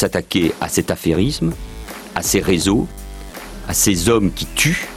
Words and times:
s'attaquer 0.00 0.52
à 0.62 0.68
cet 0.68 0.90
affairisme, 0.90 1.52
à 2.14 2.22
ces 2.22 2.40
réseaux, 2.40 2.88
à 3.68 3.74
ces 3.74 4.08
hommes 4.08 4.32
qui 4.32 4.46
tuent. 4.46 4.88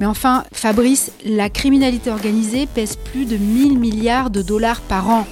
Mais 0.00 0.06
enfin, 0.06 0.44
Fabrice, 0.52 1.12
la 1.24 1.48
criminalité 1.48 2.10
organisée 2.10 2.66
pèse 2.66 2.96
plus 2.96 3.24
de 3.24 3.36
1000 3.36 3.78
milliards 3.78 4.28
de 4.28 4.42
dollars 4.42 4.82
par 4.82 5.08
an. 5.08 5.26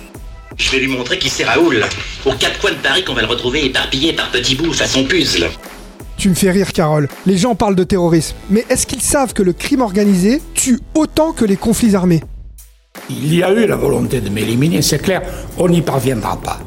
Je 0.57 0.71
vais 0.71 0.79
lui 0.79 0.89
montrer 0.89 1.19
qui 1.19 1.29
c'est 1.29 1.45
Raoul. 1.45 1.85
Aux 2.25 2.33
quatre 2.33 2.59
coins 2.61 2.71
de 2.71 2.77
Paris 2.77 3.05
qu'on 3.05 3.15
va 3.15 3.23
le 3.23 3.27
retrouver 3.27 3.67
éparpillé 3.67 4.15
par 4.15 4.31
petits 4.31 4.55
bouts 4.55 4.73
façon 4.73 5.05
puzzle. 5.05 5.51
Tu 6.17 6.31
me 6.31 6.35
fais 6.35 6.51
rire, 6.51 6.73
Carole. 6.73 7.09
Les 7.27 7.37
gens 7.37 7.55
parlent 7.55 7.75
de 7.75 7.85
terrorisme. 7.85 8.37
Mais 8.49 8.65
est-ce 8.71 8.87
qu'ils 8.87 9.03
savent 9.03 9.35
que 9.35 9.43
le 9.43 9.53
crime 9.53 9.81
organisé 9.83 10.41
tue 10.55 10.79
autant 10.95 11.33
que 11.33 11.45
les 11.45 11.57
conflits 11.57 11.97
armés? 11.97 12.23
Il 13.11 13.35
y 13.35 13.43
a 13.43 13.51
eu 13.53 13.67
la 13.67 13.77
volonté 13.77 14.21
de 14.21 14.31
m'éliminer, 14.31 14.81
c'est 14.81 15.01
clair. 15.01 15.23
On 15.59 15.69
n'y 15.69 15.83
parviendra 15.83 16.41
pas. 16.41 16.61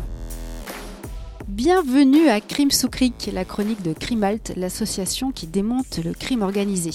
Bienvenue 1.55 2.27
à 2.27 2.41
Crime 2.41 2.69
sous 2.69 2.89
Cric, 2.89 3.29
la 3.31 3.45
chronique 3.45 3.81
de 3.81 3.93
Crimalt, 3.93 4.51
l'association 4.57 5.31
qui 5.31 5.47
démonte 5.47 6.01
le 6.03 6.11
crime 6.11 6.41
organisé. 6.41 6.91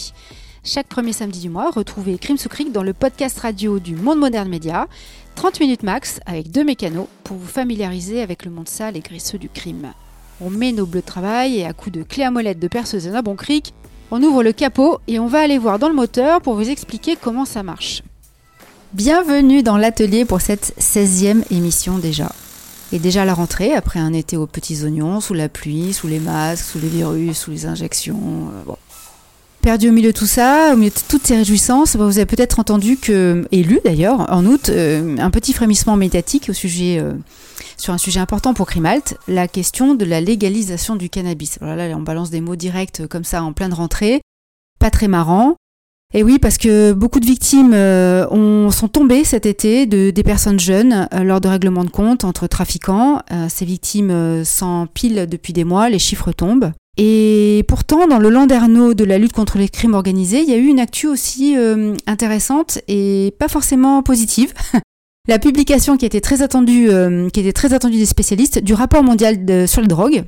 Chaque 0.64 0.86
premier 0.86 1.14
samedi 1.14 1.40
du 1.40 1.48
mois, 1.48 1.70
retrouvez 1.70 2.18
Crime 2.18 2.36
sous 2.36 2.50
Cric 2.50 2.70
dans 2.70 2.82
le 2.82 2.92
podcast 2.92 3.38
radio 3.38 3.78
du 3.78 3.96
Monde 3.96 4.18
Moderne 4.18 4.50
Média. 4.50 4.86
30 5.36 5.60
minutes 5.60 5.82
max 5.82 6.20
avec 6.26 6.50
deux 6.50 6.62
mécanos 6.62 7.06
pour 7.24 7.38
vous 7.38 7.46
familiariser 7.46 8.20
avec 8.20 8.44
le 8.44 8.50
monde 8.50 8.68
sale 8.68 8.98
et 8.98 9.00
graisseux 9.00 9.38
du 9.38 9.48
crime. 9.48 9.94
On 10.42 10.50
met 10.50 10.72
nos 10.72 10.84
bleus 10.84 11.00
de 11.00 11.06
travail 11.06 11.56
et 11.56 11.64
à 11.64 11.72
coups 11.72 11.96
de 11.96 12.02
clé 12.02 12.24
à 12.24 12.30
molette 12.30 12.58
de 12.58 12.68
perceuse 12.68 13.06
et 13.06 13.22
bon 13.22 13.36
cric, 13.36 13.72
on 14.10 14.22
ouvre 14.22 14.42
le 14.42 14.52
capot 14.52 14.98
et 15.08 15.18
on 15.18 15.26
va 15.26 15.40
aller 15.40 15.56
voir 15.56 15.78
dans 15.78 15.88
le 15.88 15.94
moteur 15.94 16.42
pour 16.42 16.56
vous 16.56 16.68
expliquer 16.68 17.16
comment 17.16 17.46
ça 17.46 17.62
marche. 17.62 18.02
Bienvenue 18.92 19.62
dans 19.62 19.78
l'atelier 19.78 20.26
pour 20.26 20.42
cette 20.42 20.74
16e 20.78 21.44
émission 21.50 21.96
déjà. 21.96 22.30
Et 22.92 22.98
déjà 22.98 23.24
la 23.24 23.34
rentrée, 23.34 23.72
après 23.72 24.00
un 24.00 24.12
été 24.12 24.36
aux 24.36 24.46
petits 24.46 24.82
oignons, 24.84 25.20
sous 25.20 25.34
la 25.34 25.48
pluie, 25.48 25.92
sous 25.92 26.08
les 26.08 26.18
masques, 26.18 26.64
sous 26.64 26.78
les 26.78 26.88
virus, 26.88 27.38
sous 27.38 27.50
les 27.50 27.66
injections. 27.66 28.50
euh. 28.68 28.72
Perdu 29.62 29.90
au 29.90 29.92
milieu 29.92 30.12
de 30.12 30.16
tout 30.16 30.26
ça, 30.26 30.70
au 30.72 30.76
milieu 30.76 30.90
de 30.90 30.94
toutes 31.08 31.26
ces 31.26 31.36
réjouissances, 31.36 31.94
bah, 31.96 32.06
vous 32.06 32.16
avez 32.16 32.26
peut-être 32.26 32.58
entendu 32.58 32.96
que, 32.96 33.46
et 33.52 33.62
d'ailleurs, 33.84 34.26
en 34.32 34.46
août, 34.46 34.70
euh, 34.70 35.16
un 35.18 35.30
petit 35.30 35.52
frémissement 35.52 35.96
médiatique 35.96 36.46
au 36.48 36.54
sujet, 36.54 36.98
euh, 36.98 37.12
sur 37.76 37.92
un 37.92 37.98
sujet 37.98 38.20
important 38.20 38.54
pour 38.54 38.66
Crimalt, 38.66 39.18
la 39.28 39.48
question 39.48 39.94
de 39.94 40.06
la 40.06 40.22
légalisation 40.22 40.96
du 40.96 41.10
cannabis. 41.10 41.58
Voilà, 41.60 41.88
là, 41.88 41.96
on 41.96 42.00
balance 42.00 42.30
des 42.30 42.40
mots 42.40 42.56
directs 42.56 43.06
comme 43.08 43.24
ça 43.24 43.42
en 43.42 43.52
pleine 43.52 43.74
rentrée, 43.74 44.22
pas 44.78 44.90
très 44.90 45.08
marrant. 45.08 45.56
Et 46.12 46.24
oui, 46.24 46.40
parce 46.40 46.58
que 46.58 46.92
beaucoup 46.92 47.20
de 47.20 47.26
victimes 47.26 47.72
euh, 47.72 48.26
ont, 48.30 48.72
sont 48.72 48.88
tombées 48.88 49.22
cet 49.22 49.46
été 49.46 49.86
de, 49.86 50.10
des 50.10 50.22
personnes 50.24 50.58
jeunes 50.58 51.08
euh, 51.14 51.22
lors 51.22 51.40
de 51.40 51.46
règlements 51.46 51.84
de 51.84 51.90
compte 51.90 52.24
entre 52.24 52.48
trafiquants. 52.48 53.22
Euh, 53.30 53.46
ces 53.48 53.64
victimes 53.64 54.10
euh, 54.10 54.44
s'empilent 54.44 55.26
depuis 55.30 55.52
des 55.52 55.62
mois, 55.62 55.88
les 55.88 56.00
chiffres 56.00 56.32
tombent. 56.32 56.72
Et 56.96 57.64
pourtant, 57.68 58.08
dans 58.08 58.18
le 58.18 58.28
landerneau 58.28 58.92
de 58.92 59.04
la 59.04 59.18
lutte 59.18 59.32
contre 59.32 59.56
les 59.58 59.68
crimes 59.68 59.94
organisés, 59.94 60.40
il 60.42 60.50
y 60.50 60.52
a 60.52 60.56
eu 60.56 60.66
une 60.66 60.80
actu 60.80 61.06
aussi 61.06 61.56
intéressante 62.06 62.80
et 62.88 63.32
pas 63.38 63.48
forcément 63.48 64.02
positive. 64.02 64.52
la 65.28 65.38
publication 65.38 65.96
qui 65.96 66.04
était 66.04 66.20
très 66.20 66.42
attendue, 66.42 66.90
qui 67.32 67.40
était 67.40 67.54
très 67.54 67.72
attendue 67.72 67.96
des 67.96 68.06
spécialistes 68.06 68.58
du 68.58 68.74
rapport 68.74 69.02
mondial 69.02 69.66
sur 69.66 69.80
les 69.80 69.88
drogues, 69.88 70.24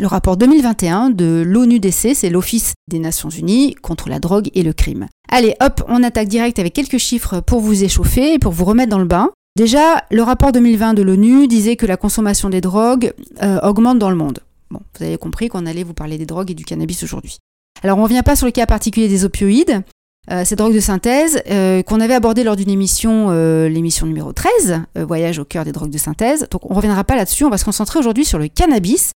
le 0.00 0.06
rapport 0.06 0.36
2021 0.36 1.10
de 1.10 1.42
l'ONUDC, 1.46 2.14
c'est 2.14 2.30
l'Office 2.30 2.74
des 2.88 2.98
Nations 2.98 3.30
Unies 3.30 3.74
contre 3.74 4.08
la 4.08 4.18
drogue 4.18 4.50
et 4.54 4.62
le 4.62 4.72
crime. 4.72 5.06
Allez, 5.28 5.54
hop, 5.60 5.82
on 5.88 6.02
attaque 6.02 6.28
direct 6.28 6.58
avec 6.58 6.72
quelques 6.74 6.98
chiffres 6.98 7.40
pour 7.40 7.60
vous 7.60 7.84
échauffer 7.84 8.34
et 8.34 8.38
pour 8.38 8.52
vous 8.52 8.64
remettre 8.64 8.90
dans 8.90 8.98
le 8.98 9.06
bain. 9.06 9.30
Déjà, 9.56 10.04
le 10.10 10.22
rapport 10.22 10.52
2020 10.52 10.94
de 10.94 11.02
l'ONU 11.02 11.48
disait 11.48 11.76
que 11.76 11.86
la 11.86 11.96
consommation 11.96 12.50
des 12.50 12.60
drogues 12.60 13.14
euh, 13.42 13.58
augmente 13.62 13.98
dans 13.98 14.10
le 14.10 14.16
monde. 14.16 14.40
Bon, 14.70 14.80
vous 14.98 15.04
avez 15.04 15.16
compris 15.16 15.48
qu'on 15.48 15.64
allait 15.64 15.84
vous 15.84 15.94
parler 15.94 16.18
des 16.18 16.26
drogues 16.26 16.50
et 16.50 16.54
du 16.54 16.64
cannabis 16.64 17.02
aujourd'hui. 17.02 17.38
Alors, 17.82 17.96
on 17.96 18.00
ne 18.00 18.06
revient 18.06 18.22
pas 18.24 18.36
sur 18.36 18.46
le 18.46 18.52
cas 18.52 18.66
particulier 18.66 19.08
des 19.08 19.24
opioïdes, 19.24 19.82
euh, 20.30 20.44
ces 20.44 20.56
drogues 20.56 20.74
de 20.74 20.80
synthèse 20.80 21.40
euh, 21.50 21.82
qu'on 21.82 22.00
avait 22.00 22.14
abordé 22.14 22.42
lors 22.42 22.56
d'une 22.56 22.70
émission, 22.70 23.30
l'émission 23.68 24.06
numéro 24.06 24.32
13, 24.32 24.82
euh, 24.98 25.04
Voyage 25.04 25.38
au 25.38 25.44
cœur 25.44 25.64
des 25.64 25.72
drogues 25.72 25.90
de 25.90 25.98
synthèse. 25.98 26.48
Donc, 26.50 26.66
on 26.66 26.70
ne 26.70 26.74
reviendra 26.74 27.04
pas 27.04 27.16
là-dessus, 27.16 27.44
on 27.44 27.50
va 27.50 27.58
se 27.58 27.64
concentrer 27.64 27.98
aujourd'hui 27.98 28.24
sur 28.24 28.38
le 28.38 28.48
cannabis 28.48 29.12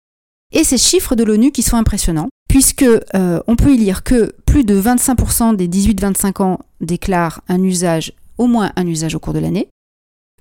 et 0.52 0.64
ces 0.64 0.78
chiffres 0.78 1.14
de 1.14 1.24
l'ONU 1.24 1.52
qui 1.52 1.62
sont 1.62 1.76
impressionnants, 1.76 2.28
puisque 2.48 2.82
euh, 2.82 3.40
on 3.46 3.56
peut 3.56 3.72
y 3.74 3.76
lire 3.76 4.02
que 4.02 4.32
plus 4.46 4.64
de 4.64 4.80
25% 4.80 5.56
des 5.56 5.68
18-25 5.68 6.42
ans 6.42 6.58
déclarent 6.80 7.42
un 7.48 7.62
usage, 7.62 8.12
au 8.38 8.46
moins 8.46 8.72
un 8.76 8.86
usage 8.86 9.14
au 9.14 9.18
cours 9.18 9.34
de 9.34 9.38
l'année, 9.38 9.68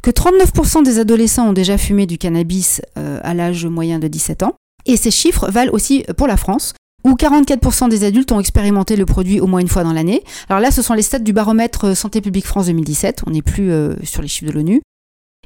que 0.01 0.12
39% 0.12 0.84
des 0.84 1.00
adolescents 1.00 1.50
ont 1.50 1.53
déjà 1.53 1.78
fumé 1.78 2.06
du 2.06 2.17
cannabis 2.17 2.81
euh, 2.97 3.19
à 3.23 3.34
l'âge 3.34 3.66
moyen 3.66 4.00
de 4.00 4.07
17 4.07 4.44
ans, 4.44 4.56
et 4.85 4.96
ces 4.96 5.12
chiffres 5.12 5.51
valent 5.51 5.73
aussi 5.73 6.06
pour 6.16 6.28
la 6.28 6.38
France, 6.38 6.73
où 7.03 7.13
44% 7.13 7.90
des 7.90 8.03
adultes 8.03 8.31
ont 8.31 8.40
expérimenté 8.40 8.96
le 8.96 9.06
produit 9.06 9.40
au 9.40 9.47
moins 9.47 9.59
une 9.59 9.67
fois 9.67 9.84
dans 9.84 9.94
l'année. 9.94 10.23
Alors 10.50 10.62
là, 10.62 10.72
ce 10.72 10.81
sont 10.81 10.94
les 10.94 11.01
stats 11.01 11.19
du 11.19 11.34
baromètre 11.34 11.85
euh, 11.85 11.96
Santé 11.96 12.22
publique 12.22 12.47
France 12.47 12.67
2017, 12.67 13.23
on 13.28 13.31
n'est 13.31 13.41
plus 13.41 13.72
sur 14.03 14.22
les 14.22 14.28
chiffres 14.29 14.50
de 14.50 14.56
l'ONU. 14.56 14.81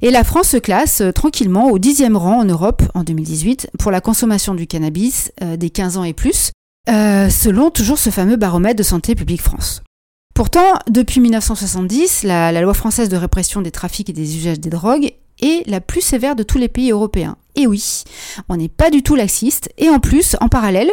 Et 0.03 0.09
la 0.09 0.23
France 0.23 0.49
se 0.49 0.57
classe 0.57 1.01
euh, 1.01 1.11
tranquillement 1.11 1.69
au 1.69 1.77
dixième 1.77 2.17
rang 2.17 2.39
en 2.39 2.45
Europe 2.45 2.81
en 2.95 3.03
2018 3.03 3.69
pour 3.77 3.91
la 3.91 4.01
consommation 4.01 4.55
du 4.55 4.65
cannabis 4.65 5.31
euh, 5.43 5.57
des 5.57 5.69
15 5.69 5.97
ans 5.97 6.03
et 6.03 6.13
plus, 6.13 6.51
euh, 6.89 7.29
selon 7.29 7.69
toujours 7.69 7.99
ce 7.99 8.09
fameux 8.09 8.35
baromètre 8.35 8.77
de 8.77 8.83
Santé 8.83 9.13
publique 9.13 9.43
France. 9.43 9.83
Pourtant, 10.33 10.79
depuis 10.89 11.19
1970, 11.19 12.23
la, 12.23 12.51
loi 12.61 12.73
française 12.73 13.09
de 13.09 13.17
répression 13.17 13.61
des 13.61 13.69
trafics 13.69 14.09
et 14.09 14.13
des 14.13 14.37
usages 14.37 14.59
des 14.59 14.69
drogues 14.69 15.13
est 15.41 15.67
la 15.67 15.81
plus 15.81 16.01
sévère 16.01 16.35
de 16.35 16.43
tous 16.43 16.57
les 16.57 16.67
pays 16.67 16.91
européens. 16.91 17.37
Et 17.55 17.67
oui, 17.67 18.03
on 18.49 18.55
n'est 18.55 18.69
pas 18.69 18.89
du 18.89 19.03
tout 19.03 19.15
laxiste, 19.15 19.69
et 19.77 19.89
en 19.89 19.99
plus, 19.99 20.35
en 20.39 20.47
parallèle 20.47 20.89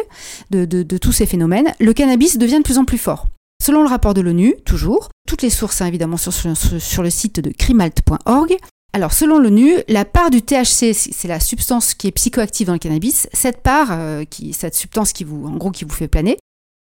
de, 0.51 0.97
tous 0.97 1.13
ces 1.13 1.25
phénomènes, 1.25 1.73
le 1.79 1.93
cannabis 1.93 2.37
devient 2.37 2.57
de 2.57 2.63
plus 2.63 2.77
en 2.77 2.85
plus 2.85 2.97
fort. 2.97 3.27
Selon 3.63 3.81
le 3.81 3.89
rapport 3.89 4.13
de 4.13 4.21
l'ONU, 4.21 4.55
toujours, 4.65 5.09
toutes 5.27 5.41
les 5.41 5.49
sources 5.49 5.81
hein, 5.81 5.85
évidemment 5.85 6.17
sur 6.17 7.03
le 7.03 7.09
site 7.09 7.39
de 7.39 7.51
crimalt.org, 7.51 8.57
alors, 8.91 9.13
selon 9.13 9.37
l'ONU, 9.37 9.75
la 9.87 10.03
part 10.03 10.31
du 10.31 10.41
THC, 10.41 10.93
c'est 10.93 11.27
la 11.27 11.39
substance 11.39 11.93
qui 11.93 12.07
est 12.07 12.11
psychoactive 12.11 12.67
dans 12.67 12.73
le 12.73 12.79
cannabis, 12.79 13.27
cette 13.33 13.61
part, 13.61 13.89
euh, 13.91 14.23
cette 14.51 14.73
substance 14.73 15.13
qui 15.13 15.23
vous, 15.23 15.45
en 15.45 15.57
gros, 15.57 15.69
qui 15.69 15.85
vous 15.85 15.93
fait 15.93 16.07
planer, 16.07 16.37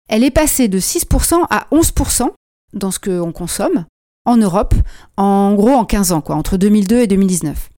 elle 0.09 0.23
est 0.23 0.31
passée 0.31 0.67
de 0.67 0.79
6% 0.79 1.45
à 1.49 1.67
11% 1.71 2.29
dans 2.73 2.91
ce 2.91 2.99
qu'on 2.99 3.31
consomme 3.31 3.85
en 4.25 4.37
Europe, 4.37 4.73
en 5.15 5.53
gros 5.53 5.71
en 5.71 5.85
15 5.85 6.11
ans, 6.11 6.21
quoi, 6.21 6.35
entre 6.35 6.57
2002 6.57 7.01
et 7.01 7.07
2019. 7.07 7.69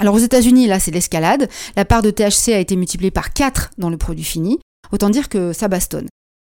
Alors 0.00 0.14
aux 0.14 0.18
États-Unis, 0.18 0.68
là, 0.68 0.78
c'est 0.78 0.92
l'escalade. 0.92 1.48
La 1.76 1.84
part 1.84 2.02
de 2.02 2.10
THC 2.10 2.52
a 2.52 2.58
été 2.58 2.76
multipliée 2.76 3.10
par 3.10 3.32
4 3.32 3.70
dans 3.78 3.90
le 3.90 3.96
produit 3.96 4.24
fini. 4.24 4.60
Autant 4.92 5.10
dire 5.10 5.28
que 5.28 5.52
ça 5.52 5.66
bastonne. 5.66 6.08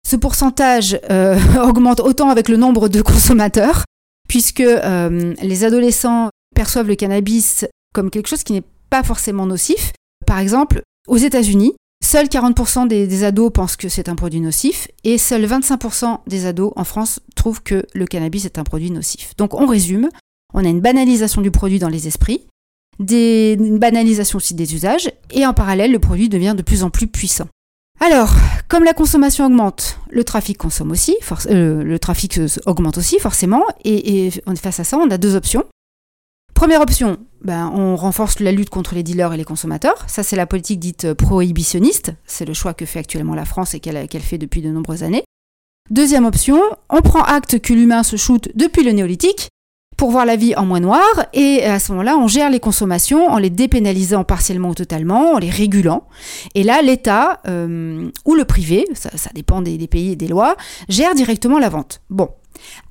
Ce 0.09 0.15
pourcentage 0.15 0.99
euh, 1.11 1.39
augmente 1.69 2.01
autant 2.01 2.31
avec 2.31 2.49
le 2.49 2.57
nombre 2.57 2.89
de 2.89 3.03
consommateurs, 3.03 3.85
puisque 4.29 4.61
euh, 4.61 5.35
les 5.43 5.65
adolescents 5.65 6.31
perçoivent 6.55 6.89
le 6.89 6.95
cannabis 6.95 7.67
comme 7.95 8.11
quelque 8.11 8.29
chose 8.29 8.43
qui 8.43 8.53
n'est 8.53 8.65
pas 8.91 9.03
forcément 9.03 9.47
nocif. 9.47 9.93
Par 10.27 10.39
exemple, 10.39 10.83
aux 11.09 11.17
États-Unis, 11.17 11.75
seuls 12.03 12.27
40% 12.27 12.89
des, 12.89 13.25
ados 13.25 13.53
pensent 13.53 13.77
que 13.77 13.89
c'est 13.89 14.09
un 14.09 14.15
produit 14.15 14.41
nocif 14.41 14.89
et 15.05 15.19
seuls 15.19 15.45
25% 15.45 16.21
des 16.27 16.47
ados 16.47 16.73
en 16.77 16.85
France 16.85 17.21
trouvent 17.37 17.63
que 17.63 17.87
le 17.95 18.07
cannabis 18.07 18.45
est 18.45 18.59
un 18.59 18.65
produit 18.65 18.91
nocif. 18.91 19.35
Donc 19.37 19.55
on 19.55 19.67
résume, 19.67 20.09
on 20.55 20.65
a 20.65 20.69
une 20.69 20.81
banalisation 20.81 21.43
du 21.43 21.51
produit 21.51 21.79
dans 21.79 21.89
les 21.89 22.07
esprits, 22.07 22.47
une 22.99 23.79
banalisation 23.79 24.37
aussi 24.37 24.55
des 24.55 24.75
usages 24.75 25.11
et 25.31 25.47
en 25.47 25.55
parallèle 25.55 25.93
le 25.93 25.99
produit 25.99 26.29
devient 26.29 26.55
de 26.57 26.63
plus 26.63 26.83
en 26.83 26.91
plus 26.91 27.07
puissant. 27.07 27.49
Alors, 28.01 28.35
comme 28.69 28.83
la 28.83 28.95
consommation 28.95 29.47
augmente, 29.47 29.99
le 30.11 30.25
trafic 30.25 30.59
consomme 30.59 30.91
aussi, 30.91 31.17
euh, 31.47 31.85
le 31.85 31.99
trafic 32.01 32.39
euh, 32.39 32.49
augmente 32.67 32.99
aussi 32.99 33.21
forcément, 33.21 33.63
et, 33.85 34.27
et 34.27 34.31
face 34.61 34.81
à 34.81 34.85
ça, 34.85 34.99
on 34.99 35.09
a 35.11 35.19
deux 35.19 35.37
options. 35.37 35.65
Première 36.63 36.81
option, 36.81 37.17
ben, 37.41 37.73
on 37.75 37.97
renforce 37.97 38.39
la 38.39 38.53
lutte 38.53 38.71
contre 38.71 38.95
les 38.95 39.03
dealers 39.03 39.33
et 39.33 39.37
les 39.37 39.43
consommateurs. 39.43 40.05
Ça, 40.07 40.23
c'est 40.23 40.37
la 40.37 40.47
politique 40.47 40.79
dite 40.79 41.13
prohibitionniste. 41.13 42.13
C'est 42.25 42.45
le 42.45 42.55
choix 42.55 42.73
que 42.73 42.87
fait 42.87 43.01
actuellement 43.01 43.35
la 43.35 43.45
France 43.45 43.75
et 43.75 43.81
qu'elle 43.81 44.07
fait 44.07 44.39
depuis 44.39 44.63
de 44.63 44.71
nombreuses 44.71 45.03
années. 45.03 45.25
Deuxième 45.91 46.25
option, 46.25 46.63
on 46.89 47.03
prend 47.03 47.25
acte 47.25 47.59
que 47.59 47.73
l'humain 47.73 48.05
se 48.05 48.15
shoot 48.15 48.49
depuis 48.55 48.85
le 48.85 48.93
néolithique 48.93 49.49
pour 49.97 50.13
voir 50.13 50.25
la 50.25 50.37
vie 50.37 50.55
en 50.55 50.65
moins 50.65 50.79
noir 50.79 51.03
et 51.33 51.65
à 51.65 51.81
ce 51.81 51.91
moment-là, 51.91 52.17
on 52.17 52.29
gère 52.29 52.49
les 52.49 52.61
consommations 52.61 53.27
en 53.27 53.39
les 53.39 53.51
dépénalisant 53.51 54.23
partiellement 54.23 54.69
ou 54.69 54.75
totalement, 54.75 55.33
en 55.33 55.39
les 55.39 55.51
régulant. 55.51 56.07
Et 56.55 56.63
là, 56.63 56.81
l'État 56.81 57.41
euh, 57.49 58.09
ou 58.25 58.37
le 58.37 58.45
privé, 58.45 58.87
ça, 58.95 59.11
ça 59.17 59.31
dépend 59.35 59.63
des, 59.63 59.79
des 59.79 59.89
pays 59.89 60.13
et 60.13 60.17
des 60.17 60.29
lois, 60.29 60.55
gère 60.89 61.17
directement 61.17 61.59
la 61.59 61.71
vente. 61.71 62.03
Bon, 62.09 62.29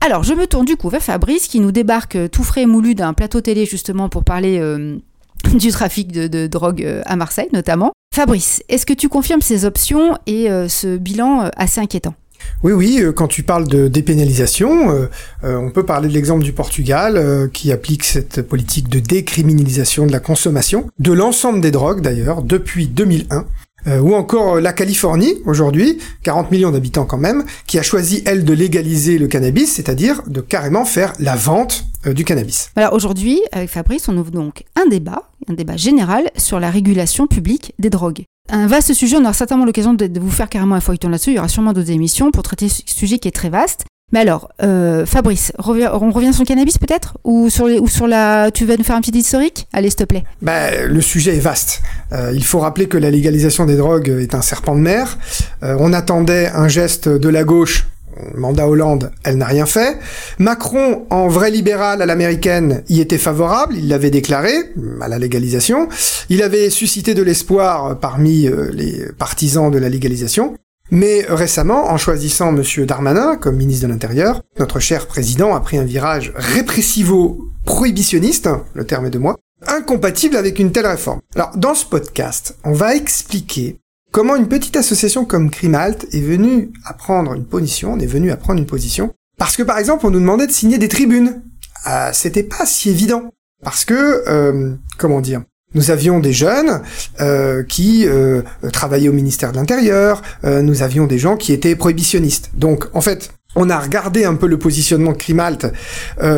alors, 0.04 0.24
je 0.24 0.34
me 0.34 0.48
tourne 0.48 0.66
du 0.66 0.78
coup 0.78 0.90
vers 0.90 1.02
Fabrice 1.02 1.48
qui 1.48 1.60
nous 1.60 1.72
débarque 1.72 2.16
euh, 2.16 2.28
tout 2.28 2.44
frais 2.44 2.64
et 2.64 2.66
moulu 2.66 2.96
d'un 2.96 3.14
plateau 3.14 3.42
télé 3.42 3.66
justement 3.66 4.10
pour 4.10 4.24
parler 4.24 4.58
euh, 4.60 4.98
du 5.54 5.70
trafic 5.70 6.12
de, 6.12 6.48
drogue 6.48 6.84
euh, 6.84 7.02
à 7.06 7.16
Marseille 7.16 7.50
notamment. 7.54 7.92
Fabrice, 8.14 8.64
est-ce 8.68 8.86
que 8.86 8.94
tu 8.94 9.10
confirmes 9.10 9.42
ces 9.42 9.64
options 9.64 10.18
et 10.28 10.50
ce 10.68 10.98
bilan 10.98 11.50
assez 11.56 11.80
inquiétant? 11.80 12.14
Oui, 12.62 12.74
oui, 12.74 13.02
quand 13.16 13.30
tu 13.30 13.44
parles 13.44 13.70
de 13.70 13.88
dépénalisation, 13.88 15.08
on 15.44 15.72
peut 15.72 15.86
parler 15.86 16.10
de 16.10 16.14
l'exemple 16.14 16.44
du 16.44 16.52
Portugal 16.52 17.50
qui 17.54 17.72
applique 17.72 18.04
cette 18.04 18.42
politique 18.42 18.90
de 18.90 19.00
décriminalisation 19.00 20.08
de 20.08 20.12
la 20.12 20.20
consommation, 20.20 20.90
de 21.00 21.14
l'ensemble 21.14 21.62
des 21.62 21.72
drogues 21.72 22.02
d'ailleurs, 22.02 22.42
depuis 22.42 22.88
2001. 22.88 23.46
Euh, 23.88 24.00
ou 24.00 24.14
encore 24.14 24.56
euh, 24.56 24.62
la 24.62 24.74
Californie, 24.74 25.36
aujourd'hui, 25.46 25.98
40 26.24 26.52
millions 26.52 26.72
d'habitants 26.72 27.06
quand 27.06 27.18
même, 27.18 27.44
qui 27.66 27.80
a 27.80 27.82
choisi, 27.82 28.22
elle, 28.26 28.46
de 28.46 28.54
légaliser 28.54 29.18
le 29.18 29.28
cannabis, 29.28 29.74
c'est-à-dire 29.74 30.22
de 30.28 30.42
carrément 30.42 30.86
faire 30.86 31.14
la 31.20 31.36
vente 31.36 31.86
euh, 32.06 32.14
du 32.14 32.24
cannabis. 32.24 32.70
Alors 32.76 32.94
aujourd'hui, 32.94 33.42
avec 33.52 33.70
Fabrice, 33.70 34.08
on 34.08 34.18
ouvre 34.18 34.32
donc 34.32 34.66
un 34.76 34.88
débat, 34.88 35.30
un 35.48 35.54
débat 35.54 35.78
général 35.78 36.30
sur 36.38 36.60
la 36.60 36.70
régulation 36.70 37.28
publique 37.28 37.74
des 37.80 37.90
drogues. 37.90 38.24
Un 38.50 38.68
vaste 38.68 38.94
sujet, 38.94 39.18
on 39.18 39.22
aura 39.22 39.34
certainement 39.34 39.66
l'occasion 39.66 39.94
de, 39.94 40.08
de 40.08 40.20
vous 40.20 40.30
faire 40.30 40.50
carrément 40.50 40.76
un 40.76 40.82
feuilleton 40.82 41.10
là-dessus, 41.10 41.32
il 41.32 41.36
y 41.36 41.40
aura 41.40 41.48
sûrement 41.48 41.74
d'autres 41.74 41.92
émissions 41.92 42.32
pour 42.32 42.44
traiter 42.44 42.70
ce 42.70 42.82
sujet 42.86 43.18
qui 43.18 43.28
est 43.28 43.32
très 43.32 43.50
vaste. 43.50 43.86
Mais 44.12 44.20
alors, 44.20 44.50
euh, 44.62 45.06
Fabrice, 45.06 45.54
on 45.60 46.12
revient 46.12 46.34
sur 46.34 46.44
le 46.44 46.48
cannabis 46.48 46.78
peut-être? 46.78 47.18
Ou 47.24 47.50
sur, 47.50 47.68
la... 48.08 48.52
Tu 48.52 48.66
vas 48.66 48.76
nous 48.78 48.84
faire 48.84 48.96
un 48.96 49.02
petit 49.02 49.18
historique? 49.18 49.68
Allez, 49.72 49.90
s'il 49.90 49.98
te 49.98 50.04
plaît. 50.04 50.24
Ben, 50.42 50.88
le 50.88 51.02
sujet 51.02 51.38
est 51.38 51.40
vaste. 51.40 51.82
Euh, 52.12 52.32
il 52.34 52.44
faut 52.44 52.60
rappeler 52.60 52.88
que 52.88 52.98
la 52.98 53.10
légalisation 53.10 53.66
des 53.66 53.78
drogues 53.78 54.10
est 54.10 54.36
un 54.36 54.42
serpent 54.42 54.76
de 54.76 54.82
mer. 54.82 55.18
Euh, 55.64 55.78
on 55.80 55.94
attendait 55.94 56.48
un 56.48 56.68
geste 56.68 57.08
de 57.08 57.30
la 57.30 57.44
gauche. 57.44 57.88
Mandat 58.36 58.68
Hollande, 58.68 59.12
elle 59.24 59.38
n'a 59.38 59.46
rien 59.46 59.66
fait. 59.66 59.98
Macron, 60.38 61.06
en 61.10 61.30
vrai 61.30 61.50
libéral 61.50 62.02
à 62.02 62.06
l'américaine, 62.06 62.84
y 62.90 63.00
était 63.00 63.18
favorable. 63.18 63.76
Il 63.78 63.88
l'avait 63.88 64.10
déclaré 64.10 64.52
à 65.00 65.08
la 65.08 65.18
légalisation. 65.18 65.88
Il 66.30 66.44
avait 66.44 66.70
suscité 66.70 67.14
de 67.14 67.24
l'espoir 67.24 67.98
parmi 68.00 68.48
euh, 68.48 68.70
les 68.74 69.06
partisans 69.18 69.72
de 69.72 69.78
la 69.78 69.88
légalisation. 69.88 70.56
Mais 70.92 71.26
récemment, 71.30 71.90
en 71.90 71.98
choisissant 71.98 72.52
Monsieur 72.52 72.86
Darmanin 72.86 73.38
comme 73.38 73.56
ministre 73.56 73.88
de 73.88 73.92
l'Intérieur, 73.92 74.42
notre 74.60 74.82
cher 74.82 75.08
président 75.08 75.56
a 75.56 75.62
pris 75.62 75.78
un 75.78 75.86
virage 75.86 76.34
répressivo-prohibitionniste, 76.36 78.50
le 78.74 78.86
terme 78.86 79.06
est 79.06 79.12
de 79.12 79.18
moi, 79.18 79.38
incompatible 79.66 80.36
avec 80.36 80.60
une 80.60 80.74
telle 80.74 80.88
réforme. 80.88 81.22
Alors, 81.36 81.56
dans 81.56 81.76
ce 81.76 81.86
podcast, 81.86 82.58
on 82.66 82.74
va 82.74 82.94
expliquer 82.94 83.80
comment 84.12 84.36
une 84.36 84.50
petite 84.50 84.76
association 84.76 85.24
comme 85.24 85.50
Crimalt 85.50 86.08
est 86.12 86.20
venue 86.20 86.74
à 86.86 86.94
prendre 86.94 87.36
une 87.36 87.46
position, 87.46 87.94
on 87.94 88.00
est 88.00 88.06
venu 88.06 88.30
à 88.32 88.38
prendre 88.38 88.60
une 88.60 88.68
position, 88.68 89.14
parce 89.38 89.56
que 89.56 89.64
par 89.64 89.78
exemple, 89.78 90.06
on 90.06 90.12
nous 90.12 90.20
demandait 90.20 90.48
de 90.48 90.52
signer 90.52 90.78
des 90.78 90.90
tribunes. 90.90 91.42
Ah, 91.86 92.12
C'était 92.12 92.44
pas 92.44 92.66
si 92.66 92.90
évident. 92.90 93.30
Parce 93.64 93.86
que, 93.86 94.24
euh, 94.28 94.76
comment 94.98 95.22
dire, 95.22 95.44
nous 95.74 95.92
avions 95.92 96.20
des 96.20 96.34
jeunes 96.34 96.82
euh, 97.20 97.64
qui 97.64 98.06
euh, 98.08 98.42
travaillaient 98.74 99.10
au 99.10 99.14
ministère 99.14 99.52
de 99.52 99.58
l'Intérieur, 99.58 100.22
euh, 100.44 100.62
nous 100.62 100.84
avions 100.84 101.08
des 101.08 101.18
gens 101.18 101.38
qui 101.38 101.54
étaient 101.54 101.76
prohibitionnistes. 101.76 102.52
Donc, 102.56 102.86
en 102.94 103.02
fait, 103.02 103.32
on 103.56 103.70
a 103.70 103.80
regardé 103.80 104.26
un 104.26 104.36
peu 104.36 104.48
le 104.48 104.58
positionnement 104.58 105.12
de 105.12 105.18
Crimalt, 105.18 105.68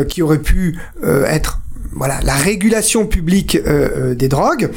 qui 0.08 0.24
aurait 0.24 0.40
pu 0.40 0.80
être 1.04 1.60
voilà 1.92 2.20
la 2.24 2.34
régulation 2.34 3.06
publique 3.06 3.56
des 3.56 4.28
drogues, 4.28 4.72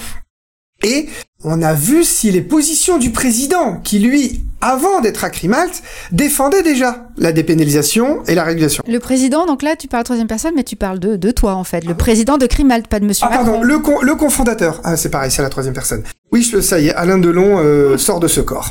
et 0.82 1.08
on 1.44 1.62
a 1.62 1.74
vu 1.74 2.04
si 2.04 2.30
les 2.30 2.40
positions 2.42 2.98
du 2.98 3.10
président, 3.10 3.76
qui 3.84 3.98
lui, 3.98 4.42
avant 4.60 5.00
d'être 5.00 5.22
à 5.24 5.30
Crimalt, 5.30 5.82
défendait 6.12 6.62
déjà 6.62 7.08
la 7.16 7.32
dépénalisation 7.32 8.22
et 8.26 8.34
la 8.34 8.42
régulation. 8.44 8.82
Le 8.88 8.98
président, 8.98 9.46
donc 9.46 9.62
là, 9.62 9.76
tu 9.76 9.86
parles 9.88 10.00
à 10.00 10.02
la 10.02 10.04
troisième 10.04 10.26
personne, 10.28 10.52
mais 10.56 10.64
tu 10.64 10.76
parles 10.76 10.98
de, 10.98 11.16
de 11.16 11.30
toi 11.30 11.54
en 11.54 11.64
fait. 11.64 11.84
Le 11.84 11.94
président 11.94 12.36
de 12.38 12.46
Crimalt, 12.46 12.88
pas 12.88 13.00
de 13.00 13.04
monsieur 13.06 13.26
Ah 13.30 13.34
pardon, 13.36 13.62
le, 13.62 13.78
con- 13.78 14.00
le 14.02 14.14
confondateur. 14.16 14.80
Ah 14.84 14.96
c'est 14.96 15.10
pareil, 15.10 15.30
c'est 15.30 15.42
la 15.42 15.50
troisième 15.50 15.74
personne. 15.74 16.02
Oui, 16.32 16.42
je, 16.42 16.60
ça 16.60 16.80
y 16.80 16.88
est, 16.88 16.94
Alain 16.94 17.18
Delon 17.18 17.58
euh, 17.58 17.96
sort 17.98 18.20
de 18.20 18.28
ce 18.28 18.40
corps. 18.40 18.70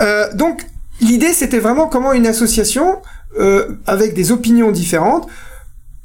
Euh, 0.00 0.32
donc 0.34 0.64
l'idée 1.00 1.32
c'était 1.32 1.58
vraiment 1.58 1.86
comment 1.88 2.12
une 2.12 2.26
association 2.26 2.98
euh, 3.38 3.68
avec 3.86 4.14
des 4.14 4.30
opinions 4.32 4.70
différentes 4.70 5.28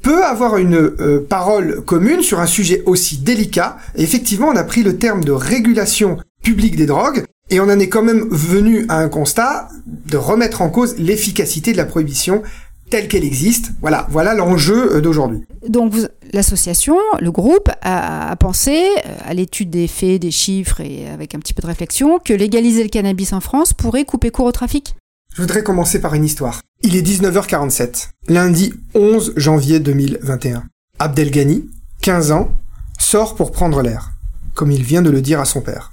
peut 0.02 0.24
avoir 0.24 0.56
une 0.56 0.76
euh, 0.76 1.26
parole 1.28 1.82
commune 1.84 2.22
sur 2.22 2.40
un 2.40 2.46
sujet 2.46 2.82
aussi 2.86 3.18
délicat. 3.18 3.76
Et 3.96 4.02
effectivement, 4.02 4.48
on 4.48 4.56
a 4.56 4.64
pris 4.64 4.82
le 4.82 4.96
terme 4.96 5.24
de 5.24 5.32
régulation 5.32 6.18
publique 6.42 6.76
des 6.76 6.86
drogues 6.86 7.24
et 7.50 7.60
on 7.60 7.64
en 7.64 7.78
est 7.78 7.88
quand 7.88 8.02
même 8.02 8.28
venu 8.30 8.86
à 8.88 8.98
un 8.98 9.08
constat 9.08 9.68
de 9.86 10.16
remettre 10.16 10.62
en 10.62 10.70
cause 10.70 10.96
l'efficacité 10.98 11.72
de 11.72 11.76
la 11.76 11.84
prohibition 11.84 12.42
telle 12.90 13.08
qu'elle 13.08 13.24
existe. 13.24 13.70
Voilà, 13.80 14.06
voilà 14.10 14.34
l'enjeu 14.34 14.96
euh, 14.96 15.00
d'aujourd'hui. 15.00 15.44
Donc 15.68 15.94
l'association, 16.32 16.96
le 17.20 17.30
groupe, 17.30 17.68
a, 17.82 18.30
a 18.30 18.36
pensé, 18.36 18.84
euh, 19.06 19.16
à 19.24 19.34
l'étude 19.34 19.70
des 19.70 19.86
faits, 19.86 20.20
des 20.20 20.30
chiffres 20.30 20.80
et 20.80 21.08
avec 21.08 21.34
un 21.34 21.38
petit 21.38 21.54
peu 21.54 21.62
de 21.62 21.68
réflexion, 21.68 22.18
que 22.18 22.32
légaliser 22.32 22.82
le 22.82 22.88
cannabis 22.88 23.32
en 23.32 23.40
France 23.40 23.72
pourrait 23.72 24.04
couper 24.04 24.30
court 24.30 24.46
au 24.46 24.52
trafic. 24.52 24.94
Je 25.32 25.42
voudrais 25.42 25.62
commencer 25.62 26.00
par 26.00 26.14
une 26.14 26.24
histoire. 26.24 26.60
Il 26.82 26.96
est 26.96 27.06
19h47, 27.06 28.08
lundi 28.26 28.74
11 28.94 29.34
janvier 29.36 29.78
2021. 29.78 30.64
Abdelghani, 30.98 31.70
15 32.02 32.32
ans, 32.32 32.50
sort 32.98 33.36
pour 33.36 33.52
prendre 33.52 33.80
l'air, 33.80 34.10
comme 34.54 34.72
il 34.72 34.82
vient 34.82 35.02
de 35.02 35.10
le 35.10 35.22
dire 35.22 35.38
à 35.38 35.44
son 35.44 35.60
père. 35.60 35.92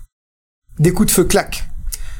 Des 0.80 0.92
coups 0.92 1.10
de 1.10 1.12
feu 1.12 1.24
claquent. 1.24 1.66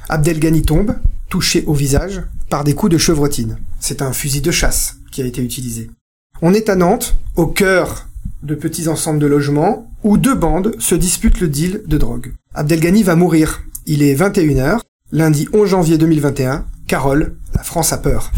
Abdelghani 0.10 0.62
tombe, 0.62 0.96
touché 1.28 1.64
au 1.66 1.74
visage, 1.74 2.22
par 2.52 2.64
des 2.64 2.76
coups 2.76 2.92
de 2.92 3.00
chevrotine. 3.00 3.58
C'est 3.80 4.04
un 4.04 4.14
fusil 4.14 4.42
de 4.42 4.52
chasse 4.52 4.98
qui 5.12 5.24
a 5.24 5.26
été 5.26 5.42
utilisé. 5.42 5.90
On 6.44 6.54
est 6.54 6.70
à 6.70 6.76
Nantes, 6.76 7.18
au 7.36 7.48
cœur 7.48 8.08
de 8.44 8.54
petits 8.54 8.88
ensembles 8.88 9.20
de 9.20 9.26
logements, 9.26 9.92
où 10.04 10.20
deux 10.20 10.36
bandes 10.36 10.76
se 10.78 10.94
disputent 10.94 11.42
le 11.42 11.48
deal 11.48 11.82
de 11.88 11.98
drogue. 11.98 12.34
Abdelghani 12.54 13.02
va 13.02 13.16
mourir. 13.16 13.64
Il 13.88 14.04
est 14.04 14.14
21h, 14.14 14.82
lundi 15.12 15.48
11 15.52 15.68
janvier 15.68 15.98
2021. 15.98 16.64
Carole, 16.88 17.36
la 17.54 17.64
France 17.64 17.94
a 17.94 17.98
peur. 17.98 18.32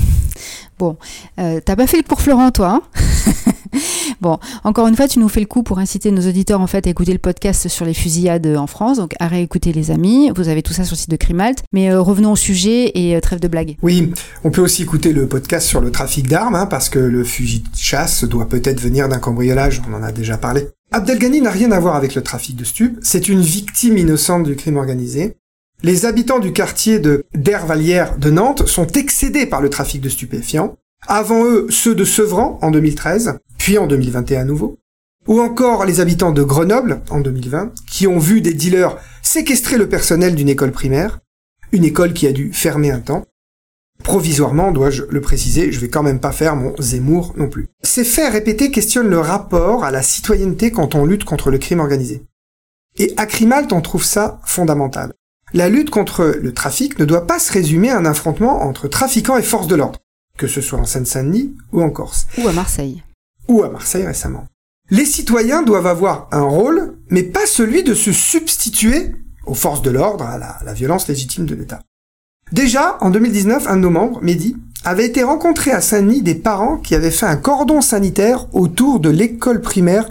Euh, 1.39 1.59
T'as 1.63 1.75
pas 1.75 1.87
fait 1.87 1.97
le 1.97 2.03
cours 2.03 2.21
Florent, 2.21 2.51
toi 2.51 2.81
hein 2.81 2.81
Bon, 4.21 4.37
encore 4.63 4.87
une 4.87 4.95
fois, 4.95 5.07
tu 5.07 5.19
nous 5.19 5.29
fais 5.29 5.39
le 5.39 5.45
coup 5.45 5.63
pour 5.63 5.79
inciter 5.79 6.11
nos 6.11 6.27
auditeurs 6.27 6.59
en 6.59 6.67
fait 6.67 6.87
à 6.87 6.89
écouter 6.89 7.13
le 7.13 7.19
podcast 7.19 7.67
sur 7.67 7.85
les 7.85 7.93
fusillades 7.93 8.47
en 8.57 8.67
France. 8.67 8.97
Donc, 8.97 9.13
à 9.19 9.27
réécouter 9.27 9.71
les 9.71 9.91
amis. 9.91 10.31
Vous 10.35 10.49
avez 10.49 10.61
tout 10.61 10.73
ça 10.73 10.83
sur 10.83 10.95
le 10.95 10.99
site 10.99 11.09
de 11.09 11.15
Crimalt. 11.15 11.63
Mais 11.71 11.91
euh, 11.91 12.01
revenons 12.01 12.31
au 12.31 12.35
sujet 12.35 12.91
et 12.95 13.15
euh, 13.15 13.21
trêve 13.21 13.39
de 13.39 13.47
blagues. 13.47 13.77
Oui, 13.81 14.11
on 14.43 14.51
peut 14.51 14.61
aussi 14.61 14.81
écouter 14.81 15.13
le 15.13 15.27
podcast 15.27 15.67
sur 15.67 15.79
le 15.79 15.91
trafic 15.91 16.27
d'armes, 16.27 16.55
hein, 16.55 16.65
parce 16.65 16.89
que 16.89 16.99
le 16.99 17.23
fusil 17.23 17.59
de 17.59 17.77
chasse 17.77 18.23
doit 18.23 18.49
peut-être 18.49 18.81
venir 18.81 19.07
d'un 19.07 19.19
cambriolage, 19.19 19.81
on 19.89 19.93
en 19.93 20.03
a 20.03 20.11
déjà 20.11 20.37
parlé. 20.37 20.67
Abdelghani 20.91 21.41
n'a 21.41 21.51
rien 21.51 21.71
à 21.71 21.79
voir 21.79 21.95
avec 21.95 22.15
le 22.15 22.23
trafic 22.23 22.55
de 22.55 22.63
stupes, 22.63 22.97
c'est 23.03 23.29
une 23.29 23.41
victime 23.41 23.97
innocente 23.97 24.43
du 24.43 24.55
crime 24.55 24.77
organisé. 24.77 25.35
Les 25.81 26.05
habitants 26.05 26.39
du 26.39 26.51
quartier 26.51 26.99
de 26.99 27.25
d'Hervalière 27.33 28.17
de 28.17 28.29
Nantes 28.29 28.67
sont 28.67 28.87
excédés 28.87 29.45
par 29.45 29.61
le 29.61 29.69
trafic 29.69 30.01
de 30.01 30.09
stupéfiants. 30.09 30.75
Avant 31.07 31.45
eux, 31.45 31.67
ceux 31.69 31.95
de 31.95 32.03
Sevran 32.03 32.59
en 32.61 32.69
2013, 32.69 33.39
puis 33.57 33.77
en 33.77 33.87
2021 33.87 34.41
à 34.41 34.43
nouveau. 34.43 34.79
Ou 35.27 35.39
encore 35.39 35.85
les 35.85 36.01
habitants 36.01 36.33
de 36.33 36.43
Grenoble 36.43 37.01
en 37.09 37.21
2020, 37.21 37.71
qui 37.89 38.07
ont 38.07 38.19
vu 38.19 38.41
des 38.41 38.53
dealers 38.53 38.97
séquestrer 39.21 39.77
le 39.77 39.87
personnel 39.87 40.35
d'une 40.35 40.49
école 40.49 40.73
primaire, 40.73 41.19
une 41.71 41.85
école 41.85 42.11
qui 42.11 42.27
a 42.27 42.33
dû 42.33 42.51
fermer 42.51 42.91
un 42.91 42.99
temps. 42.99 43.23
Provisoirement, 44.03 44.73
dois-je 44.73 45.03
le 45.09 45.21
préciser, 45.21 45.71
je 45.71 45.79
vais 45.79 45.87
quand 45.87 46.03
même 46.03 46.19
pas 46.19 46.33
faire 46.33 46.57
mon 46.57 46.73
Zemmour 46.81 47.33
non 47.37 47.47
plus. 47.47 47.67
Ces 47.83 48.03
faits 48.03 48.33
répétés 48.33 48.71
questionnent 48.71 49.09
le 49.09 49.19
rapport 49.19 49.85
à 49.85 49.91
la 49.91 50.01
citoyenneté 50.01 50.71
quand 50.71 50.95
on 50.95 51.05
lutte 51.05 51.23
contre 51.23 51.51
le 51.51 51.57
crime 51.57 51.79
organisé. 51.79 52.23
Et 52.97 53.13
à 53.15 53.25
Crimalt, 53.25 53.71
on 53.71 53.79
trouve 53.79 54.03
ça 54.03 54.41
fondamental. 54.43 55.13
La 55.53 55.69
lutte 55.69 55.89
contre 55.89 56.35
le 56.39 56.53
trafic 56.53 56.99
ne 56.99 57.05
doit 57.05 57.25
pas 57.25 57.39
se 57.39 57.51
résumer 57.51 57.89
à 57.89 57.97
un 57.97 58.05
affrontement 58.05 58.61
entre 58.63 58.87
trafiquants 58.87 59.37
et 59.37 59.43
forces 59.43 59.67
de 59.67 59.75
l'ordre, 59.75 59.99
que 60.37 60.47
ce 60.47 60.61
soit 60.61 60.79
en 60.79 60.85
Seine-Saint-Denis 60.85 61.55
ou 61.71 61.81
en 61.81 61.89
Corse, 61.89 62.27
Ou 62.37 62.47
à 62.47 62.53
Marseille. 62.53 63.03
ou 63.47 63.63
à 63.63 63.69
Marseille 63.69 64.05
récemment. 64.05 64.45
Les 64.91 65.05
citoyens 65.05 65.61
doivent 65.61 65.87
avoir 65.87 66.27
un 66.31 66.43
rôle, 66.43 66.97
mais 67.09 67.23
pas 67.23 67.45
celui 67.45 67.83
de 67.83 67.93
se 67.93 68.11
substituer 68.11 69.11
aux 69.45 69.53
forces 69.53 69.81
de 69.81 69.91
l'ordre, 69.91 70.25
à 70.25 70.37
la, 70.37 70.73
violence 70.73 71.07
légitime 71.07 71.45
de 71.45 71.55
l'État. 71.55 71.81
Déjà, 72.51 72.97
en 73.01 73.09
2019, 73.09 73.67
un 73.67 73.75
de 73.75 73.81
nos 73.81 73.89
membres, 73.89 74.19
Mehdi, 74.23 74.55
avait 74.83 75.05
été 75.05 75.23
rencontré 75.23 75.71
à 75.71 75.81
Saint-Denis 75.81 76.21
des 76.21 76.35
parents 76.35 76.77
qui 76.77 76.95
avaient 76.95 77.11
fait 77.11 77.25
un 77.25 77.35
cordon 77.35 77.81
sanitaire 77.81 78.47
autour 78.53 78.99
de 78.99 79.09
l'école 79.09 79.61
primaire 79.61 80.09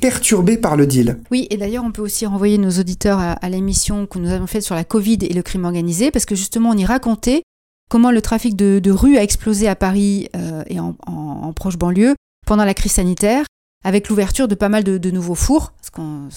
perturbée 0.00 0.56
par 0.56 0.76
le 0.76 0.86
deal. 0.86 1.18
Oui, 1.30 1.46
et 1.50 1.56
d'ailleurs, 1.56 1.84
on 1.84 1.92
peut 1.92 2.02
aussi 2.02 2.26
renvoyer 2.26 2.58
nos 2.58 2.70
auditeurs 2.70 3.18
à, 3.18 3.32
à 3.32 3.48
l'émission 3.48 4.06
que 4.06 4.18
nous 4.18 4.30
avons 4.30 4.46
faite 4.46 4.62
sur 4.62 4.74
la 4.74 4.84
Covid 4.84 5.18
et 5.22 5.32
le 5.34 5.42
crime 5.42 5.64
organisé, 5.64 6.10
parce 6.10 6.24
que 6.24 6.34
justement, 6.34 6.70
on 6.70 6.76
y 6.76 6.84
racontait 6.84 7.42
comment 7.90 8.10
le 8.10 8.20
trafic 8.22 8.54
de, 8.56 8.78
de 8.78 8.90
rue 8.90 9.16
a 9.16 9.22
explosé 9.22 9.66
à 9.68 9.74
Paris 9.74 10.28
euh, 10.36 10.62
et 10.68 10.78
en, 10.80 10.94
en- 11.06 11.40
en 11.44 11.52
proche 11.52 11.76
banlieue 11.78 12.14
pendant 12.46 12.64
la 12.64 12.74
crise 12.74 12.92
sanitaire, 12.92 13.44
avec 13.84 14.08
l'ouverture 14.08 14.48
de 14.48 14.54
pas 14.54 14.68
mal 14.68 14.82
de, 14.84 14.98
de 14.98 15.10
nouveaux 15.10 15.34
fours, 15.36 15.72
ce 15.82 15.90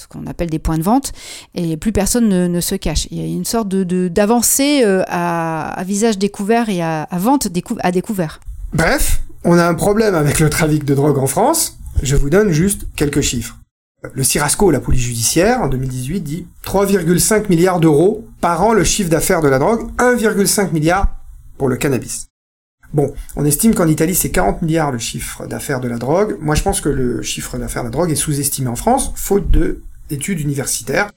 qu'on 0.07 0.27
appelle 0.27 0.49
des 0.49 0.59
points 0.59 0.77
de 0.77 0.83
vente, 0.83 1.11
et 1.55 1.75
plus 1.75 1.91
personne 1.91 2.29
ne, 2.29 2.47
ne 2.47 2.61
se 2.61 2.75
cache. 2.75 3.07
Il 3.11 3.17
y 3.17 3.21
a 3.21 3.25
une 3.25 3.45
sorte 3.45 3.67
de 3.67 4.07
d'avancée 4.07 4.83
euh, 4.85 5.03
à, 5.07 5.71
à 5.71 5.83
visage 5.83 6.17
découvert 6.17 6.69
et 6.69 6.81
à, 6.81 7.03
à 7.03 7.17
vente 7.17 7.47
décou- 7.47 7.77
à 7.81 7.91
découvert. 7.91 8.39
Bref, 8.73 9.21
on 9.43 9.57
a 9.57 9.65
un 9.67 9.73
problème 9.73 10.15
avec 10.15 10.39
le 10.39 10.49
trafic 10.49 10.85
de 10.85 10.93
drogue 10.93 11.17
en 11.17 11.27
France. 11.27 11.77
Je 12.01 12.15
vous 12.15 12.31
donne 12.31 12.51
juste 12.51 12.87
quelques 12.95 13.21
chiffres. 13.21 13.57
Le 14.13 14.23
Cirasco, 14.23 14.71
la 14.71 14.79
police 14.79 15.03
judiciaire, 15.03 15.61
en 15.61 15.67
2018, 15.67 16.21
dit 16.21 16.47
3,5 16.65 17.47
milliards 17.49 17.79
d'euros 17.79 18.27
par 18.41 18.63
an 18.63 18.73
le 18.73 18.83
chiffre 18.83 19.09
d'affaires 19.09 19.41
de 19.41 19.47
la 19.47 19.59
drogue, 19.59 19.91
1,5 19.97 20.71
milliard 20.71 21.15
pour 21.59 21.69
le 21.69 21.77
cannabis. 21.77 22.27
Bon, 22.93 23.13
on 23.35 23.45
estime 23.45 23.75
qu'en 23.75 23.87
Italie, 23.87 24.15
c'est 24.15 24.31
40 24.31 24.63
milliards 24.63 24.91
le 24.91 24.97
chiffre 24.97 25.45
d'affaires 25.45 25.79
de 25.79 25.87
la 25.87 25.97
drogue. 25.97 26.37
Moi, 26.41 26.55
je 26.55 26.63
pense 26.63 26.81
que 26.81 26.89
le 26.89 27.21
chiffre 27.21 27.57
d'affaires 27.59 27.83
de 27.83 27.87
la 27.87 27.91
drogue 27.91 28.11
est 28.11 28.15
sous-estimé 28.15 28.67
en 28.67 28.75
France, 28.75 29.11
faute 29.15 29.49
de 29.51 29.83
d'études 30.09 30.41
universitaires, 30.41 31.09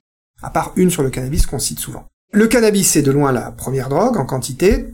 à 0.42 0.50
part 0.50 0.72
une 0.76 0.90
sur 0.90 1.02
le 1.02 1.10
cannabis 1.10 1.46
qu'on 1.46 1.58
cite 1.58 1.80
souvent. 1.80 2.04
Le 2.32 2.46
cannabis, 2.46 2.90
c'est 2.90 3.02
de 3.02 3.10
loin 3.10 3.32
la 3.32 3.50
première 3.50 3.88
drogue 3.88 4.18
en 4.18 4.26
quantité, 4.26 4.86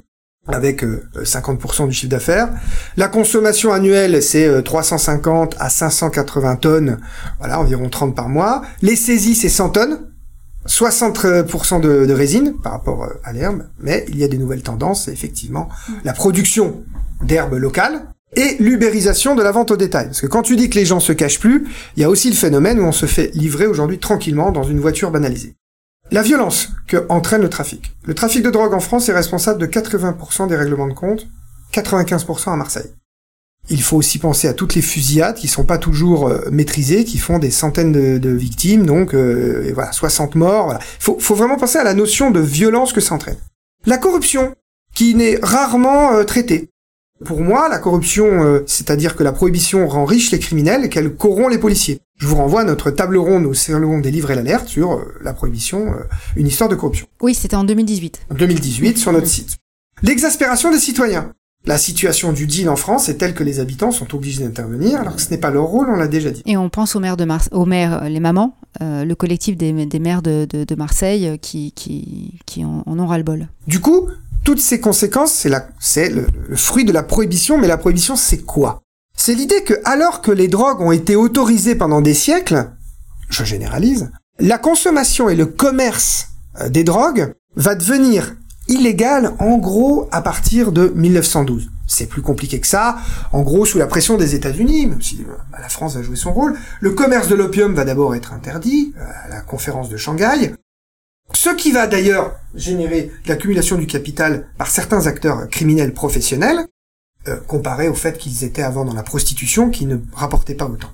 avec 0.49 0.83
50% 0.83 1.89
du 1.89 1.93
chiffre 1.93 2.11
d'affaires. 2.11 2.49
La 2.97 3.09
consommation 3.09 3.73
annuelle, 3.73 4.23
c'est 4.23 4.63
350 4.63 5.57
à 5.59 5.71
580 5.71 6.57
tonnes, 6.57 6.99
voilà, 7.39 7.61
environ 7.61 7.89
30 7.89 8.15
par 8.15 8.29
mois. 8.29 8.63
Les 8.83 8.97
saisies, 8.97 9.35
c'est 9.35 9.49
100 9.49 9.71
tonnes, 9.71 9.99
60% 10.67 11.81
de, 11.81 12.07
de, 12.07 12.13
résine 12.13 12.55
par 12.63 12.73
rapport 12.73 13.09
à 13.25 13.33
l'herbe, 13.33 13.65
mais 13.79 14.05
il 14.09 14.19
y 14.19 14.25
a 14.25 14.29
des 14.29 14.39
nouvelles 14.39 14.63
tendances, 14.63 15.05
c'est 15.05 15.13
effectivement 15.13 15.69
la 16.05 16.13
production 16.13 16.85
d'herbes 17.23 17.55
locales 17.55 18.03
et 18.37 18.57
l'ubérisation 18.61 19.35
de 19.35 19.43
la 19.43 19.53
vente 19.53 19.71
au 19.71 19.77
détail. 19.77 20.07
Parce 20.07 20.21
que 20.21 20.27
quand 20.27 20.43
tu 20.43 20.57
dis 20.57 20.71
que 20.71 20.79
les 20.79 20.87
gens 20.87 21.01
se 21.01 21.13
cachent 21.13 21.41
plus, 21.41 21.67
il 21.97 22.03
y 22.03 22.05
a 22.05 22.11
aussi 22.11 22.31
le 22.31 22.37
phénomène 22.37 22.79
où 22.79 22.85
on 22.85 22.93
se 22.93 23.07
fait 23.07 23.31
livrer 23.35 23.67
aujourd'hui 23.67 23.99
tranquillement 23.99 24.53
dans 24.53 24.63
une 24.63 24.79
voiture 24.79 25.11
banalisée. 25.11 25.57
La 26.11 26.23
violence 26.23 26.71
que 26.89 27.07
entraîne 27.09 27.43
le 27.43 27.49
trafic. 27.49 27.93
Le 28.05 28.15
trafic 28.15 28.43
de 28.43 28.51
drogue 28.51 28.75
en 28.75 28.81
France 28.81 29.09
est 29.09 29.13
responsable 29.13 29.61
de 29.61 29.67
80% 29.67 30.49
des 30.49 30.57
règlements 30.57 30.89
de 30.89 30.93
compte, 30.93 31.29
95% 31.73 32.53
à 32.53 32.57
Marseille. 32.57 32.91
Il 33.69 33.83
faut 33.83 33.97
aussi 33.97 34.19
penser 34.19 34.49
à 34.49 34.55
toutes 34.55 34.75
les 34.75 34.83
fusillades 34.83 35.37
qui 35.37 35.47
sont 35.47 35.65
pas 35.65 35.79
toujours 35.79 36.29
euh, 36.29 36.49
maîtrisées, 36.51 37.05
qui 37.05 37.19
font 37.19 37.39
des 37.39 37.53
centaines 37.53 37.93
de, 37.93 38.31
victimes, 38.31 38.87
donc 38.87 39.15
euh, 39.15 39.71
voilà, 39.75 39.93
60 39.93 40.35
morts. 40.35 40.65
Voilà. 40.65 40.81
Il 40.99 41.21
faut, 41.21 41.35
vraiment 41.37 41.57
penser 41.57 41.79
à 41.79 41.85
la 41.85 41.95
notion 41.95 42.33
de 42.33 42.41
violence 42.41 42.93
que 42.93 43.01
ça 43.01 43.15
entraîne. 43.15 43.39
La 43.87 43.99
corruption, 43.99 44.55
qui 44.95 45.15
n'est 45.15 45.39
rarement 45.43 46.13
euh, 46.13 46.25
traitée. 46.25 46.71
Pour 47.25 47.41
moi, 47.41 47.69
la 47.69 47.79
corruption, 47.79 48.43
euh, 48.43 48.65
c'est-à-dire 48.67 49.15
que 49.15 49.23
la 49.23 49.33
prohibition 49.33 49.87
rend 49.87 50.05
riches 50.05 50.31
les 50.31 50.39
criminels 50.39 50.85
et 50.85 50.89
qu'elle 50.89 51.15
corrompt 51.15 51.51
les 51.51 51.59
policiers. 51.59 52.01
Je 52.21 52.27
vous 52.27 52.37
renvoie 52.37 52.61
à 52.61 52.65
notre 52.65 52.91
table 52.91 53.17
ronde 53.17 53.47
au 53.47 53.55
salon 53.55 53.99
des 53.99 54.11
livres 54.11 54.31
et 54.31 54.35
l'alerte 54.35 54.69
sur 54.69 54.93
euh, 54.93 55.15
la 55.23 55.33
prohibition, 55.33 55.87
une 56.37 56.47
histoire 56.47 56.69
de 56.69 56.75
corruption. 56.75 57.07
Oui, 57.23 57.35
c'était 57.35 57.57
en 57.57 57.65
2018. 57.65 58.27
En 58.31 58.35
2018, 58.35 58.99
sur 58.99 59.11
notre 59.13 59.27
site. 59.27 59.57
L'exaspération 60.03 60.71
des 60.71 60.79
citoyens. 60.79 61.33
La 61.65 61.79
situation 61.79 62.33
du 62.35 62.47
deal 62.47 62.69
en 62.69 62.77
France 62.77 63.09
est 63.09 63.17
telle 63.17 63.35
que 63.35 63.43
les 63.43 63.59
habitants 63.59 63.91
sont 63.91 64.15
obligés 64.15 64.45
d'intervenir, 64.45 65.01
alors 65.01 65.17
que 65.17 65.23
ce 65.23 65.31
n'est 65.31 65.39
pas 65.39 65.51
leur 65.51 65.65
rôle, 65.65 65.89
on 65.89 65.97
l'a 65.97 66.09
déjà 66.09 66.31
dit. 66.31 66.43
Et 66.45 66.59
on 66.59 66.69
pense 66.69 66.95
aux 66.95 67.01
maires, 67.01 67.17
de 67.17 67.25
Mar 67.25 67.41
aux 67.53 67.67
maires 67.67 68.05
les 68.05 68.21
mamans, 68.21 68.55
euh, 68.83 69.05
le 69.07 69.15
collectif 69.15 69.57
des, 69.57 69.73
des 69.87 69.99
maires 69.99 70.21
de, 70.23 70.47
de, 70.49 70.65
de 70.65 70.75
Marseille 70.75 71.39
qui, 71.41 71.73
qui, 71.73 72.39
qui 72.47 72.65
en, 72.67 72.83
en 72.87 72.99
ont 72.99 73.07
ras-le-bol. 73.07 73.49
Du 73.67 73.81
coup, 73.81 74.09
toutes 74.45 74.61
ces 74.61 74.81
conséquences, 74.81 75.33
c'est 75.33 75.49
la, 75.51 75.69
c'est 75.79 76.11
le, 76.11 76.27
le, 76.49 76.57
fruit 76.57 76.85
de 76.85 76.93
la 76.93 77.03
prohibition, 77.03 77.59
mais 77.59 77.67
la 77.69 77.79
prohibition, 77.79 78.17
c'est 78.17 78.39
quoi? 78.39 78.81
C'est 79.23 79.35
l'idée 79.35 79.63
que, 79.65 79.75
alors 79.85 80.23
que 80.23 80.31
les 80.31 80.49
drogues 80.49 80.81
ont 80.81 80.93
été 80.93 81.15
autorisées 81.15 81.75
pendant 81.75 82.01
des 82.01 82.15
siècles, 82.15 82.71
je 83.29 83.45
généralise, 83.45 84.11
la 84.39 84.57
consommation 84.57 85.29
et 85.29 85.37
le 85.37 85.45
commerce 85.45 86.29
des 86.71 86.85
drogues 86.85 87.35
va 87.55 87.75
devenir 87.75 88.35
illégal 88.69 89.35
en 89.39 89.59
gros 89.59 90.09
à 90.11 90.23
partir 90.23 90.73
de 90.73 90.91
1912. 90.97 91.71
C'est 91.87 92.07
plus 92.07 92.23
compliqué 92.23 92.61
que 92.61 92.67
ça. 92.67 92.97
En 93.33 93.43
gros, 93.43 93.67
sous 93.67 93.77
la 93.77 93.87
pression 93.87 94.17
des 94.17 94.35
États-Unis, 94.35 94.87
même 94.87 95.03
si 95.03 95.17
bah, 95.17 95.59
la 95.61 95.69
France 95.69 95.97
va 95.97 96.03
jouer 96.03 96.17
son 96.17 96.33
rôle, 96.33 96.59
le 96.81 96.93
commerce 96.93 97.29
de 97.29 97.35
l'opium 97.35 97.75
va 97.75 97.85
d'abord 97.85 98.15
être 98.15 98.33
interdit 98.33 98.95
à 98.99 99.29
la 99.29 99.43
conférence 99.43 99.91
de 99.91 99.99
Shanghai. 99.99 100.55
Ce 101.35 101.51
qui 101.51 101.73
va 101.73 101.87
d'ailleurs 101.87 102.37
générer 102.55 103.13
l'accumulation 103.27 103.77
du 103.77 103.87
capital 103.87 104.47
par 104.57 104.69
certains 104.69 105.07
acteurs 105.07 105.47
criminels 105.51 105.93
professionnels, 105.93 106.65
euh, 107.29 107.37
comparé 107.47 107.89
au 107.89 107.95
fait 107.95 108.19
qu'ils 108.19 108.45
étaient 108.45 108.63
avant 108.63 108.85
dans 108.85 108.95
la 108.95 109.03
prostitution 109.03 109.71
qui 109.71 109.87
ne 109.87 109.99
rapportait 110.13 110.55
pas 110.55 110.67
autant. 110.67 110.91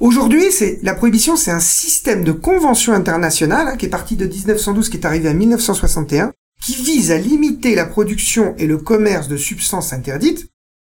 Aujourd'hui, 0.00 0.50
c'est 0.50 0.80
la 0.82 0.94
prohibition, 0.94 1.36
c'est 1.36 1.50
un 1.50 1.60
système 1.60 2.24
de 2.24 2.32
convention 2.32 2.92
internationale 2.92 3.68
hein, 3.68 3.76
qui 3.76 3.86
est 3.86 3.90
parti 3.90 4.16
de 4.16 4.26
1912, 4.26 4.88
qui 4.88 4.96
est 4.96 5.06
arrivé 5.06 5.28
à 5.28 5.34
1961, 5.34 6.32
qui 6.64 6.74
vise 6.74 7.10
à 7.10 7.18
limiter 7.18 7.74
la 7.74 7.86
production 7.86 8.54
et 8.58 8.66
le 8.66 8.78
commerce 8.78 9.28
de 9.28 9.36
substances 9.36 9.92
interdites, 9.92 10.48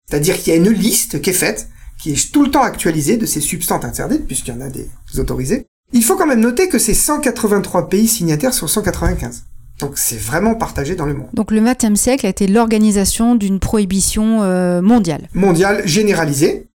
c'est-à-dire 0.07 0.37
qu'il 0.37 0.53
y 0.53 0.55
a 0.55 0.59
une 0.59 0.69
liste 0.69 1.21
qui 1.21 1.31
est 1.31 1.33
faite, 1.33 1.69
qui 1.99 2.11
est 2.11 2.31
tout 2.31 2.43
le 2.43 2.51
temps 2.51 2.61
actualisée 2.61 3.17
de 3.17 3.25
ces 3.25 3.41
substances 3.41 3.83
interdites, 3.83 4.27
puisqu'il 4.27 4.53
y 4.53 4.57
en 4.57 4.61
a 4.61 4.69
des 4.69 4.87
autorisées. 5.17 5.65
Il 5.93 6.03
faut 6.03 6.15
quand 6.15 6.27
même 6.27 6.39
noter 6.39 6.69
que 6.69 6.79
c'est 6.79 6.93
183 6.93 7.89
pays 7.89 8.07
signataires 8.07 8.53
sur 8.53 8.69
195. 8.69 9.43
Donc 9.79 9.97
c'est 9.97 10.19
vraiment 10.19 10.55
partagé 10.55 10.95
dans 10.95 11.05
le 11.05 11.13
monde. 11.13 11.29
Donc 11.33 11.51
le 11.51 11.61
XXe 11.61 11.99
siècle 11.99 12.25
a 12.25 12.29
été 12.29 12.47
l'organisation 12.47 13.35
d'une 13.35 13.59
prohibition 13.59 14.43
euh, 14.43 14.81
mondiale. 14.81 15.27
Mondiale 15.33 15.85
généralisée. 15.87 16.69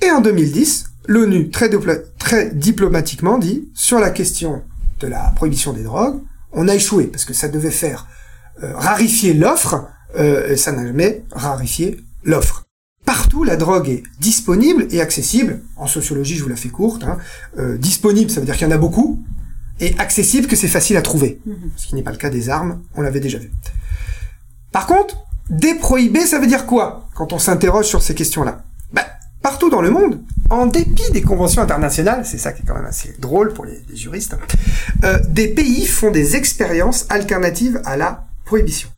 Et 0.00 0.10
en 0.10 0.20
2010, 0.20 0.86
l'ONU, 1.06 1.50
très, 1.50 1.70
très 2.18 2.50
diplomatiquement, 2.50 3.38
dit, 3.38 3.68
sur 3.74 3.98
la 4.00 4.10
question 4.10 4.62
de 5.00 5.06
la 5.06 5.32
prohibition 5.36 5.72
des 5.72 5.82
drogues, 5.82 6.20
on 6.52 6.68
a 6.68 6.74
échoué 6.74 7.04
parce 7.06 7.24
que 7.24 7.34
ça 7.34 7.48
devait 7.48 7.70
faire 7.70 8.06
euh, 8.62 8.72
rarifier 8.74 9.32
l'offre, 9.32 9.86
euh, 10.16 10.56
ça 10.56 10.72
n'a 10.72 10.86
jamais 10.86 11.24
rarifié 11.32 11.98
l'offre. 12.24 12.64
Partout, 13.04 13.42
la 13.42 13.56
drogue 13.56 13.88
est 13.88 14.02
disponible 14.20 14.86
et 14.90 15.00
accessible. 15.00 15.60
En 15.76 15.86
sociologie, 15.86 16.36
je 16.36 16.42
vous 16.42 16.48
la 16.48 16.56
fais 16.56 16.68
courte. 16.68 17.02
Hein. 17.02 17.18
Euh, 17.58 17.76
disponible, 17.76 18.30
ça 18.30 18.40
veut 18.40 18.46
dire 18.46 18.56
qu'il 18.56 18.66
y 18.66 18.70
en 18.70 18.74
a 18.74 18.78
beaucoup, 18.78 19.24
et 19.80 19.94
accessible, 19.98 20.46
que 20.46 20.56
c'est 20.56 20.68
facile 20.68 20.96
à 20.96 21.02
trouver. 21.02 21.40
Ce 21.76 21.86
qui 21.86 21.94
n'est 21.94 22.02
pas 22.02 22.12
le 22.12 22.16
cas 22.16 22.30
des 22.30 22.48
armes, 22.48 22.82
on 22.94 23.02
l'avait 23.02 23.20
déjà 23.20 23.38
vu. 23.38 23.50
Par 24.70 24.86
contre, 24.86 25.16
déprohiber, 25.50 26.26
ça 26.26 26.38
veut 26.38 26.46
dire 26.46 26.66
quoi 26.66 27.08
quand 27.14 27.32
on 27.32 27.38
s'interroge 27.38 27.86
sur 27.86 28.02
ces 28.02 28.14
questions-là? 28.14 28.62
Ben, 28.92 29.04
Partout 29.42 29.70
dans 29.70 29.82
le 29.82 29.90
monde, 29.90 30.20
en 30.50 30.66
dépit 30.66 31.10
des 31.12 31.22
conventions 31.22 31.62
internationales, 31.62 32.24
c'est 32.24 32.38
ça 32.38 32.52
qui 32.52 32.62
est 32.62 32.66
quand 32.66 32.76
même 32.76 32.86
assez 32.86 33.14
drôle 33.18 33.52
pour 33.52 33.64
les, 33.64 33.82
les 33.88 33.96
juristes, 33.96 34.36
euh, 35.02 35.18
des 35.28 35.48
pays 35.48 35.86
font 35.86 36.12
des 36.12 36.36
expériences 36.36 37.06
alternatives 37.08 37.80
à 37.84 37.96
la 37.96 38.26
prohibition. 38.44 38.88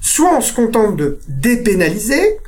Soit 0.00 0.36
on 0.36 0.40
se 0.40 0.52
contente 0.52 0.96
de 0.96 1.20
dépénaliser, 1.28 2.38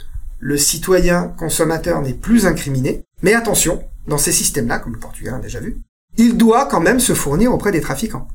le 0.40 0.56
citoyen 0.56 1.28
consommateur 1.38 2.02
n'est 2.02 2.14
plus 2.14 2.46
incriminé, 2.46 3.04
mais 3.22 3.34
attention, 3.34 3.82
dans 4.08 4.18
ces 4.18 4.32
systèmes-là, 4.32 4.78
comme 4.78 4.94
le 4.94 4.98
Portugal 4.98 5.34
a 5.34 5.38
déjà 5.38 5.60
vu, 5.60 5.78
il 6.20 6.36
doit 6.36 6.66
quand 6.66 6.80
même 6.80 7.00
se 7.00 7.14
fournir 7.14 7.52
auprès 7.52 7.72
des 7.72 7.80
trafiquants. 7.80 8.28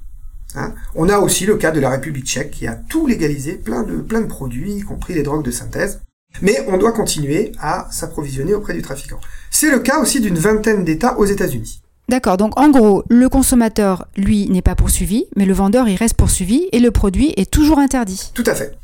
Hein 0.56 0.74
on 0.96 1.10
a 1.10 1.20
aussi 1.20 1.46
le 1.46 1.56
cas 1.56 1.72
de 1.72 1.80
la 1.80 1.90
République 1.90 2.26
tchèque 2.26 2.52
qui 2.52 2.68
a 2.68 2.76
tout 2.76 3.08
légalisé, 3.08 3.54
plein 3.54 3.84
de, 3.84 3.98
plein 3.98 4.22
de 4.22 4.28
produits, 4.28 4.74
y 4.74 4.82
compris 4.82 5.14
les 5.14 5.24
drogues 5.24 5.44
de 5.44 5.52
synthèse, 5.52 6.02
mais 6.42 6.66
on 6.68 6.78
doit 6.78 6.92
continuer 6.92 7.52
à 7.60 7.88
s'approvisionner 7.92 8.54
auprès 8.54 8.74
du 8.74 8.82
trafiquant. 8.82 9.20
C'est 9.52 9.72
le 9.72 9.80
cas 9.80 10.00
aussi 10.00 10.20
d'une 10.20 10.38
vingtaine 10.38 10.84
d'États 10.84 11.18
aux 11.18 11.26
États-Unis. 11.26 11.82
D'accord, 12.08 12.38
donc 12.38 12.60
en 12.60 12.70
gros, 12.70 13.04
le 13.10 13.30
consommateur, 13.30 14.08
lui, 14.16 14.48
n'est 14.50 14.62
pas 14.62 14.76
poursuivi, 14.76 15.26
mais 15.36 15.46
le 15.46 15.54
vendeur, 15.54 15.88
il 15.88 15.96
reste 15.96 16.16
poursuivi 16.16 16.68
et 16.72 16.80
le 16.80 16.92
produit 16.92 17.34
est 17.38 17.50
toujours 17.50 17.80
interdit. 17.80 18.32
Tout 18.34 18.44
à 18.46 18.54
fait. 18.54 18.78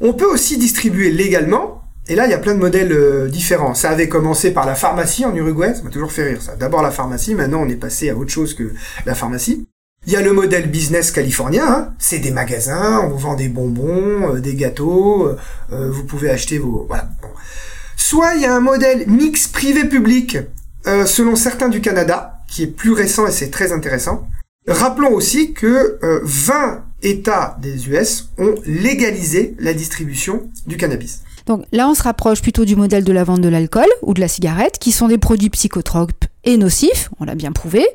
On 0.00 0.12
peut 0.12 0.26
aussi 0.26 0.58
distribuer 0.58 1.10
légalement, 1.10 1.82
et 2.08 2.14
là, 2.14 2.26
il 2.26 2.30
y 2.30 2.34
a 2.34 2.38
plein 2.38 2.54
de 2.54 2.60
modèles 2.60 2.92
euh, 2.92 3.28
différents. 3.28 3.74
Ça 3.74 3.90
avait 3.90 4.08
commencé 4.08 4.52
par 4.52 4.66
la 4.66 4.74
pharmacie 4.74 5.24
en 5.24 5.34
Uruguay, 5.34 5.74
ça 5.74 5.82
m'a 5.82 5.90
toujours 5.90 6.12
fait 6.12 6.24
rire 6.24 6.42
ça. 6.42 6.56
D'abord 6.56 6.82
la 6.82 6.90
pharmacie, 6.90 7.34
maintenant 7.34 7.62
on 7.62 7.68
est 7.68 7.76
passé 7.76 8.10
à 8.10 8.16
autre 8.16 8.30
chose 8.30 8.54
que 8.54 8.72
la 9.04 9.14
pharmacie. 9.14 9.66
Il 10.06 10.12
y 10.12 10.16
a 10.16 10.22
le 10.22 10.32
modèle 10.32 10.70
business 10.70 11.10
californien, 11.10 11.66
hein. 11.66 11.94
c'est 11.98 12.20
des 12.20 12.30
magasins, 12.30 13.00
on 13.02 13.08
vous 13.08 13.18
vend 13.18 13.34
des 13.34 13.48
bonbons, 13.48 14.36
euh, 14.36 14.40
des 14.40 14.54
gâteaux, 14.54 15.34
euh, 15.72 15.90
vous 15.90 16.04
pouvez 16.04 16.30
acheter 16.30 16.58
vos... 16.58 16.84
Voilà. 16.86 17.08
Bon. 17.20 17.28
Soit 17.96 18.36
il 18.36 18.42
y 18.42 18.46
a 18.46 18.54
un 18.54 18.60
modèle 18.60 19.08
mix 19.08 19.48
privé-public, 19.48 20.38
euh, 20.86 21.06
selon 21.06 21.34
certains 21.34 21.68
du 21.68 21.80
Canada, 21.80 22.38
qui 22.46 22.62
est 22.62 22.68
plus 22.68 22.92
récent 22.92 23.26
et 23.26 23.32
c'est 23.32 23.50
très 23.50 23.72
intéressant. 23.72 24.28
Rappelons 24.68 25.12
aussi 25.12 25.52
que 25.52 25.98
20 26.22 26.84
États 27.02 27.56
des 27.60 27.88
US 27.88 28.28
ont 28.38 28.54
légalisé 28.64 29.56
la 29.58 29.74
distribution 29.74 30.48
du 30.66 30.76
cannabis. 30.76 31.22
Donc 31.46 31.64
là, 31.70 31.88
on 31.88 31.94
se 31.94 32.02
rapproche 32.02 32.42
plutôt 32.42 32.64
du 32.64 32.74
modèle 32.74 33.04
de 33.04 33.12
la 33.12 33.24
vente 33.24 33.40
de 33.40 33.48
l'alcool 33.48 33.86
ou 34.02 34.14
de 34.14 34.20
la 34.20 34.28
cigarette, 34.28 34.78
qui 34.80 34.92
sont 34.92 35.08
des 35.08 35.18
produits 35.18 35.50
psychotropes 35.50 36.24
et 36.44 36.56
nocifs, 36.56 37.08
on 37.20 37.24
l'a 37.24 37.36
bien 37.36 37.52
prouvé, 37.52 37.86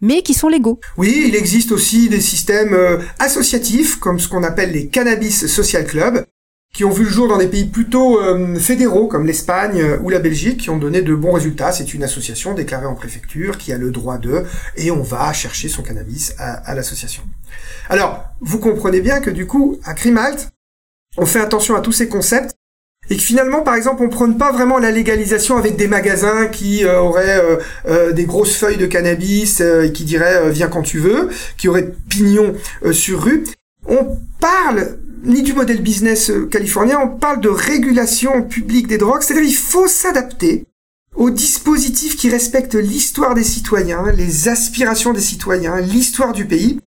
mais 0.00 0.22
qui 0.22 0.34
sont 0.34 0.48
légaux. 0.48 0.78
Oui, 0.96 1.24
il 1.26 1.34
existe 1.34 1.72
aussi 1.72 2.08
des 2.08 2.20
systèmes 2.20 2.74
euh, 2.74 2.98
associatifs, 3.18 3.96
comme 3.96 4.20
ce 4.20 4.28
qu'on 4.28 4.44
appelle 4.44 4.72
les 4.72 4.88
cannabis 4.88 5.46
social 5.46 5.86
clubs, 5.86 6.24
qui 6.74 6.84
ont 6.84 6.90
vu 6.90 7.04
le 7.04 7.10
jour 7.10 7.28
dans 7.28 7.38
des 7.38 7.48
pays 7.48 7.64
plutôt 7.64 8.20
euh, 8.20 8.56
fédéraux, 8.56 9.08
comme 9.08 9.26
l'Espagne 9.26 9.80
euh, 9.80 9.98
ou 10.02 10.10
la 10.10 10.18
Belgique, 10.18 10.60
qui 10.60 10.70
ont 10.70 10.76
donné 10.76 11.00
de 11.00 11.14
bons 11.14 11.32
résultats. 11.32 11.72
C'est 11.72 11.94
une 11.94 12.04
association 12.04 12.52
déclarée 12.52 12.86
en 12.86 12.94
préfecture, 12.94 13.56
qui 13.56 13.72
a 13.72 13.78
le 13.78 13.90
droit 13.90 14.18
de, 14.18 14.44
et 14.76 14.90
on 14.90 15.02
va 15.02 15.32
chercher 15.32 15.68
son 15.68 15.82
cannabis 15.82 16.34
à, 16.38 16.52
à 16.70 16.74
l'association. 16.74 17.22
Alors, 17.88 18.24
vous 18.40 18.58
comprenez 18.58 19.00
bien 19.00 19.20
que 19.20 19.30
du 19.30 19.46
coup, 19.46 19.78
à 19.82 19.94
Crimalt, 19.94 20.50
on 21.16 21.26
fait 21.26 21.40
attention 21.40 21.74
à 21.74 21.80
tous 21.80 21.92
ces 21.92 22.08
concepts, 22.08 22.54
et 23.10 23.16
que 23.16 23.22
finalement, 23.22 23.62
par 23.62 23.74
exemple, 23.74 24.02
on 24.02 24.08
prône 24.08 24.36
pas 24.36 24.52
vraiment 24.52 24.78
la 24.78 24.90
légalisation 24.90 25.56
avec 25.56 25.76
des 25.76 25.88
magasins 25.88 26.46
qui 26.46 26.84
euh, 26.84 27.00
auraient 27.00 27.40
euh, 27.40 27.56
euh, 27.86 28.12
des 28.12 28.24
grosses 28.24 28.56
feuilles 28.56 28.76
de 28.76 28.86
cannabis 28.86 29.60
et 29.60 29.92
qui 29.92 30.04
diraient 30.04 30.50
viens 30.50 30.68
quand 30.68 30.82
tu 30.82 30.98
veux, 30.98 31.30
qui 31.56 31.68
auraient 31.68 31.92
pignon 32.08 32.54
sur 32.92 33.22
rue. 33.22 33.44
On 33.86 34.18
parle 34.40 34.98
ni 35.24 35.42
du 35.42 35.52
modèle 35.52 35.82
business 35.82 36.30
euh, 36.30 36.46
californien, 36.46 36.98
on 37.02 37.08
parle 37.08 37.40
de 37.40 37.48
régulation 37.48 38.42
publique 38.42 38.86
des 38.86 38.98
drogues, 38.98 39.22
c'est-à-dire 39.22 39.48
il 39.48 39.54
faut 39.54 39.88
s'adapter 39.88 40.66
aux 41.14 41.30
dispositifs 41.30 42.16
qui 42.16 42.30
respectent 42.30 42.74
l'histoire 42.74 43.34
des 43.34 43.44
citoyens, 43.44 44.10
les 44.12 44.48
aspirations 44.48 45.12
des 45.12 45.20
citoyens, 45.20 45.80
l'histoire 45.80 46.32
du 46.32 46.46
pays. 46.46 46.80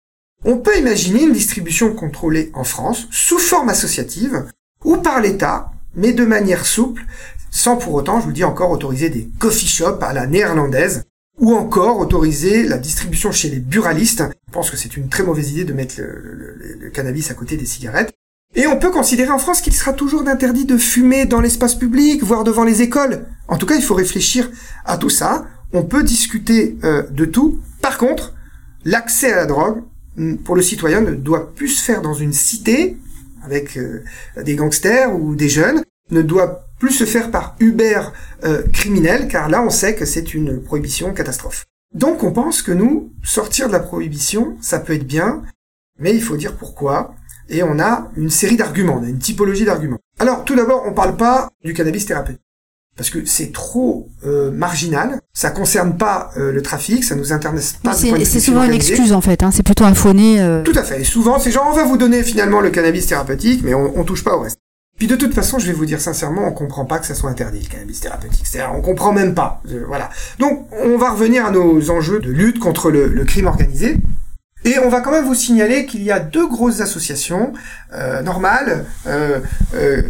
On 0.45 0.59
peut 0.59 0.77
imaginer 0.79 1.23
une 1.23 1.33
distribution 1.33 1.95
contrôlée 1.95 2.51
en 2.55 2.65
France 2.65 3.09
sous 3.11 3.39
forme 3.39 3.71
associative 3.71 4.45
ou 4.85 4.99
par 4.99 5.21
l'État, 5.21 5.71
mais 5.99 6.13
de 6.13 6.25
manière 6.25 6.65
souple, 6.65 7.05
sans 7.51 7.77
pour 7.77 7.95
autant, 7.95 8.21
je 8.21 8.27
vous 8.27 8.33
dis 8.33 8.45
encore, 8.45 8.71
autoriser 8.71 9.11
des 9.11 9.29
coffee 9.39 9.67
shops 9.67 10.03
à 10.03 10.13
la 10.13 10.27
néerlandaise, 10.27 11.03
ou 11.39 11.55
encore 11.55 11.99
autoriser 11.99 12.65
la 12.65 12.79
distribution 12.79 13.33
chez 13.33 13.49
les 13.49 13.59
buralistes. 13.59 14.25
Je 14.49 14.53
pense 14.53 14.71
que 14.71 14.77
c'est 14.77 14.97
une 14.97 15.09
très 15.09 15.23
mauvaise 15.23 15.51
idée 15.51 15.65
de 15.65 15.73
mettre 15.73 15.95
le, 15.99 16.91
cannabis 16.91 17.31
à 17.31 17.35
côté 17.35 17.57
des 17.57 17.67
cigarettes. 17.67 18.13
Et 18.55 18.67
on 18.67 18.79
peut 18.79 18.91
considérer 18.91 19.31
en 19.31 19.39
France 19.39 19.61
qu'il 19.61 19.75
sera 19.75 19.93
toujours 19.93 20.27
interdit 20.27 20.65
de 20.65 20.79
fumer 20.79 21.27
dans 21.27 21.41
l'espace 21.41 21.75
public, 21.75 22.23
voire 22.23 22.45
devant 22.45 22.65
les 22.65 22.83
écoles. 22.83 23.27
En 23.47 23.57
tout 23.59 23.67
cas, 23.67 23.77
il 23.77 23.83
faut 23.83 23.95
réfléchir 23.95 24.51
à 24.85 24.97
tout 24.97 25.11
ça. 25.11 25.47
On 25.73 25.83
peut 25.83 26.03
discuter 26.03 26.79
euh, 26.83 27.03
de 27.11 27.25
tout. 27.25 27.61
Par 27.83 27.99
contre, 27.99 28.35
l'accès 28.85 29.33
à 29.33 29.37
la 29.37 29.47
drogue, 29.47 29.83
hmm, 30.17 30.37
pour 30.37 30.57
le 30.57 30.63
citoyen, 30.63 31.03
ne 31.03 31.13
doit 31.13 31.53
plus 31.55 31.69
se 31.69 31.85
faire 31.85 32.01
dans 32.01 32.15
une 32.15 32.33
cité, 32.33 32.97
avec 33.45 33.77
euh, 33.77 34.05
des 34.43 34.57
gangsters 34.57 35.15
ou 35.15 35.35
des 35.35 35.49
jeunes, 35.49 35.83
ne 36.11 36.23
doit 36.23 36.67
plus 36.79 36.93
se 36.93 37.05
faire 37.05 37.31
par 37.31 37.57
Uber 37.61 38.01
euh, 38.45 38.63
criminel, 38.73 39.29
car 39.29 39.49
là 39.49 39.63
on 39.63 39.71
sait 39.71 39.95
que 39.95 40.05
c'est 40.05 40.35
une 40.35 40.63
prohibition 40.63 41.13
catastrophe. 41.13 41.67
Donc 41.95 42.23
on 42.23 42.33
pense 42.33 42.63
que 42.63 42.73
nous, 42.73 43.13
sortir 43.23 43.69
de 43.69 43.73
la 43.73 43.81
prohibition, 43.81 44.57
ça 44.61 44.79
peut 44.79 44.95
être 44.95 45.07
bien, 45.07 45.43
mais 45.99 46.15
il 46.15 46.23
faut 46.23 46.37
dire 46.37 46.57
pourquoi, 46.57 47.15
et 47.49 47.63
on 47.63 47.79
a 47.79 48.11
une 48.17 48.31
série 48.31 48.57
d'arguments, 48.57 48.99
on 49.01 49.05
a 49.05 49.09
une 49.09 49.19
typologie 49.19 49.65
d'arguments. 49.65 49.99
Alors 50.19 50.45
tout 50.45 50.55
d'abord, 50.55 50.85
on 50.87 50.93
parle 50.93 51.17
pas 51.17 51.49
du 51.65 51.73
cannabis 51.73 52.07
thérapeutique, 52.07 52.43
parce 52.99 53.09
que 53.09 53.25
c'est 53.25 53.53
trop 53.53 54.09
euh, 54.27 54.51
marginal, 54.51 55.21
ça 55.33 55.51
concerne 55.51 55.97
pas 55.97 56.31
euh, 56.37 56.53
le 56.53 56.61
trafic, 56.61 57.03
ça 57.05 57.15
nous 57.15 57.33
intéresse 57.33 57.77
pas. 57.83 57.95
C'est 57.95 58.41
souvent 58.41 58.65
une 58.65 58.75
excuse 58.75 59.15
en 59.15 59.23
fait, 59.23 59.43
hein, 59.43 59.51
c'est 59.51 59.63
plutôt 59.63 59.85
un 59.85 59.95
faux-nez. 59.95 60.63
Tout 60.65 60.79
à 60.79 60.83
fait, 60.83 61.03
souvent 61.05 61.39
c'est 61.39 61.51
genre 61.51 61.67
on 61.73 61.75
va 61.75 61.85
vous 61.85 61.97
donner 61.97 62.23
finalement 62.23 62.61
le 62.61 62.69
cannabis 62.69 63.07
thérapeutique, 63.07 63.63
mais 63.65 63.73
on, 63.73 63.99
on 63.99 64.05
touche 64.05 64.23
pas 64.23 64.37
au 64.37 64.41
reste. 64.41 64.59
Puis 64.99 65.07
de 65.07 65.15
toute 65.15 65.33
façon, 65.33 65.61
je 65.61 65.67
vais 65.67 65.73
vous 65.73 65.87
dire 65.87 66.01
sincèrement, 66.01 66.49
on 66.49 66.53
comprend 66.53 66.85
pas 66.85 66.99
que 66.99 67.07
ça 67.07 67.15
soit 67.15 67.31
interdit 67.31 67.61
le 67.63 67.69
cannabis 67.69 68.01
thérapeutique. 68.01 68.45
C'est-à-dire, 68.45 68.75
on 68.75 68.83
comprend 68.83 69.13
même 69.13 69.33
pas. 69.33 69.63
voilà. 69.87 70.11
Donc, 70.41 70.67
on 70.73 70.99
va 70.99 71.11
revenir 71.11 71.47
à 71.47 71.53
nos 71.53 71.91
enjeux 71.91 72.19
de 72.19 72.31
lutte 72.33 72.59
contre 72.59 72.91
le, 72.91 73.07
le 73.07 73.25
crime 73.25 73.47
organisé. 73.47 73.97
Et 74.65 74.79
on 74.81 74.89
va 74.89 75.01
quand 75.01 75.13
même 75.13 75.25
vous 75.25 75.37
signaler 75.37 75.87
qu'il 75.87 76.03
y 76.03 76.11
a 76.11 76.19
deux 76.19 76.49
grosses 76.49 76.81
associations 76.81 77.53
euh, 77.95 78.23
normales 78.23 78.87
euh, 79.07 79.39
euh, 79.75 80.03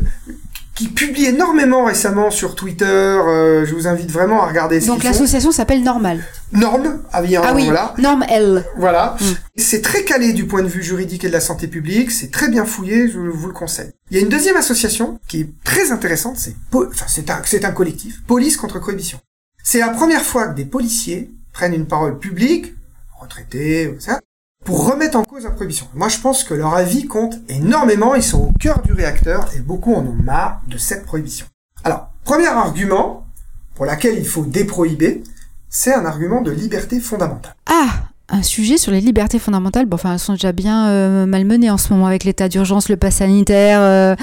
qui 0.79 0.87
publie 0.87 1.25
énormément 1.25 1.87
récemment 1.87 2.31
sur 2.31 2.55
Twitter. 2.55 2.85
Euh, 2.87 3.67
je 3.67 3.75
vous 3.75 3.89
invite 3.89 4.13
vraiment 4.13 4.45
à 4.45 4.47
regarder. 4.47 4.79
Donc 4.79 5.03
l'association 5.03 5.51
s'appelle 5.51 5.83
Normal. 5.83 6.25
Norme, 6.53 7.01
ah, 7.13 7.21
ah 7.43 7.53
oui, 7.53 7.65
voilà. 7.65 7.95
Norme 7.99 8.25
L. 8.29 8.65
Voilà. 8.77 9.17
Mm. 9.21 9.25
C'est 9.57 9.83
très 9.83 10.05
calé 10.05 10.33
du 10.33 10.47
point 10.47 10.63
de 10.63 10.69
vue 10.69 10.85
juridique 10.85 11.25
et 11.25 11.27
de 11.27 11.33
la 11.33 11.41
santé 11.41 11.67
publique. 11.67 12.13
C'est 12.13 12.31
très 12.31 12.49
bien 12.49 12.65
fouillé. 12.65 13.09
Je 13.09 13.19
vous 13.19 13.49
le 13.49 13.53
conseille. 13.53 13.91
Il 14.13 14.19
y 14.19 14.21
a 14.21 14.23
une 14.23 14.29
deuxième 14.29 14.57
association 14.57 15.19
qui 15.27 15.41
est 15.41 15.51
très 15.65 15.91
intéressante. 15.91 16.37
C'est 16.39 16.55
enfin 16.73 17.07
c'est 17.09 17.29
un 17.29 17.43
c'est 17.45 17.65
un 17.65 17.73
collectif. 17.73 18.23
Police 18.29 18.57
contre 18.57 18.79
prohibition. 18.79 19.19
C'est 19.65 19.81
la 19.81 19.89
première 19.89 20.23
fois 20.23 20.47
que 20.47 20.55
des 20.55 20.65
policiers 20.65 21.33
prennent 21.53 21.75
une 21.75 21.87
parole 21.87 22.21
publique, 22.21 22.73
retraités, 23.21 23.97
ça, 23.99 24.21
pour 24.65 24.87
remettre 24.87 25.17
en 25.17 25.25
cause 25.25 25.45
la 25.45 25.51
prohibition. 25.51 25.87
Moi, 25.95 26.09
je 26.09 26.19
pense 26.19 26.45
que 26.45 26.55
leur 26.55 26.75
avis 26.75 27.07
compte 27.07 27.37
énormément, 27.49 28.15
ils 28.15 28.23
sont 28.23 28.49
au 28.49 28.53
cœur 28.59 28.83
du 28.83 28.93
réacteur 28.93 29.49
et 29.57 29.61
beaucoup 29.61 29.95
en 29.95 30.01
ont 30.01 30.13
marre 30.13 30.61
de 30.69 30.79
cette 30.79 31.05
prohibition. 31.07 31.47
Alors, 31.85 32.11
premier 32.25 32.49
argument 32.49 33.27
pour 33.75 33.87
laquelle 33.87 34.19
il 34.19 34.27
faut 34.27 34.45
déprohiber, 34.45 35.23
c'est 35.69 35.95
un 35.95 36.05
argument 36.05 36.43
de 36.43 36.51
liberté 36.51 37.01
fondamentale. 37.01 37.55
Ah 37.67 38.09
un 38.31 38.43
sujet 38.43 38.77
sur 38.77 38.93
les 38.93 39.01
libertés 39.01 39.39
fondamentales, 39.39 39.87
bon, 39.87 39.95
enfin, 39.95 40.13
elles 40.13 40.19
sont 40.19 40.35
déjà 40.35 40.53
bien 40.53 40.89
euh, 40.89 41.25
malmenées 41.25 41.71
en 41.71 41.79
ce 41.79 41.93
moment 41.93 42.07
avec 42.07 42.25
l'état 42.25 42.49
d'urgence, 42.49 42.91
le 42.91 42.97
pass 42.97 43.17
sanitaire. 43.17 43.81
Euh. 43.81 44.17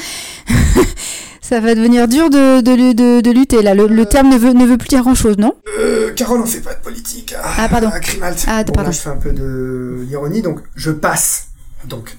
Ça 1.48 1.60
va 1.60 1.76
devenir 1.76 2.08
dur 2.08 2.32
de, 2.32 2.60
de, 2.62 3.22
de, 3.22 3.32
lutter 3.32 3.62
là. 3.62 3.76
Le, 3.76 3.84
euh. 3.84 4.06
terme 4.06 4.30
ne 4.30 4.38
veut, 4.40 4.54
ne 4.54 4.66
veut 4.66 4.80
plus 4.80 4.88
dire 4.88 5.04
grand 5.04 5.14
chose, 5.14 5.38
non? 5.38 5.54
Euh, 5.78 6.12
Carole, 6.14 6.42
on 6.42 6.46
fait 6.48 6.60
pas 6.60 6.74
de 6.74 6.80
politique. 6.80 7.36
Ah, 7.40 7.52
ah 7.60 7.70
pardon. 7.70 7.92
Ah, 8.48 8.64
pardon. 8.74 8.92
je 8.92 8.98
fais 8.98 9.10
un 9.10 9.18
peu 9.18 9.32
de 9.32 10.00
l'ironie, 10.08 10.42
donc 10.42 10.62
je 10.76 10.90
passe. 10.90 11.50
Donc, 11.88 12.18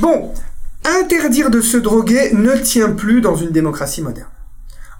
bon, 0.00 0.32
interdire 0.98 1.50
de 1.50 1.60
se 1.60 1.76
droguer 1.76 2.30
ne 2.32 2.56
tient 2.56 2.92
plus 2.92 3.20
dans 3.20 3.36
une 3.36 3.50
démocratie 3.50 4.00
moderne. 4.00 4.30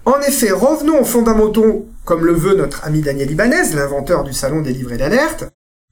En 0.05 0.19
effet, 0.19 0.51
revenons 0.51 1.01
aux 1.01 1.05
fondamentaux, 1.05 1.87
comme 2.03 2.23
le 2.23 2.33
veut 2.33 2.55
notre 2.55 2.85
ami 2.85 3.01
Daniel 3.01 3.31
Ibanez, 3.31 3.73
l'inventeur 3.73 4.23
du 4.23 4.33
salon 4.33 4.61
des 4.61 4.73
livrets 4.73 4.97
d'alerte, 4.97 5.45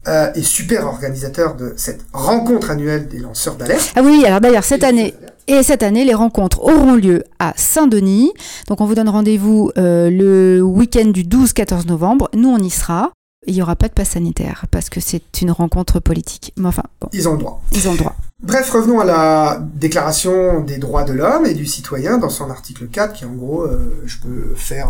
euh, 0.07 0.31
et 0.35 0.41
super 0.41 0.85
organisateur 0.85 1.55
de 1.55 1.73
cette 1.77 2.01
rencontre 2.11 2.71
annuelle 2.71 3.07
des 3.07 3.19
lanceurs 3.19 3.55
d'alerte. 3.55 3.93
Ah 3.95 4.01
oui, 4.03 4.25
alors 4.25 4.41
d'ailleurs 4.41 4.65
cette 4.65 4.83
année 4.83 5.13
et 5.47 5.63
cette 5.63 5.81
année 5.81 6.03
les 6.03 6.13
rencontres 6.13 6.61
auront 6.61 6.95
lieu 6.95 7.23
à 7.39 7.53
Saint-Denis. 7.55 8.33
Donc 8.67 8.81
on 8.81 8.85
vous 8.85 8.95
donne 8.95 9.07
rendez-vous 9.07 9.71
euh, 9.77 10.09
le 10.09 10.61
week-end 10.61 11.07
du 11.07 11.23
12-14 11.23 11.87
novembre. 11.87 12.29
Nous 12.33 12.49
on 12.49 12.57
y 12.57 12.69
sera. 12.69 13.11
Il 13.47 13.53
n'y 13.53 13.61
aura 13.61 13.77
pas 13.77 13.87
de 13.87 13.93
passe 13.93 14.09
sanitaire 14.09 14.65
parce 14.71 14.89
que 14.89 14.99
c'est 14.99 15.41
une 15.41 15.51
rencontre 15.51 16.01
politique. 16.01 16.51
Mais 16.57 16.67
enfin, 16.67 16.83
ils 17.13 17.29
ont 17.29 17.33
le 17.33 17.39
droit. 17.39 17.61
Ils 17.71 17.87
ont 17.87 17.93
le 17.93 17.97
droit. 17.97 18.15
Bref, 18.41 18.71
revenons 18.71 18.99
à 18.99 19.05
la 19.05 19.63
Déclaration 19.75 20.59
des 20.61 20.79
droits 20.79 21.05
de 21.05 21.13
l'homme 21.13 21.45
et 21.45 21.53
du 21.53 21.65
citoyen 21.65 22.17
dans 22.17 22.29
son 22.29 22.49
article 22.49 22.87
4 22.87 23.13
qui 23.13 23.23
en 23.23 23.31
gros, 23.31 23.61
euh, 23.63 24.03
je 24.05 24.17
peux 24.17 24.53
faire 24.55 24.89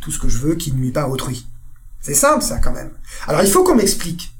tout 0.00 0.10
ce 0.10 0.18
que 0.18 0.28
je 0.28 0.38
veux 0.38 0.56
qui 0.56 0.72
ne 0.72 0.76
nuit 0.76 0.90
pas 0.90 1.02
à 1.02 1.08
autrui. 1.08 1.46
C'est 2.06 2.14
simple 2.14 2.44
ça 2.44 2.58
quand 2.58 2.70
même. 2.70 2.92
Alors 3.26 3.42
il 3.42 3.50
faut 3.50 3.64
qu'on 3.64 3.74
m'explique. 3.74 4.30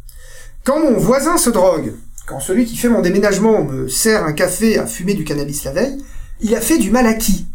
Quand 0.63 0.79
mon 0.79 0.97
voisin 0.99 1.37
se 1.37 1.51
drogue, 1.51 1.95
quand 2.25 2.39
celui 2.39 2.65
qui 2.65 2.77
fait 2.77 2.89
mon 2.89 3.01
déménagement 3.01 3.65
me 3.65 3.89
sert 3.89 4.25
un 4.25 4.35
café 4.35 4.79
à 4.79 4.87
fumer 4.87 5.15
du 5.15 5.25
cannabis 5.25 5.65
la 5.65 5.73
veille, 5.73 6.01
il 6.39 6.55
a 6.55 6.61
fait 6.61 6.79
du 6.79 6.93
mal 6.93 7.09
à 7.09 7.15
qui? 7.15 7.49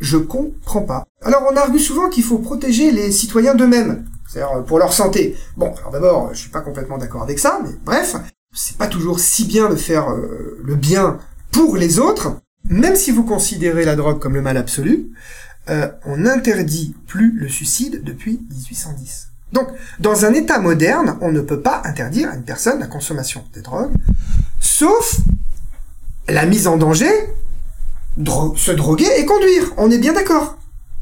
Je 0.00 0.16
comprends 0.16 0.82
pas. 0.82 1.04
Alors 1.22 1.48
on 1.48 1.56
argue 1.56 1.78
souvent 1.78 2.08
qu'il 2.08 2.24
faut 2.24 2.38
protéger 2.38 2.90
les 2.90 3.12
citoyens 3.12 3.54
d'eux-mêmes, 3.54 4.04
c'est-à-dire 4.28 4.56
euh, 4.56 4.62
pour 4.62 4.80
leur 4.80 4.92
santé. 4.92 5.36
Bon, 5.56 5.72
alors 5.76 5.92
d'abord, 5.92 6.30
je 6.32 6.40
suis 6.40 6.50
pas 6.50 6.60
complètement 6.60 6.98
d'accord 6.98 7.22
avec 7.22 7.38
ça, 7.38 7.60
mais 7.62 7.70
bref, 7.84 8.16
c'est 8.52 8.76
pas 8.76 8.88
toujours 8.88 9.20
si 9.20 9.44
bien 9.44 9.68
de 9.70 9.76
faire 9.76 10.10
euh, 10.10 10.58
le 10.64 10.74
bien 10.74 11.20
pour 11.52 11.76
les 11.76 12.00
autres, 12.00 12.40
même 12.64 12.96
si 12.96 13.12
vous 13.12 13.22
considérez 13.22 13.84
la 13.84 13.94
drogue 13.94 14.18
comme 14.18 14.34
le 14.34 14.42
mal 14.42 14.56
absolu, 14.56 15.12
euh, 15.70 15.86
on 16.06 16.16
n'interdit 16.16 16.96
plus 17.06 17.38
le 17.38 17.48
suicide 17.48 18.02
depuis 18.02 18.40
1810. 18.50 19.28
Donc, 19.54 19.68
dans 20.00 20.24
un 20.24 20.34
État 20.34 20.58
moderne, 20.58 21.16
on 21.20 21.30
ne 21.30 21.40
peut 21.40 21.60
pas 21.60 21.80
interdire 21.84 22.28
à 22.28 22.34
une 22.34 22.42
personne 22.42 22.80
la 22.80 22.88
consommation 22.88 23.44
des 23.54 23.62
drogues, 23.62 23.92
sauf 24.60 25.18
la 26.28 26.44
mise 26.44 26.66
en 26.66 26.76
danger, 26.76 27.12
se 28.56 28.72
droguer 28.72 29.08
et 29.16 29.24
conduire. 29.24 29.72
On 29.76 29.92
est 29.92 29.98
bien 29.98 30.12
d'accord. 30.12 30.58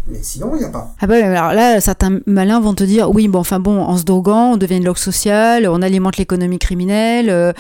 Mais 0.09 0.19
sinon, 0.21 0.51
il 0.55 0.59
n'y 0.59 0.65
a 0.65 0.69
pas. 0.69 0.95
Ah 1.01 1.07
bah, 1.07 1.15
alors 1.15 1.53
là, 1.53 1.81
certains 1.81 2.19
malins 2.27 2.59
vont 2.59 2.75
te 2.75 2.83
dire, 2.83 3.11
oui, 3.11 3.29
bon, 3.29 3.39
enfin 3.39 3.61
bon, 3.61 3.81
en 3.81 3.97
se 3.97 4.03
droguant, 4.03 4.53
on 4.53 4.57
devient 4.57 4.79
une 4.79 4.85
loque 4.85 4.99
sociale, 4.99 5.69
on 5.69 5.81
alimente 5.81 6.17
l'économie 6.17 6.59
criminelle, 6.59 7.31
euh, 7.31 7.53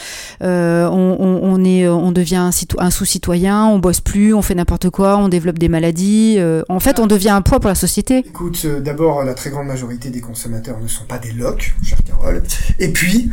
euh 0.43 0.89
on, 0.91 1.41
on, 1.43 1.65
est, 1.65 1.87
on 1.87 2.11
devient 2.11 2.37
un, 2.37 2.51
un 2.79 2.91
sous-citoyen, 2.91 3.67
on 3.67 3.79
bosse 3.79 4.01
plus, 4.01 4.35
on 4.35 4.43
fait 4.43 4.57
n'importe 4.57 4.91
quoi, 4.91 5.19
on 5.19 5.29
développe 5.29 5.59
des 5.59 5.69
maladies. 5.69 6.37
Euh, 6.39 6.63
en 6.69 6.81
fait, 6.81 6.99
on 6.99 7.07
devient 7.07 7.31
un 7.31 7.43
poids 7.43 7.61
pour 7.61 7.69
la 7.69 7.77
société. 7.77 8.19
Écoute, 8.19 8.61
euh, 8.65 8.81
d'abord, 8.81 9.23
la 9.23 9.35
très 9.35 9.51
grande 9.51 9.69
majorité 9.69 10.11
des 10.11 10.21
consommateurs 10.21 10.81
ne 10.81 10.89
sont 10.89 11.05
pas 11.05 11.19
des 11.19 11.33
loques, 11.33 11.75
chère 11.85 11.99
Carole. 12.05 12.43
Et 12.81 12.89
puis, 12.89 13.31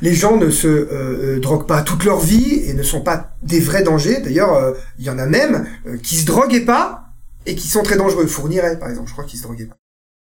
les 0.00 0.14
gens 0.14 0.36
ne 0.36 0.50
se 0.50 1.38
droguent 1.40 1.66
pas 1.66 1.82
toute 1.82 2.04
leur 2.04 2.20
vie 2.20 2.62
et 2.66 2.74
ne 2.74 2.82
sont 2.84 3.00
pas 3.00 3.30
des 3.42 3.58
vrais 3.58 3.82
dangers. 3.82 4.20
D'ailleurs, 4.20 4.74
il 4.98 5.04
y 5.04 5.10
en 5.10 5.18
a 5.18 5.26
même 5.26 5.66
qui 6.02 6.16
se 6.16 6.26
droguaient 6.26 6.64
pas 6.64 7.05
et 7.46 7.54
qui 7.54 7.68
sont 7.68 7.82
très 7.82 7.96
dangereux. 7.96 8.26
Fournirait, 8.26 8.78
par 8.78 8.90
exemple, 8.90 9.08
je 9.08 9.12
crois 9.12 9.24
qu'ils 9.24 9.38
se 9.38 9.44
droguaient 9.44 9.66
pas. 9.66 9.76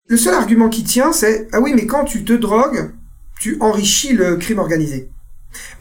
Le 0.08 0.18
seul 0.18 0.36
argument 0.36 0.70
qui 0.70 0.84
tient, 0.84 1.12
c'est 1.12 1.48
ah 1.52 1.60
oui, 1.60 1.74
mais 1.76 1.86
quand 1.86 2.06
tu 2.06 2.24
te 2.24 2.34
drogues, 2.34 2.92
tu 3.40 3.58
enrichis 3.60 4.14
le 4.14 4.36
crime 4.38 4.60
organisé. 4.60 5.10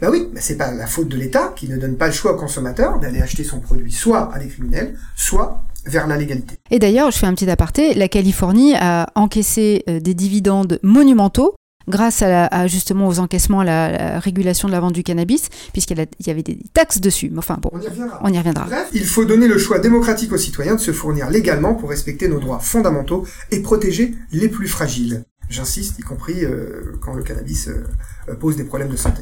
Ben 0.01 0.09
oui, 0.09 0.29
c'est 0.35 0.57
pas 0.57 0.71
la 0.71 0.87
faute 0.87 1.09
de 1.09 1.17
l'État 1.17 1.53
qui 1.55 1.67
ne 1.67 1.77
donne 1.77 1.97
pas 1.97 2.07
le 2.07 2.13
choix 2.13 2.33
au 2.33 2.37
consommateur 2.37 2.99
d'aller 2.99 3.21
acheter 3.21 3.43
son 3.43 3.59
produit 3.59 3.91
soit 3.91 4.33
à 4.33 4.39
des 4.39 4.47
criminels, 4.47 4.97
soit 5.15 5.61
vers 5.85 6.07
la 6.07 6.17
légalité. 6.17 6.55
Et 6.71 6.79
d'ailleurs, 6.79 7.11
je 7.11 7.17
fais 7.17 7.27
un 7.27 7.33
petit 7.33 7.49
aparté, 7.49 7.93
la 7.93 8.07
Californie 8.07 8.73
a 8.75 9.07
encaissé 9.15 9.83
euh, 9.87 9.99
des 9.99 10.13
dividendes 10.13 10.79
monumentaux 10.81 11.54
grâce 11.87 12.21
à, 12.21 12.67
justement 12.67 13.07
aux 13.07 13.19
encaissements, 13.19 13.61
à 13.61 13.65
la, 13.65 14.19
régulation 14.19 14.67
de 14.67 14.73
la 14.73 14.79
vente 14.79 14.93
du 14.93 15.03
cannabis, 15.03 15.49
puisqu'il 15.71 15.97
y 16.25 16.29
avait 16.29 16.43
des 16.43 16.59
taxes 16.73 16.99
dessus. 16.99 17.29
Mais 17.31 17.39
enfin 17.39 17.57
bon, 17.61 17.69
on 17.73 17.81
y 17.81 17.87
reviendra. 17.87 18.19
On 18.23 18.33
y 18.33 18.37
reviendra. 18.37 18.65
Bref, 18.65 18.89
il 18.93 19.05
faut 19.05 19.25
donner 19.25 19.47
le 19.47 19.57
choix 19.57 19.79
démocratique 19.79 20.31
aux 20.31 20.37
citoyens 20.37 20.75
de 20.75 20.79
se 20.79 20.91
fournir 20.91 21.29
légalement 21.29 21.75
pour 21.75 21.89
respecter 21.89 22.27
nos 22.27 22.39
droits 22.39 22.59
fondamentaux 22.59 23.25
et 23.51 23.61
protéger 23.61 24.13
les 24.31 24.49
plus 24.49 24.67
fragiles. 24.67 25.23
J'insiste, 25.49 25.99
y 25.99 26.01
compris 26.01 26.43
euh, 26.43 26.97
quand 27.01 27.13
le 27.13 27.21
cannabis 27.21 27.67
euh, 27.67 28.35
pose 28.35 28.55
des 28.55 28.63
problèmes 28.63 28.89
de 28.89 28.97
santé. 28.97 29.21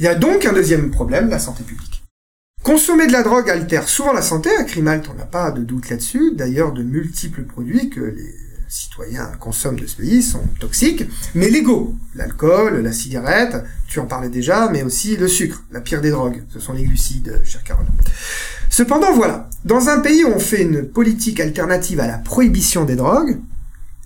Il 0.00 0.04
y 0.04 0.08
a 0.08 0.16
donc 0.16 0.44
un 0.44 0.52
deuxième 0.52 0.90
problème, 0.90 1.28
la 1.28 1.38
santé 1.38 1.62
publique. 1.62 2.02
Consommer 2.62 3.06
de 3.06 3.12
la 3.12 3.22
drogue 3.22 3.48
altère 3.48 3.88
souvent 3.88 4.12
la 4.12 4.20
santé. 4.20 4.50
À 4.56 4.64
Crimalt, 4.64 5.08
on 5.10 5.14
n'a 5.14 5.24
pas 5.24 5.50
de 5.50 5.62
doute 5.62 5.88
là-dessus. 5.88 6.32
D'ailleurs, 6.34 6.72
de 6.72 6.82
multiples 6.82 7.44
produits 7.44 7.88
que 7.88 8.00
les 8.00 8.34
citoyens 8.70 9.32
consomment 9.40 9.80
de 9.80 9.86
ce 9.86 9.96
pays 9.96 10.22
sont 10.22 10.44
toxiques, 10.60 11.04
mais 11.34 11.50
légaux. 11.50 11.94
L'alcool, 12.14 12.80
la 12.80 12.92
cigarette, 12.92 13.56
tu 13.88 13.98
en 13.98 14.06
parlais 14.06 14.28
déjà, 14.28 14.70
mais 14.70 14.82
aussi 14.82 15.16
le 15.16 15.28
sucre, 15.28 15.64
la 15.72 15.80
pire 15.80 16.00
des 16.00 16.10
drogues. 16.10 16.44
Ce 16.48 16.60
sont 16.60 16.72
les 16.72 16.84
glucides, 16.84 17.40
chère 17.44 17.64
Carole. 17.64 17.86
Cependant, 18.70 19.12
voilà. 19.12 19.50
Dans 19.64 19.88
un 19.88 19.98
pays 19.98 20.24
où 20.24 20.28
on 20.28 20.38
fait 20.38 20.62
une 20.62 20.86
politique 20.86 21.40
alternative 21.40 22.00
à 22.00 22.06
la 22.06 22.18
prohibition 22.18 22.84
des 22.84 22.96
drogues, 22.96 23.40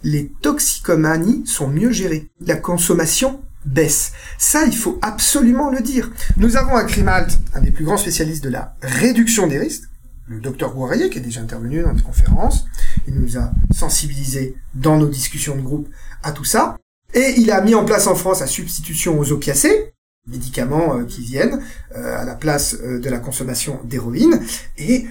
les 0.03 0.33
toxicomanies 0.40 1.46
sont 1.46 1.68
mieux 1.68 1.92
gérées. 1.92 2.31
La 2.46 2.57
consommation 2.57 3.40
baisse. 3.66 4.12
Ça, 4.38 4.64
il 4.66 4.77
faut 4.77 4.98
absolument 5.03 5.70
le 5.70 5.81
dire. 5.81 6.11
Nous 6.37 6.57
avons 6.57 6.77
à 6.77 6.85
Crimalt 6.85 7.38
un 7.55 7.61
des 7.61 7.70
plus 7.70 7.85
grands 7.85 7.96
spécialistes 7.96 8.44
de 8.44 8.50
la 8.50 8.77
réduction 8.83 9.46
des 9.46 9.59
risques, 9.59 9.85
le 10.26 10.40
docteur 10.40 10.74
Guarrier, 10.74 11.10
qui 11.10 11.18
est 11.18 11.22
déjà 11.22 11.40
intervenu 11.40 11.82
dans 11.82 11.92
notre 11.92 12.04
conférence. 12.04 12.66
Il 13.06 13.14
nous 13.14 13.37
a 13.37 13.52
sensibilisés 13.72 14.56
dans 14.74 14.96
nos 14.96 15.08
discussions 15.08 15.56
de 15.56 15.60
groupe 15.60 15.88
à 16.22 16.32
tout 16.32 16.44
ça. 16.44 16.76
Et 17.12 17.34
il 17.37 17.50
a 17.50 17.60
mis 17.60 17.74
en 17.74 17.84
place 17.84 18.06
en 18.06 18.14
France 18.14 18.40
la 18.40 18.46
substitution 18.46 19.18
aux 19.18 19.30
opiacés, 19.32 19.92
médicaments 20.26 20.96
euh, 20.96 21.04
qui 21.04 21.20
viennent 21.20 21.60
euh, 21.94 22.20
à 22.20 22.24
la 22.24 22.34
place 22.34 22.76
euh, 22.82 22.98
de 22.98 23.08
la 23.08 23.18
consommation 23.18 23.80
d'héroïne. 23.84 24.40
Et 24.78 25.06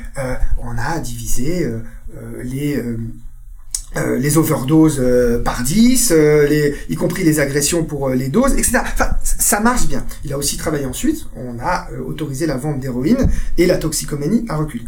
on 0.58 0.78
a 0.78 1.00
divisé 1.00 1.70
les 2.44 2.82
les 4.18 4.40
overdoses 4.40 5.04
par 5.46 5.62
10, 5.62 6.12
euh, 6.12 6.48
les, 6.48 6.76
y 6.90 6.96
compris 6.96 7.24
les 7.24 7.40
agressions 7.40 7.84
pour 7.84 8.10
les 8.10 8.28
doses, 8.28 8.54
etc. 8.54 8.80
Enfin, 8.82 9.12
ça 9.24 9.60
marche 9.60 9.86
bien. 9.88 10.04
Il 10.24 10.34
a 10.34 10.38
aussi 10.40 10.58
travaillé 10.58 10.88
ensuite, 10.88 11.28
on 11.36 11.60
a 11.60 11.88
autorisé 12.04 12.48
la 12.48 12.58
vente 12.58 12.80
d'héroïne 12.80 13.30
et 13.60 13.68
la 13.68 13.78
toxicomanie 13.78 14.46
a 14.50 14.56
reculé. 14.56 14.86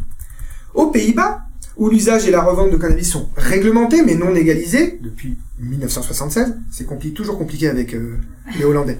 Aux 0.75 0.91
Pays-Bas, 0.91 1.41
où 1.77 1.89
l'usage 1.89 2.27
et 2.27 2.31
la 2.31 2.41
revente 2.41 2.71
de 2.71 2.77
cannabis 2.77 3.11
sont 3.11 3.29
réglementés 3.35 4.01
mais 4.03 4.15
non 4.15 4.29
légalisés 4.29 4.99
depuis 5.01 5.37
1976, 5.59 6.55
c'est 6.71 6.85
compliqué, 6.85 7.13
toujours 7.13 7.37
compliqué 7.37 7.67
avec 7.67 7.95
les 8.57 8.63
Hollandais. 8.63 8.97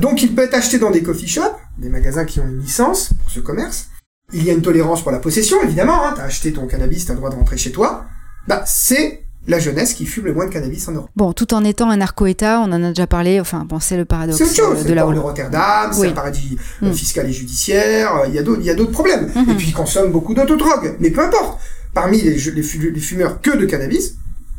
donc 0.00 0.22
il 0.22 0.34
peut 0.34 0.42
être 0.42 0.54
acheté 0.54 0.78
dans 0.78 0.90
des 0.90 1.02
coffee 1.02 1.26
shops, 1.26 1.56
des 1.78 1.88
magasins 1.88 2.24
qui 2.24 2.38
ont 2.40 2.46
une 2.46 2.60
licence 2.60 3.10
pour 3.20 3.30
ce 3.30 3.40
commerce. 3.40 3.88
Il 4.32 4.44
y 4.44 4.50
a 4.50 4.52
une 4.52 4.62
tolérance 4.62 5.02
pour 5.02 5.12
la 5.12 5.18
possession, 5.18 5.62
évidemment. 5.62 6.04
Hein, 6.04 6.14
t'as 6.16 6.24
acheté 6.24 6.52
ton 6.52 6.66
cannabis, 6.66 7.06
t'as 7.06 7.12
le 7.12 7.18
droit 7.18 7.30
de 7.30 7.36
rentrer 7.36 7.56
chez 7.56 7.70
toi. 7.70 8.06
Bah, 8.48 8.64
c'est 8.66 9.25
la 9.46 9.58
jeunesse 9.58 9.94
qui 9.94 10.06
fume 10.06 10.26
le 10.26 10.34
moins 10.34 10.46
de 10.46 10.52
cannabis 10.52 10.88
en 10.88 10.92
Europe. 10.92 11.10
Bon, 11.16 11.32
tout 11.32 11.54
en 11.54 11.64
étant 11.64 11.90
un 11.90 11.96
narco-État, 11.96 12.60
on 12.60 12.72
en 12.72 12.82
a 12.82 12.88
déjà 12.88 13.06
parlé, 13.06 13.40
enfin, 13.40 13.64
bon, 13.68 13.80
c'est 13.80 13.96
le 13.96 14.04
paradoxe 14.04 14.38
c'est 14.38 14.60
autre 14.62 14.76
chose. 14.76 14.84
de 14.84 14.92
la 14.92 15.02
de 15.02 15.18
Rotterdam, 15.18 15.92
c'est 15.92 16.08
un 16.08 16.12
paradis 16.12 16.58
euh, 16.82 16.90
mm. 16.90 16.94
fiscal 16.94 17.28
et 17.28 17.32
judiciaire, 17.32 18.24
il 18.26 18.34
y 18.34 18.38
a 18.38 18.42
d'autres, 18.42 18.60
il 18.60 18.66
y 18.66 18.70
a 18.70 18.74
d'autres 18.74 18.92
problèmes. 18.92 19.26
Mm-hmm. 19.26 19.50
Et 19.50 19.54
puis, 19.54 19.68
ils 19.68 19.74
consomment 19.74 20.12
beaucoup 20.12 20.34
d'autres 20.34 20.56
drogues. 20.56 20.96
Mais 21.00 21.10
peu 21.10 21.22
importe. 21.22 21.60
Parmi 21.94 22.20
les, 22.20 22.36
les 22.36 23.00
fumeurs 23.00 23.40
que 23.40 23.56
de 23.56 23.64
cannabis, 23.64 24.16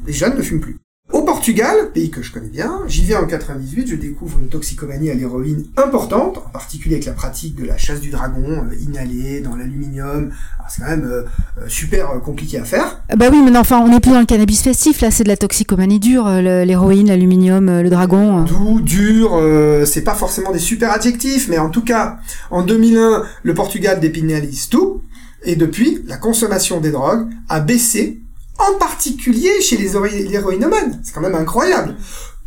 les 0.08 0.13
jeunes 0.13 0.36
ne 0.36 0.41
fument 0.41 0.60
plus. 0.60 0.80
Au 1.13 1.22
Portugal, 1.22 1.91
pays 1.93 2.10
que 2.10 2.22
je 2.22 2.34
connais 2.34 2.50
bien, 2.50 2.82
j'y 2.88 3.06
vais 3.06 3.15
en 3.15 3.26
98, 3.26 3.88
je 3.88 3.96
découvre 3.96 4.39
une 4.39 4.50
toxicomanie 4.50 5.10
à 5.10 5.13
l'héroïne 5.13 5.65
importante, 5.78 6.39
en 6.39 6.50
particulier 6.50 6.96
avec 6.96 7.06
la 7.06 7.13
pratique 7.13 7.56
de 7.56 7.63
la 7.63 7.78
chasse 7.78 8.02
du 8.02 8.10
dragon 8.10 8.65
euh, 8.65 8.76
inhalée 8.86 9.39
dans 9.39 9.56
l'aluminium. 9.56 10.32
C'est 10.67 10.82
quand 10.82 10.89
même 10.89 11.06
euh, 11.06 11.24
euh, 11.60 11.70
super 11.70 12.10
compliqué 12.22 12.60
à 12.60 12.65
faire. 12.65 13.02
Bah 13.15 13.28
oui, 13.32 13.41
mais 13.41 13.58
enfin, 13.58 13.80
on 13.80 13.88
n'est 13.88 14.02
plus 14.02 14.12
dans 14.12 14.20
le 14.20 14.26
cannabis 14.26 14.62
festif, 14.62 15.00
là, 15.00 15.10
c'est 15.10 15.24
de 15.24 15.30
la 15.30 15.38
toxicomanie 15.38 16.00
dure, 16.00 16.28
l'héroïne, 16.28 17.08
l'aluminium, 17.08 17.82
le 17.82 17.89
dragon. 17.89 18.43
Doux, 18.43 18.82
dur, 18.82 19.41
c'est 19.86 20.04
pas 20.04 20.15
forcément 20.15 20.52
des 20.52 20.60
super 20.60 20.91
adjectifs, 20.91 21.48
mais 21.48 21.58
en 21.58 21.70
tout 21.70 21.86
cas, 21.86 22.17
en 22.52 22.63
2001, 22.63 23.24
le 23.43 23.54
Portugal 23.54 24.02
dépénalise 24.02 24.67
tout, 24.67 25.04
et 25.43 25.56
depuis, 25.56 26.04
la 26.06 26.17
consommation 26.17 26.82
des 26.82 26.91
drogues 26.91 27.30
a 27.48 27.62
baissé 27.62 28.20
en 28.58 28.78
particulier 28.78 29.62
chez 29.62 29.78
les 29.78 29.96
héroïnomanes. 29.96 31.00
C'est 31.04 31.13
quand 31.13 31.22
même 31.22 31.36
incroyable. 31.36 31.96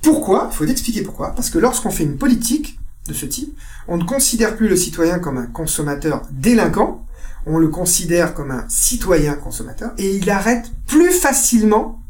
Pourquoi? 0.03 0.49
Il 0.53 0.57
faut 0.57 0.65
expliquer 0.65 1.03
pourquoi. 1.03 1.35
Parce 1.35 1.51
que 1.51 1.59
lorsqu'on 1.59 1.91
fait 1.91 2.05
une 2.05 2.17
politique 2.17 2.79
de 3.09 3.15
ce 3.15 3.27
type, 3.27 3.57
on 3.89 3.97
ne 3.97 4.05
considère 4.05 4.57
plus 4.57 4.69
le 4.69 4.77
citoyen 4.77 5.19
comme 5.19 5.39
un 5.39 5.47
consommateur 5.47 6.23
délinquant, 6.31 7.07
on 7.47 7.59
le 7.59 7.69
considère 7.69 8.35
comme 8.35 8.51
un 8.51 8.65
citoyen 8.69 9.35
consommateur, 9.35 9.93
et 9.99 10.17
il 10.17 10.29
arrête 10.31 10.71
plus 10.87 11.11
facilement 11.11 12.01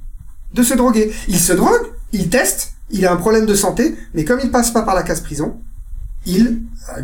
de 0.54 0.62
se 0.62 0.74
droguer. 0.74 1.12
Il 1.28 1.38
se 1.38 1.52
drogue, 1.52 1.92
il 2.12 2.28
teste, 2.28 2.72
il 2.90 3.06
a 3.06 3.12
un 3.12 3.16
problème 3.16 3.46
de 3.46 3.54
santé, 3.54 3.96
mais 4.14 4.24
comme 4.24 4.40
il 4.42 4.50
passe 4.50 4.72
pas 4.72 4.82
par 4.82 4.94
la 4.94 5.02
case 5.02 5.20
prison, 5.20 5.60
il 6.26 6.60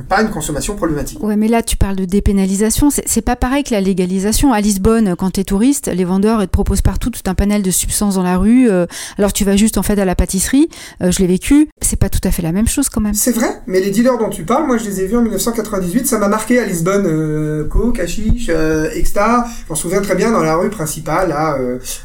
pas 0.08 0.22
une 0.22 0.30
consommation 0.30 0.76
problématique. 0.76 1.22
Ouais, 1.22 1.36
mais 1.36 1.48
là, 1.48 1.62
tu 1.62 1.76
parles 1.76 1.96
de 1.96 2.04
dépénalisation. 2.04 2.90
C'est 2.90 3.22
pas 3.22 3.36
pareil 3.36 3.64
que 3.64 3.72
la 3.72 3.80
légalisation. 3.80 4.52
À 4.52 4.60
Lisbonne, 4.60 5.14
quand 5.16 5.30
tu 5.30 5.40
es 5.40 5.44
touriste, 5.44 5.88
les 5.88 6.04
vendeurs 6.04 6.40
te 6.40 6.46
proposent 6.46 6.82
partout 6.82 7.10
tout 7.10 7.22
un 7.26 7.34
panel 7.34 7.62
de 7.62 7.70
substances 7.70 8.16
dans 8.16 8.22
la 8.22 8.36
rue. 8.36 8.68
Euh, 8.68 8.86
alors 9.18 9.32
tu 9.32 9.44
vas 9.44 9.56
juste 9.56 9.78
en 9.78 9.82
fait 9.82 9.98
à 9.98 10.04
la 10.04 10.14
pâtisserie. 10.14 10.68
Euh, 11.02 11.10
je 11.10 11.20
l'ai 11.20 11.26
vécu. 11.26 11.68
C'est 11.80 11.98
pas 11.98 12.08
tout 12.08 12.20
à 12.24 12.30
fait 12.30 12.42
la 12.42 12.52
même 12.52 12.68
chose 12.68 12.88
quand 12.88 13.00
même. 13.00 13.14
C'est 13.14 13.32
vrai, 13.32 13.60
mais 13.66 13.80
les 13.80 13.90
dealers 13.90 14.18
dont 14.18 14.30
tu 14.30 14.44
parles, 14.44 14.66
moi 14.66 14.78
je 14.78 14.84
les 14.84 15.00
ai 15.00 15.06
vus 15.06 15.16
en 15.16 15.22
1998. 15.22 16.06
Ça 16.06 16.18
m'a 16.18 16.28
marqué 16.28 16.58
à 16.58 16.66
Lisbonne. 16.66 17.06
Euh, 17.06 17.64
coke, 17.64 17.98
hashish, 17.98 18.48
euh, 18.50 18.90
extra. 18.94 19.46
Je 19.64 19.70
m'en 19.70 19.76
souviens 19.76 20.02
très 20.02 20.14
bien 20.14 20.30
dans 20.30 20.42
la 20.42 20.56
rue 20.56 20.70
principale 20.70 21.28
là, 21.30 21.58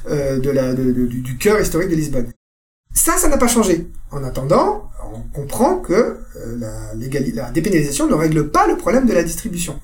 de 0.10 0.50
la, 0.50 0.74
du 0.74 1.38
cœur 1.38 1.60
historique 1.60 1.90
de 1.90 1.96
Lisbonne. 1.96 2.28
Ça, 2.94 3.18
ça 3.18 3.28
n'a 3.30 3.38
pas 3.38 3.48
changé. 3.48 3.90
En 4.12 4.24
attendant, 4.24 4.90
on 5.14 5.22
comprend 5.34 5.78
que 5.78 5.94
euh, 5.94 6.58
la, 6.58 6.94
la, 6.94 7.52
dépénalisation 7.52 8.08
ne 8.08 8.14
règle 8.14 8.50
pas 8.50 8.68
le 8.68 8.78
problème 8.78 9.06
de 9.06 9.14
la 9.14 9.24
distribution. 9.24 9.80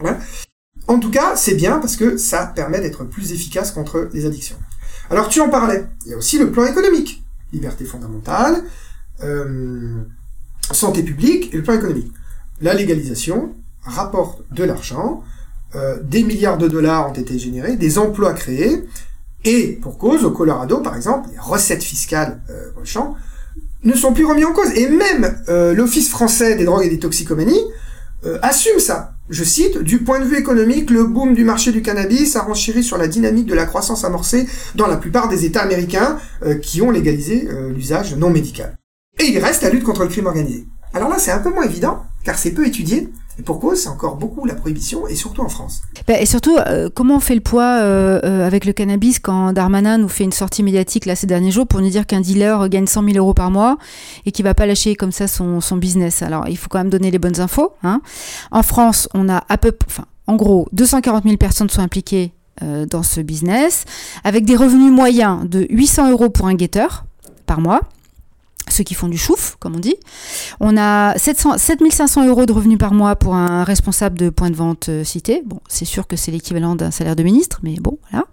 Mm. 0.00 0.08
En 0.86 0.98
tout 0.98 1.10
cas, 1.10 1.36
c'est 1.36 1.54
bien 1.54 1.78
parce 1.78 1.96
que 1.96 2.16
ça 2.16 2.46
permet 2.46 2.80
d'être 2.80 3.04
plus 3.04 3.32
efficace 3.32 3.72
contre 3.72 4.08
les 4.12 4.26
addictions. 4.26 4.56
Alors 5.10 5.28
tu 5.28 5.40
en 5.40 5.48
parlais, 5.48 5.84
il 6.04 6.10
y 6.10 6.14
a 6.14 6.16
aussi 6.16 6.38
le 6.38 6.50
plan 6.50 6.66
économique. 6.66 7.22
Liberté 7.52 7.84
fondamentale, 7.84 8.64
euh, 9.22 10.02
santé 10.72 11.02
publique 11.02 11.52
et 11.54 11.58
le 11.58 11.62
plan 11.62 11.74
économique. 11.74 12.12
La 12.60 12.74
légalisation 12.74 13.54
rapporte 13.82 14.42
de 14.52 14.64
l'argent, 14.64 15.22
euh, 15.74 15.98
des 16.02 16.22
milliards 16.22 16.58
de 16.58 16.68
dollars 16.68 17.10
ont 17.10 17.12
été 17.12 17.38
générés, 17.38 17.76
des 17.76 17.98
emplois 17.98 18.32
créés, 18.32 18.84
et 19.44 19.78
pour 19.80 19.98
cause, 19.98 20.24
au 20.24 20.30
Colorado 20.30 20.78
par 20.78 20.96
exemple, 20.96 21.28
les 21.32 21.38
recettes 21.38 21.82
fiscales 21.82 22.40
euh, 22.50 22.70
ne 23.84 23.94
sont 23.94 24.12
plus 24.12 24.24
remis 24.24 24.44
en 24.44 24.52
cause. 24.52 24.70
Et 24.74 24.88
même 24.88 25.36
euh, 25.48 25.74
l'Office 25.74 26.08
français 26.08 26.54
des 26.54 26.64
drogues 26.64 26.86
et 26.86 26.90
des 26.90 26.98
toxicomanies 26.98 27.60
euh, 28.24 28.38
assume 28.42 28.78
ça. 28.78 29.12
Je 29.30 29.44
cite, 29.44 29.78
du 29.78 29.98
point 29.98 30.20
de 30.20 30.24
vue 30.24 30.36
économique, 30.38 30.90
le 30.90 31.04
boom 31.04 31.34
du 31.34 31.44
marché 31.44 31.72
du 31.72 31.82
cannabis 31.82 32.36
a 32.36 32.42
renchéri 32.42 32.82
sur 32.82 32.98
la 32.98 33.08
dynamique 33.08 33.46
de 33.46 33.54
la 33.54 33.64
croissance 33.64 34.04
amorcée 34.04 34.46
dans 34.74 34.86
la 34.86 34.96
plupart 34.96 35.28
des 35.28 35.44
États 35.44 35.62
américains 35.62 36.18
euh, 36.44 36.56
qui 36.56 36.82
ont 36.82 36.90
légalisé 36.90 37.48
l'usage 37.74 38.16
non 38.16 38.30
médical. 38.30 38.76
Et 39.18 39.26
il 39.26 39.38
reste 39.38 39.62
la 39.62 39.70
lutte 39.70 39.84
contre 39.84 40.02
le 40.02 40.08
crime 40.08 40.26
organisé. 40.26 40.66
Alors 40.92 41.08
là, 41.08 41.16
c'est 41.18 41.30
un 41.30 41.38
peu 41.38 41.50
moins 41.50 41.64
évident, 41.64 42.02
car 42.24 42.38
c'est 42.38 42.50
peu 42.50 42.66
étudié, 42.66 43.08
et 43.38 43.42
pourquoi 43.42 43.74
c'est 43.74 43.88
encore 43.88 44.16
beaucoup 44.16 44.44
la 44.46 44.54
prohibition, 44.54 45.08
et 45.08 45.16
surtout 45.16 45.42
en 45.42 45.48
France? 45.48 45.82
Bah, 46.06 46.20
et 46.20 46.26
surtout, 46.26 46.56
euh, 46.56 46.88
comment 46.92 47.16
on 47.16 47.20
fait 47.20 47.34
le 47.34 47.40
poids 47.40 47.80
euh, 47.80 48.20
euh, 48.24 48.46
avec 48.46 48.64
le 48.64 48.72
cannabis 48.72 49.18
quand 49.18 49.52
Darmanin 49.52 49.98
nous 49.98 50.08
fait 50.08 50.24
une 50.24 50.32
sortie 50.32 50.62
médiatique 50.62 51.04
là 51.06 51.16
ces 51.16 51.26
derniers 51.26 51.50
jours 51.50 51.66
pour 51.66 51.80
nous 51.80 51.90
dire 51.90 52.06
qu'un 52.06 52.20
dealer 52.20 52.68
gagne 52.68 52.86
100 52.86 53.04
000 53.04 53.16
euros 53.16 53.34
par 53.34 53.50
mois 53.50 53.76
et 54.24 54.32
qu'il 54.32 54.44
va 54.44 54.54
pas 54.54 54.66
lâcher 54.66 54.94
comme 54.94 55.12
ça 55.12 55.26
son, 55.26 55.60
son 55.60 55.76
business? 55.76 56.22
Alors, 56.22 56.48
il 56.48 56.56
faut 56.56 56.68
quand 56.68 56.78
même 56.78 56.90
donner 56.90 57.10
les 57.10 57.18
bonnes 57.18 57.40
infos. 57.40 57.72
Hein. 57.82 58.00
En 58.52 58.62
France, 58.62 59.08
on 59.14 59.28
a 59.28 59.42
à 59.48 59.58
peu, 59.58 59.72
enfin, 59.86 60.04
en 60.26 60.36
gros, 60.36 60.68
240 60.72 61.24
000 61.24 61.36
personnes 61.36 61.70
sont 61.70 61.82
impliquées 61.82 62.32
dans 62.88 63.02
ce 63.02 63.20
business, 63.20 63.84
avec 64.22 64.44
des 64.44 64.54
revenus 64.54 64.92
moyens 64.92 65.40
de 65.44 65.66
800 65.70 66.12
euros 66.12 66.30
pour 66.30 66.46
un 66.46 66.54
guetteur 66.54 67.04
par 67.46 67.60
mois 67.60 67.80
ceux 68.70 68.84
qui 68.84 68.94
font 68.94 69.08
du 69.08 69.18
chouf, 69.18 69.56
comme 69.60 69.76
on 69.76 69.78
dit. 69.78 69.96
On 70.60 70.76
a 70.76 71.16
700, 71.18 71.58
7500 71.58 72.26
euros 72.26 72.46
de 72.46 72.52
revenus 72.52 72.78
par 72.78 72.94
mois 72.94 73.16
pour 73.16 73.34
un 73.34 73.62
responsable 73.62 74.18
de 74.18 74.30
point 74.30 74.50
de 74.50 74.56
vente 74.56 74.88
euh, 74.88 75.04
cité. 75.04 75.42
Bon, 75.44 75.60
c'est 75.68 75.84
sûr 75.84 76.06
que 76.06 76.16
c'est 76.16 76.30
l'équivalent 76.30 76.74
d'un 76.74 76.90
salaire 76.90 77.16
de 77.16 77.22
ministre, 77.22 77.60
mais 77.62 77.76
bon, 77.80 77.98
voilà. 78.10 78.26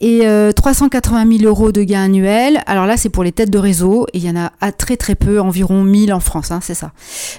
Et 0.00 0.20
380 0.54 1.26
euh, 1.26 1.38
000 1.38 1.48
euros 1.48 1.72
de 1.72 1.82
gains 1.82 2.04
annuels. 2.04 2.62
Alors 2.66 2.86
là, 2.86 2.96
c'est 2.96 3.08
pour 3.08 3.24
les 3.24 3.32
têtes 3.32 3.50
de 3.50 3.58
réseau, 3.58 4.06
et 4.12 4.18
il 4.18 4.24
y 4.24 4.30
en 4.30 4.36
a 4.36 4.52
à 4.60 4.72
très 4.72 4.96
très 4.96 5.14
peu, 5.14 5.40
environ 5.40 5.82
1000 5.82 6.12
en 6.12 6.20
France, 6.20 6.50
hein, 6.50 6.60
c'est 6.62 6.74
ça. 6.74 6.92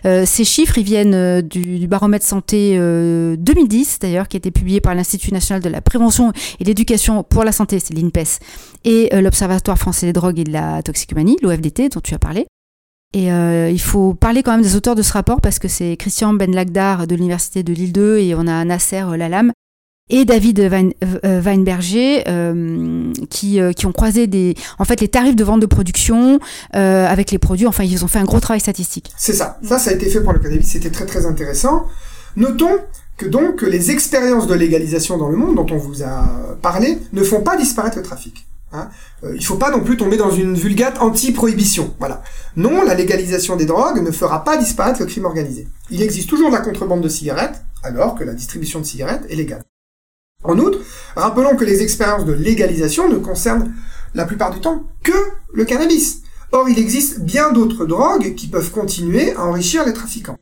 Euh, 0.06 0.26
ces 0.26 0.44
chiffres, 0.44 0.78
ils 0.78 0.84
viennent 0.84 1.42
du, 1.42 1.88
baromètre 1.88 2.26
santé 2.26 2.78
2010, 2.78 4.00
d'ailleurs, 4.02 4.28
qui 4.28 4.38
a 4.38 4.40
été 4.40 4.52
publié 4.52 4.82
par 4.82 4.96
l'Institut 4.96 5.32
national 5.32 5.62
de 5.62 5.70
la 5.70 5.82
prévention 5.82 6.32
et 6.60 6.64
l'éducation 6.64 7.24
pour 7.24 7.44
la 7.44 7.52
santé, 7.52 7.80
c'est 7.80 7.94
l'INPES, 7.94 8.40
et 8.84 9.10
l'Observatoire 9.22 9.78
français 9.78 10.08
des 10.08 10.14
drogues 10.14 10.40
et 10.40 10.44
de 10.44 10.52
la 10.52 10.82
toxicomanie, 10.82 11.38
l'OFDT, 11.42 11.90
dont 11.90 12.02
tu 12.02 12.15
as 12.16 12.20
parlé. 12.20 12.48
Et 13.14 13.32
euh, 13.32 13.70
il 13.70 13.80
faut 13.80 14.14
parler 14.14 14.44
quand 14.44 14.52
même 14.52 14.62
des 14.62 14.76
auteurs 14.76 14.96
de 14.96 15.02
ce 15.02 15.14
rapport 15.14 15.40
parce 15.40 15.58
que 15.58 15.70
c'est 15.70 15.96
Christian 15.96 16.34
Ben 16.34 16.54
Lagdar 16.54 17.08
de 17.08 17.16
l'université 17.16 17.64
de 17.64 17.72
Lille 17.72 17.94
2 17.94 18.18
et 18.18 18.36
on 18.36 18.46
a 18.46 18.66
Nasser 18.66 19.06
Lalam 19.18 19.54
et 20.10 20.26
David 20.26 20.60
euh, 20.60 21.42
Weinberger 21.42 22.26
euh, 22.28 23.14
qui, 23.30 23.60
qui 23.76 23.86
ont 23.86 23.94
croisé 23.94 24.28
des, 24.28 24.56
en 24.80 24.86
fait, 24.86 25.00
les 25.00 25.08
tarifs 25.08 25.38
de 25.38 25.44
vente 25.46 25.62
de 25.62 25.66
production 25.66 26.40
avec 26.74 27.32
les 27.32 27.40
produits. 27.40 27.68
Enfin, 27.68 27.86
ils 27.86 28.04
ont 28.04 28.10
fait 28.10 28.20
un 28.20 28.26
gros 28.26 28.42
travail 28.42 28.60
statistique. 28.60 29.12
C'est 29.18 29.34
ça. 29.34 29.60
Ça, 29.64 29.80
ça 29.80 29.92
a 29.92 29.94
été 29.94 30.10
fait 30.10 30.22
pour 30.22 30.34
le 30.34 30.40
cannabis. 30.40 30.68
C'était 30.68 30.92
très 30.92 31.06
très 31.06 31.26
intéressant. 31.26 31.86
Notons 32.36 32.80
que 33.18 33.26
donc 33.26 33.62
les 33.62 33.92
expériences 33.92 34.48
de 34.48 34.56
légalisation 34.56 35.18
dans 35.18 35.30
le 35.30 35.38
monde 35.38 35.56
dont 35.56 35.68
on 35.74 35.78
vous 35.78 36.04
a 36.04 36.58
parlé 36.62 36.98
ne 37.14 37.24
font 37.24 37.42
pas 37.42 37.56
disparaître 37.56 37.96
le 37.96 38.04
trafic. 38.04 38.46
Hein. 38.76 38.90
Euh, 39.24 39.34
il 39.36 39.46
faut 39.46 39.56
pas 39.56 39.72
non 39.72 39.82
plus 39.82 39.98
tomber 39.98 40.18
dans 40.18 40.32
une 40.32 40.56
vulgate 40.56 41.02
anti-prohibition. 41.02 41.94
Voilà. 42.00 42.22
Non, 42.56 42.84
la 42.84 42.94
légalisation 42.94 43.56
des 43.56 43.66
drogues 43.66 44.02
ne 44.02 44.12
fera 44.12 44.44
pas 44.44 44.58
disparaître 44.58 45.00
le 45.00 45.06
crime 45.06 45.26
organisé. 45.26 45.68
Il 45.90 46.02
existe 46.02 46.30
toujours 46.30 46.50
de 46.50 46.56
la 46.56 46.62
contrebande 46.62 47.02
de 47.02 47.10
cigarettes, 47.10 47.62
alors 47.84 48.16
que 48.16 48.24
la 48.24 48.34
distribution 48.34 48.80
de 48.80 48.86
cigarettes 48.86 49.26
est 49.30 49.36
légale. 49.36 49.64
En 50.44 50.60
outre, 50.60 50.80
rappelons 51.16 51.56
que 51.56 51.66
les 51.66 51.82
expériences 51.82 52.26
de 52.26 52.34
légalisation 52.34 53.10
ne 53.10 53.18
concernent 53.18 53.74
la 54.14 54.26
plupart 54.26 54.52
du 54.54 54.62
temps 54.62 54.84
que 55.04 55.14
le 55.54 55.66
cannabis. 55.66 56.22
Or, 56.52 56.70
il 56.70 56.80
existe 56.80 57.20
bien 57.20 57.52
d'autres 57.52 57.86
drogues 57.86 58.36
qui 58.36 58.48
peuvent 58.48 58.72
continuer 58.72 59.34
à 59.36 59.44
enrichir 59.44 59.86
les 59.86 59.94
trafiquants. 59.94 60.38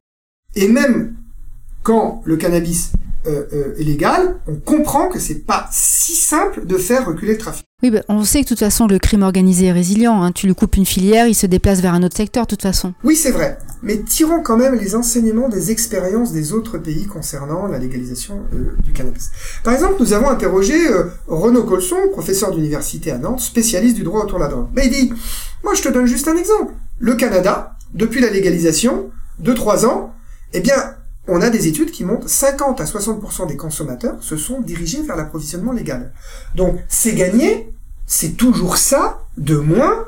Et 0.55 0.67
même 0.67 1.15
quand 1.81 2.21
le 2.25 2.37
cannabis 2.37 2.91
euh, 3.25 3.43
euh, 3.53 3.79
est 3.79 3.83
légal, 3.83 4.35
on 4.47 4.55
comprend 4.55 5.07
que 5.07 5.19
c'est 5.19 5.45
pas 5.45 5.69
si 5.71 6.13
simple 6.13 6.65
de 6.65 6.77
faire 6.77 7.05
reculer 7.05 7.33
le 7.33 7.37
trafic. 7.37 7.65
Oui, 7.81 7.89
bah, 7.89 8.01
on 8.07 8.23
sait 8.23 8.39
que 8.39 8.45
de 8.45 8.49
toute 8.49 8.59
façon 8.59 8.87
le 8.87 8.99
crime 8.99 9.23
organisé 9.23 9.65
est 9.67 9.71
résilient. 9.71 10.23
Hein. 10.23 10.31
Tu 10.31 10.47
lui 10.47 10.55
coupes 10.55 10.75
une 10.75 10.85
filière, 10.85 11.27
il 11.27 11.35
se 11.35 11.45
déplace 11.45 11.81
vers 11.81 11.93
un 11.93 12.03
autre 12.03 12.15
secteur 12.15 12.45
de 12.45 12.49
toute 12.49 12.61
façon. 12.61 12.93
Oui, 13.03 13.15
c'est 13.15 13.31
vrai. 13.31 13.57
Mais 13.81 13.97
tirons 13.97 14.41
quand 14.41 14.57
même 14.57 14.75
les 14.75 14.95
enseignements 14.95 15.49
des 15.49 15.71
expériences 15.71 16.31
des 16.31 16.53
autres 16.53 16.77
pays 16.77 17.05
concernant 17.05 17.67
la 17.67 17.77
légalisation 17.77 18.41
euh, 18.53 18.75
du 18.83 18.93
cannabis. 18.93 19.29
Par 19.63 19.73
exemple, 19.73 19.95
nous 19.99 20.13
avons 20.13 20.29
interrogé 20.29 20.75
Renaud 21.27 21.63
Colson, 21.63 21.97
professeur 22.11 22.51
d'université 22.51 23.11
à 23.11 23.17
Nantes, 23.17 23.41
spécialiste 23.41 23.95
du 23.95 24.03
droit 24.03 24.23
autour 24.23 24.39
de 24.39 24.43
la 24.43 24.49
drogue. 24.49 24.67
Mais 24.75 24.87
il 24.87 24.91
dit, 24.91 25.13
moi 25.63 25.73
je 25.73 25.81
te 25.81 25.89
donne 25.89 26.05
juste 26.05 26.27
un 26.27 26.37
exemple. 26.37 26.73
Le 26.99 27.15
Canada, 27.15 27.75
depuis 27.93 28.21
la 28.21 28.29
légalisation, 28.29 29.11
de 29.39 29.53
3 29.53 29.85
ans, 29.85 30.13
eh 30.53 30.59
bien, 30.59 30.95
on 31.27 31.41
a 31.41 31.49
des 31.49 31.67
études 31.67 31.91
qui 31.91 32.03
montrent 32.03 32.29
50 32.29 32.81
à 32.81 32.85
60% 32.85 33.47
des 33.47 33.55
consommateurs 33.55 34.21
se 34.21 34.35
sont 34.35 34.61
dirigés 34.61 35.01
vers 35.01 35.15
l'approvisionnement 35.15 35.71
légal. 35.71 36.11
Donc 36.55 36.77
c'est 36.89 37.13
gagné, 37.13 37.71
c'est 38.05 38.35
toujours 38.35 38.77
ça 38.77 39.25
de 39.37 39.55
moins 39.55 40.05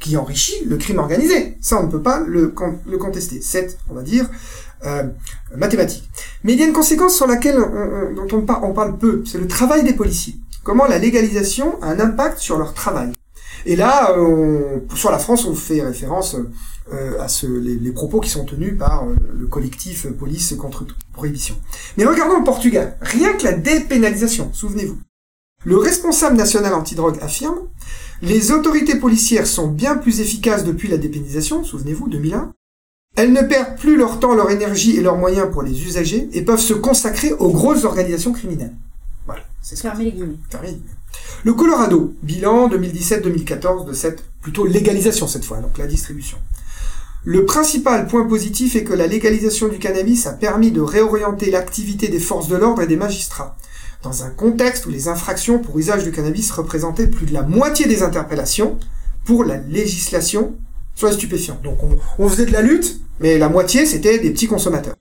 qui 0.00 0.16
enrichit 0.16 0.64
le 0.64 0.76
crime 0.76 0.98
organisé. 0.98 1.56
Ça, 1.60 1.80
on 1.80 1.86
ne 1.86 1.90
peut 1.90 2.02
pas 2.02 2.20
le, 2.20 2.48
contester. 2.48 3.40
C'est, 3.42 3.78
on 3.90 3.94
va 3.94 4.02
dire, 4.02 4.28
euh, 4.84 5.04
mathématique. 5.56 6.08
Mais 6.44 6.52
il 6.52 6.60
y 6.60 6.62
a 6.62 6.66
une 6.66 6.72
conséquence 6.72 7.14
sur 7.14 7.26
laquelle 7.26 7.58
on, 7.58 8.72
parle 8.72 8.98
peu, 8.98 9.22
c'est 9.26 9.38
le 9.38 9.48
travail 9.48 9.84
des 9.84 9.94
policiers. 9.94 10.36
Comment 10.62 10.86
la 10.86 10.98
légalisation 10.98 11.80
a 11.82 11.88
un 11.88 12.00
impact 12.00 12.38
sur 12.38 12.58
leur 12.58 12.74
travail. 12.74 13.12
Et 13.64 13.76
là, 13.76 14.14
on, 14.18 14.82
sur 14.94 15.10
la 15.10 15.18
France, 15.18 15.44
on 15.46 15.54
fait 15.54 15.82
référence 15.82 16.36
euh, 16.92 17.20
à 17.20 17.28
ce, 17.28 17.46
les, 17.46 17.90
propos 17.90 18.20
qui 18.20 18.30
sont 18.30 18.44
tenus 18.44 18.78
par 18.78 19.04
euh, 19.04 19.16
le 19.34 19.46
collectif 19.46 20.06
Police 20.06 20.54
contre 20.58 20.86
prohibition. 21.12 21.56
Mais 21.96 22.04
regardons 22.04 22.38
le 22.38 22.44
Portugal. 22.44 22.96
Rien 23.00 23.32
que 23.34 23.44
la 23.44 23.52
dépénalisation, 23.52 24.52
souvenez-vous. 24.52 24.98
Le 25.64 25.78
responsable 25.78 26.36
national 26.36 26.74
antidrogue 26.74 27.18
affirme 27.20 27.58
les 28.22 28.50
autorités 28.50 28.96
policières 28.96 29.46
sont 29.46 29.68
bien 29.68 29.96
plus 29.96 30.20
efficaces 30.20 30.64
depuis 30.64 30.88
la 30.88 30.96
dépénalisation, 30.96 31.64
souvenez-vous, 31.64 32.08
2001. 32.08 32.52
Elles 33.16 33.32
ne 33.32 33.42
perdent 33.42 33.76
plus 33.78 33.96
leur 33.96 34.20
temps, 34.20 34.34
leur 34.34 34.50
énergie 34.50 34.96
et 34.96 35.02
leurs 35.02 35.16
moyens 35.16 35.48
pour 35.50 35.62
les 35.62 35.84
usagers 35.84 36.28
et 36.32 36.42
peuvent 36.42 36.60
se 36.60 36.74
consacrer 36.74 37.32
aux 37.32 37.50
grosses 37.50 37.84
organisations 37.84 38.32
criminelles. 38.32 38.74
Voilà, 39.26 39.42
c'est 39.62 39.76
ça. 39.76 39.92
les 39.94 40.14
Le 41.44 41.52
Colorado, 41.52 42.14
bilan 42.22 42.68
2017-2014 42.68 43.86
de 43.86 43.92
cette 43.92 44.24
plutôt 44.40 44.66
légalisation 44.66 45.26
cette 45.26 45.44
fois, 45.44 45.58
donc 45.60 45.76
la 45.78 45.86
distribution. 45.86 46.38
Le 47.28 47.44
principal 47.44 48.06
point 48.06 48.24
positif 48.24 48.76
est 48.76 48.84
que 48.84 48.92
la 48.92 49.08
légalisation 49.08 49.66
du 49.66 49.80
cannabis 49.80 50.28
a 50.28 50.32
permis 50.32 50.70
de 50.70 50.80
réorienter 50.80 51.50
l'activité 51.50 52.06
des 52.06 52.20
forces 52.20 52.46
de 52.46 52.54
l'ordre 52.54 52.82
et 52.82 52.86
des 52.86 52.96
magistrats, 52.96 53.56
dans 54.04 54.22
un 54.22 54.30
contexte 54.30 54.86
où 54.86 54.90
les 54.90 55.08
infractions 55.08 55.58
pour 55.58 55.76
usage 55.76 56.04
du 56.04 56.12
cannabis 56.12 56.52
représentaient 56.52 57.08
plus 57.08 57.26
de 57.26 57.32
la 57.32 57.42
moitié 57.42 57.86
des 57.86 58.04
interpellations 58.04 58.78
pour 59.24 59.42
la 59.42 59.56
législation 59.56 60.54
sur 60.94 61.08
les 61.08 61.14
stupéfiants. 61.14 61.58
Donc 61.64 61.78
on, 62.20 62.28
faisait 62.28 62.46
de 62.46 62.52
la 62.52 62.62
lutte, 62.62 63.00
mais 63.18 63.38
la 63.38 63.48
moitié 63.48 63.86
c'était 63.86 64.20
des 64.20 64.30
petits 64.30 64.46
consommateurs. 64.46 64.94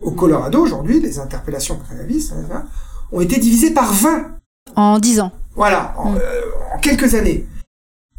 Au 0.00 0.12
Colorado 0.12 0.62
aujourd'hui, 0.62 1.00
les 1.00 1.18
interpellations 1.18 1.76
pour 1.76 1.86
cannabis 1.86 2.32
hein, 2.32 2.64
ont 3.12 3.20
été 3.20 3.38
divisées 3.38 3.74
par 3.74 3.92
20. 3.92 4.38
En 4.74 4.98
10 4.98 5.20
ans. 5.20 5.32
Voilà, 5.54 5.94
en, 5.98 6.12
mm. 6.12 6.16
euh, 6.16 6.40
en 6.74 6.78
quelques 6.78 7.14
années. 7.14 7.46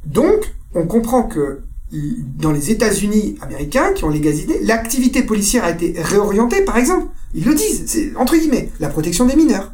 Donc, 0.06 0.54
on 0.76 0.86
comprend 0.86 1.24
que 1.24 1.64
dans 1.92 2.52
les 2.52 2.72
États-Unis 2.72 3.36
américains 3.42 3.94
qui 3.94 4.04
ont 4.04 4.10
légalisé, 4.10 4.60
l'activité 4.64 5.24
policière 5.24 5.64
a 5.64 5.72
été 5.72 5.96
réorientée, 6.02 6.62
par 6.62 6.78
exemple, 6.78 7.08
ils 7.34 7.46
le 7.46 7.56
disent, 7.56 7.84
c'est 7.88 8.12
entre 8.16 8.36
guillemets, 8.36 8.70
la 8.80 8.90
protection 8.90 9.26
des 9.26 9.36
mineurs, 9.36 9.74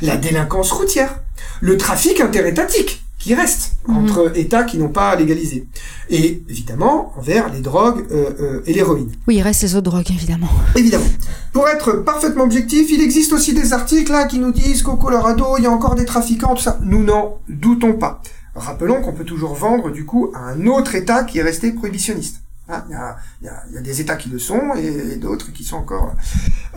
la 0.00 0.16
délinquance 0.16 0.72
routière, 0.72 1.22
le 1.60 1.76
trafic 1.76 2.20
interétatique 2.20 3.04
qui 3.22 3.34
reste 3.34 3.74
mhm. 3.86 3.96
entre 3.96 4.36
États 4.36 4.64
qui 4.64 4.78
n'ont 4.78 4.88
pas 4.88 5.14
légalisé, 5.14 5.68
et 6.10 6.42
évidemment 6.48 7.12
envers 7.16 7.52
les 7.52 7.60
drogues 7.60 8.04
euh, 8.10 8.30
euh, 8.40 8.62
et 8.66 8.72
l'héroïne. 8.72 9.12
Oui, 9.28 9.36
il 9.36 9.42
reste 9.42 9.62
les 9.62 9.76
autres 9.76 9.90
drogues, 9.90 10.10
évidemment. 10.10 10.48
Évidemment. 10.74 11.04
Pour 11.52 11.68
être 11.68 11.92
parfaitement 12.04 12.42
objectif, 12.42 12.90
il 12.90 13.00
existe 13.00 13.32
aussi 13.32 13.54
des 13.54 13.72
articles 13.72 14.10
là 14.10 14.24
qui 14.24 14.40
nous 14.40 14.50
disent 14.50 14.82
qu'au 14.82 14.96
Colorado, 14.96 15.54
il 15.58 15.64
y 15.64 15.66
a 15.66 15.70
encore 15.70 15.94
des 15.94 16.04
trafiquants, 16.04 16.54
tout 16.54 16.62
ça. 16.62 16.80
Nous 16.82 17.04
n'en 17.04 17.38
doutons 17.48 17.92
pas. 17.92 18.20
Rappelons 18.54 19.00
qu'on 19.00 19.12
peut 19.12 19.24
toujours 19.24 19.54
vendre 19.54 19.90
du 19.90 20.04
coup 20.04 20.30
à 20.34 20.40
un 20.40 20.66
autre 20.66 20.94
État 20.94 21.24
qui 21.24 21.38
est 21.38 21.42
resté 21.42 21.72
prohibitionniste. 21.72 22.42
Hein, 22.68 22.84
il, 22.88 22.92
y 22.92 22.94
a, 22.94 23.16
y 23.42 23.48
a, 23.48 23.62
y 23.72 23.78
a, 23.78 23.80
des 23.80 24.00
États 24.00 24.16
qui 24.16 24.28
le 24.28 24.38
sont 24.38 24.74
et, 24.74 25.16
d'autres 25.16 25.52
qui 25.52 25.64
sont 25.64 25.76
encore. 25.76 26.14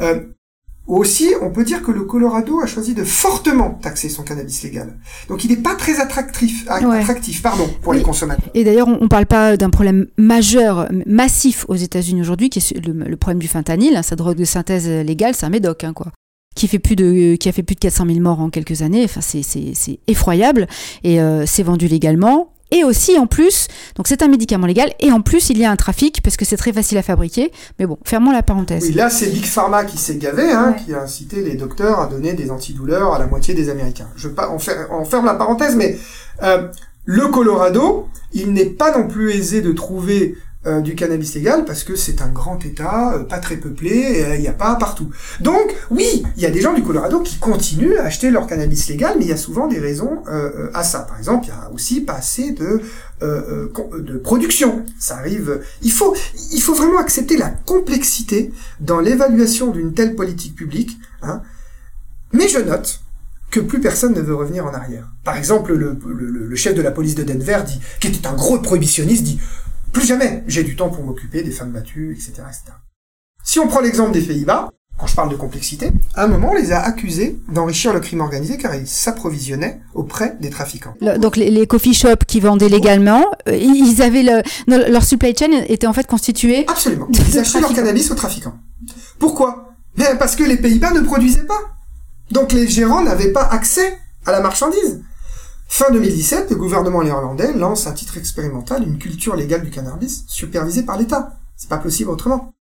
Euh, 0.02 0.22
aussi, 0.88 1.34
on 1.42 1.50
peut 1.50 1.64
dire 1.64 1.82
que 1.82 1.92
le 1.92 2.04
Colorado 2.04 2.62
a 2.62 2.68
choisi 2.68 2.94
de 2.94 3.04
fortement 3.04 3.72
taxer 3.72 4.08
son 4.08 4.24
cannabis 4.24 4.62
légal. 4.62 5.00
Donc, 5.30 5.44
il 5.44 5.50
n'est 5.50 5.58
pas 5.62 5.74
très 5.74 6.00
attractif, 6.00 6.68
attractif, 6.70 7.42
pardon, 7.42 7.68
pour 7.82 7.94
les 7.94 8.04
consommateurs. 8.04 8.52
Et 8.54 8.64
d'ailleurs, 8.64 8.88
on 8.88 9.02
ne 9.02 9.08
parle 9.08 9.26
pas 9.26 9.58
d'un 9.58 9.72
problème 9.72 10.08
majeur, 10.18 10.88
massif 11.08 11.66
aux 11.70 11.76
États-Unis 11.76 12.22
aujourd'hui, 12.22 12.50
qui 12.50 12.60
est 12.60 12.86
le, 12.86 13.18
problème 13.18 13.40
du 13.40 13.48
fentanyl. 13.48 13.96
Hein, 13.96 14.04
sa 14.04 14.16
drogue 14.16 14.38
de 14.38 14.46
synthèse 14.46 14.88
légale, 14.88 15.34
c'est 15.34 15.48
un 15.48 15.50
médoc, 15.50 15.84
hein, 15.84 15.94
quoi 15.94 16.12
qui 16.56 16.68
fait 16.68 16.80
plus 16.80 16.96
de 16.96 17.36
qui 17.36 17.50
a 17.50 17.52
fait 17.52 17.64
plus 17.64 17.76
de 17.76 17.80
400 17.80 18.06
000 18.08 18.20
morts 18.20 18.40
en 18.40 18.50
quelques 18.50 18.82
années. 18.82 19.04
Enfin, 19.04 19.22
c'est 19.22 20.00
effroyable 20.08 20.68
et 21.04 21.22
euh, 21.22 21.46
c'est 21.46 21.64
vendu 21.64 21.88
légalement. 21.88 22.52
Et 22.72 22.84
aussi, 22.84 23.18
en 23.20 23.28
plus, 23.28 23.68
donc 23.96 24.08
c'est 24.08 24.24
un 24.24 24.28
médicament 24.28 24.66
légal, 24.66 24.92
et 25.00 25.12
en 25.12 25.22
plus, 25.22 25.50
il 25.52 25.60
y 25.60 25.66
a 25.66 25.72
un 25.72 25.76
trafic, 25.76 26.22
parce 26.24 26.36
que 26.36 26.46
c'est 26.46 26.58
très 26.58 26.74
facile 26.74 26.98
à 26.98 27.04
fabriquer. 27.04 27.52
Mais 27.78 27.86
bon, 27.86 28.00
fermons 28.04 28.32
la 28.32 28.42
parenthèse. 28.42 28.86
Oui, 28.88 28.94
là, 28.94 29.12
c'est 29.12 29.28
Big 29.28 29.46
Pharma 29.46 29.86
qui 29.86 29.98
s'est 29.98 30.18
gavé, 30.18 30.52
hein, 30.52 30.74
qui 30.74 30.94
a 30.94 31.02
incité 31.02 31.44
les 31.44 31.56
docteurs 31.56 32.00
à 32.00 32.08
donner 32.08 32.34
des 32.34 32.50
antidouleurs 32.50 33.14
à 33.14 33.20
la 33.20 33.28
moitié 33.28 33.54
des 33.54 33.70
Américains. 33.70 34.10
Je 34.16 34.30
pas, 34.30 34.50
on, 34.52 34.58
on 34.92 35.06
ferme 35.06 35.26
la 35.26 35.36
parenthèse, 35.36 35.76
mais 35.76 35.98
euh, 36.42 36.68
le 37.06 37.28
Colorado, 37.28 38.10
il 38.34 38.52
n'est 38.52 38.66
pas 38.66 38.98
non 38.98 39.08
plus 39.08 39.32
aisé 39.32 39.62
de 39.62 39.72
trouver 39.72 40.36
euh, 40.68 40.82
du 40.82 40.96
cannabis 40.96 41.36
légal 41.36 41.66
parce 41.66 41.84
que 41.84 41.96
c'est 41.96 42.22
un 42.22 42.30
grand 42.30 42.64
État, 42.66 43.14
euh, 43.14 43.24
pas 43.24 43.40
très 43.40 43.58
peuplé, 43.58 44.26
il 44.36 44.42
n'y 44.42 44.48
a 44.48 44.54
pas 44.54 44.76
partout. 44.76 45.10
Donc 45.40 45.76
oui, 45.92 46.24
il 46.38 46.44
y 46.44 46.46
a 46.46 46.50
des 46.50 46.62
gens 46.62 46.74
du 46.74 46.84
Colorado 46.84 47.20
qui 47.22 47.38
continuent 47.38 47.98
à 47.98 48.06
acheter 48.06 48.32
leur 48.32 48.48
cannabis 48.48 48.88
légal, 48.88 49.16
mais 49.18 49.26
il 49.26 49.30
y 49.30 49.34
a 49.34 49.38
souvent 49.38 49.68
des 49.68 49.80
raisons 49.80 50.24
euh, 50.28 50.70
à 50.74 50.84
ça. 50.84 51.00
Par 51.02 51.18
exemple, 51.18 51.46
il 51.46 51.50
y 51.50 51.52
a 51.52 51.72
aussi 51.72 52.02
pas 52.02 52.14
assez 52.14 52.52
de 52.52 52.82
production. 54.24 54.86
Ça 55.00 55.18
arrive. 55.18 55.62
Il 55.82 55.92
faut 55.92 56.16
il 56.52 56.62
faut 56.62 56.74
vraiment 56.74 57.00
accepter 57.00 57.38
la 57.38 57.50
complexité 57.50 58.52
dans 58.80 59.00
l'évaluation 59.00 59.72
d'une 59.72 59.94
telle 59.94 60.16
politique 60.16 60.56
publique. 60.56 60.98
Hein. 61.22 61.42
Mais 62.34 62.48
je 62.48 62.60
note 62.60 63.02
que 63.52 63.60
plus 63.60 63.80
personne 63.80 64.14
ne 64.14 64.22
veut 64.22 64.36
revenir 64.36 64.66
en 64.66 64.74
arrière. 64.74 65.08
Par 65.24 65.38
exemple, 65.38 65.74
le, 65.74 66.56
chef 66.56 66.76
de 66.76 66.82
la 66.82 66.92
police 66.92 67.16
de 67.16 67.24
Denver 67.24 67.62
qui 68.00 68.08
était 68.08 68.28
un 68.28 68.34
gros 68.34 68.60
prohibitionniste, 68.60 69.24
dit 69.24 69.40
plus 69.96 70.06
jamais 70.06 70.44
j'ai 70.48 70.64
du 70.64 70.76
temps 70.76 70.90
pour 70.90 71.04
m'occuper 71.04 71.42
des 71.42 71.52
femmes 71.52 71.72
battues, 71.72 72.12
etc., 72.12 72.44
etc. 72.50 72.64
Si 73.44 73.60
on 73.60 73.68
prend 73.68 73.80
l'exemple 73.80 74.12
des 74.12 74.22
Pays-Bas, 74.22 74.70
quand 75.00 75.08
je 75.08 75.16
parle 75.16 75.30
de 75.30 75.36
complexité, 75.38 75.92
à 76.16 76.26
un 76.26 76.28
moment, 76.28 76.52
on 76.52 76.54
les 76.54 76.74
a 76.74 76.82
accusés 76.82 77.38
d'enrichir 77.50 77.94
le 77.94 78.02
crime 78.02 78.20
organisé 78.20 78.58
car 78.58 78.76
ils 78.76 78.88
s'approvisionnaient 78.88 79.80
auprès 79.94 80.36
des 80.42 80.50
trafiquants. 80.50 80.96
donc 81.18 81.38
les, 81.38 81.66
coffee 81.66 81.94
shops 81.94 82.26
qui 82.28 82.42
vendaient 82.42 82.68
légalement, 82.68 83.26
euh, 83.48 83.56
ils 83.56 84.02
avaient 84.02 84.24
le, 84.24 84.42
leur 84.68 85.04
supply 85.04 85.34
chain 85.34 85.64
était 85.68 85.88
en 85.88 85.94
fait 85.94 86.08
constitué. 86.08 86.66
Absolument. 86.68 87.08
Ils 87.12 87.40
achetaient 87.40 87.62
leur 87.62 87.74
cannabis 87.74 88.12
aux 88.12 88.16
trafiquants. 88.16 88.58
Pourquoi? 89.18 89.76
Bien 89.96 90.18
parce 90.18 90.36
que 90.36 90.44
les 90.44 90.58
Pays-Bas 90.58 90.92
ne 90.92 91.02
produisaient 91.02 91.46
pas. 91.46 91.62
Donc 92.32 92.52
les 92.52 92.68
gérants 92.68 93.02
n'avaient 93.02 93.32
pas 93.32 93.44
accès 93.44 93.98
à 94.26 94.34
la 94.34 94.42
marchandise. 94.42 95.02
Fin 95.68 95.92
2017, 95.92 96.52
le 96.52 96.56
gouvernement 96.56 97.04
néerlandais 97.04 97.52
lance 97.54 97.88
à 97.88 97.92
titre 97.92 98.18
expérimental 98.18 98.84
une 98.84 98.98
culture 98.98 99.36
légale 99.36 99.64
du 99.64 99.72
cannabis 99.72 100.24
supervisée 100.28 100.84
par 100.84 100.98
l'État. 100.98 101.38
C'est 101.58 101.70
pas 101.70 101.80
possible 101.80 102.12
autrement. 102.12 102.54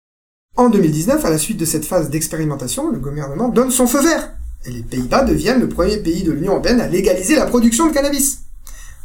En 0.56 0.70
2019, 0.70 1.24
à 1.24 1.30
la 1.30 1.38
suite 1.38 1.58
de 1.58 1.64
cette 1.64 1.84
phase 1.84 2.10
d'expérimentation, 2.10 2.90
le 2.90 2.98
gouvernement 2.98 3.48
donne 3.48 3.70
son 3.70 3.86
feu 3.86 4.02
vert. 4.02 4.32
Et 4.64 4.70
les 4.70 4.82
Pays-Bas 4.82 5.24
deviennent 5.24 5.60
le 5.60 5.68
premier 5.68 5.96
pays 5.98 6.22
de 6.22 6.32
l'Union 6.32 6.52
européenne 6.52 6.80
à 6.80 6.88
légaliser 6.88 7.34
la 7.34 7.46
production 7.46 7.88
de 7.88 7.92
cannabis. 7.92 8.44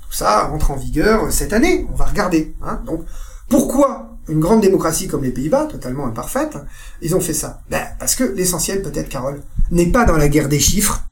Tout 0.02 0.16
ça 0.16 0.48
rentre 0.48 0.72
en 0.72 0.76
vigueur 0.76 1.32
cette 1.32 1.52
année. 1.52 1.88
On 1.92 1.96
va 1.96 2.06
regarder. 2.06 2.56
Hein. 2.62 2.82
Donc, 2.86 3.04
pourquoi 3.50 4.18
une 4.30 4.40
grande 4.40 4.62
démocratie 4.62 5.08
comme 5.08 5.24
les 5.24 5.32
Pays-Bas, 5.32 5.66
totalement 5.66 6.06
imparfaite, 6.06 6.58
ils 7.02 7.16
ont 7.16 7.22
fait 7.22 7.34
ça? 7.34 7.62
Ben, 7.70 7.84
Parce 8.00 8.16
que 8.16 8.24
l'essentiel, 8.24 8.82
peut-être, 8.82 9.10
Carole, 9.10 9.42
n'est 9.72 9.88
pas 9.88 10.06
dans 10.06 10.18
la 10.18 10.30
guerre 10.30 10.50
des 10.50 10.60
chiffres, 10.60 11.04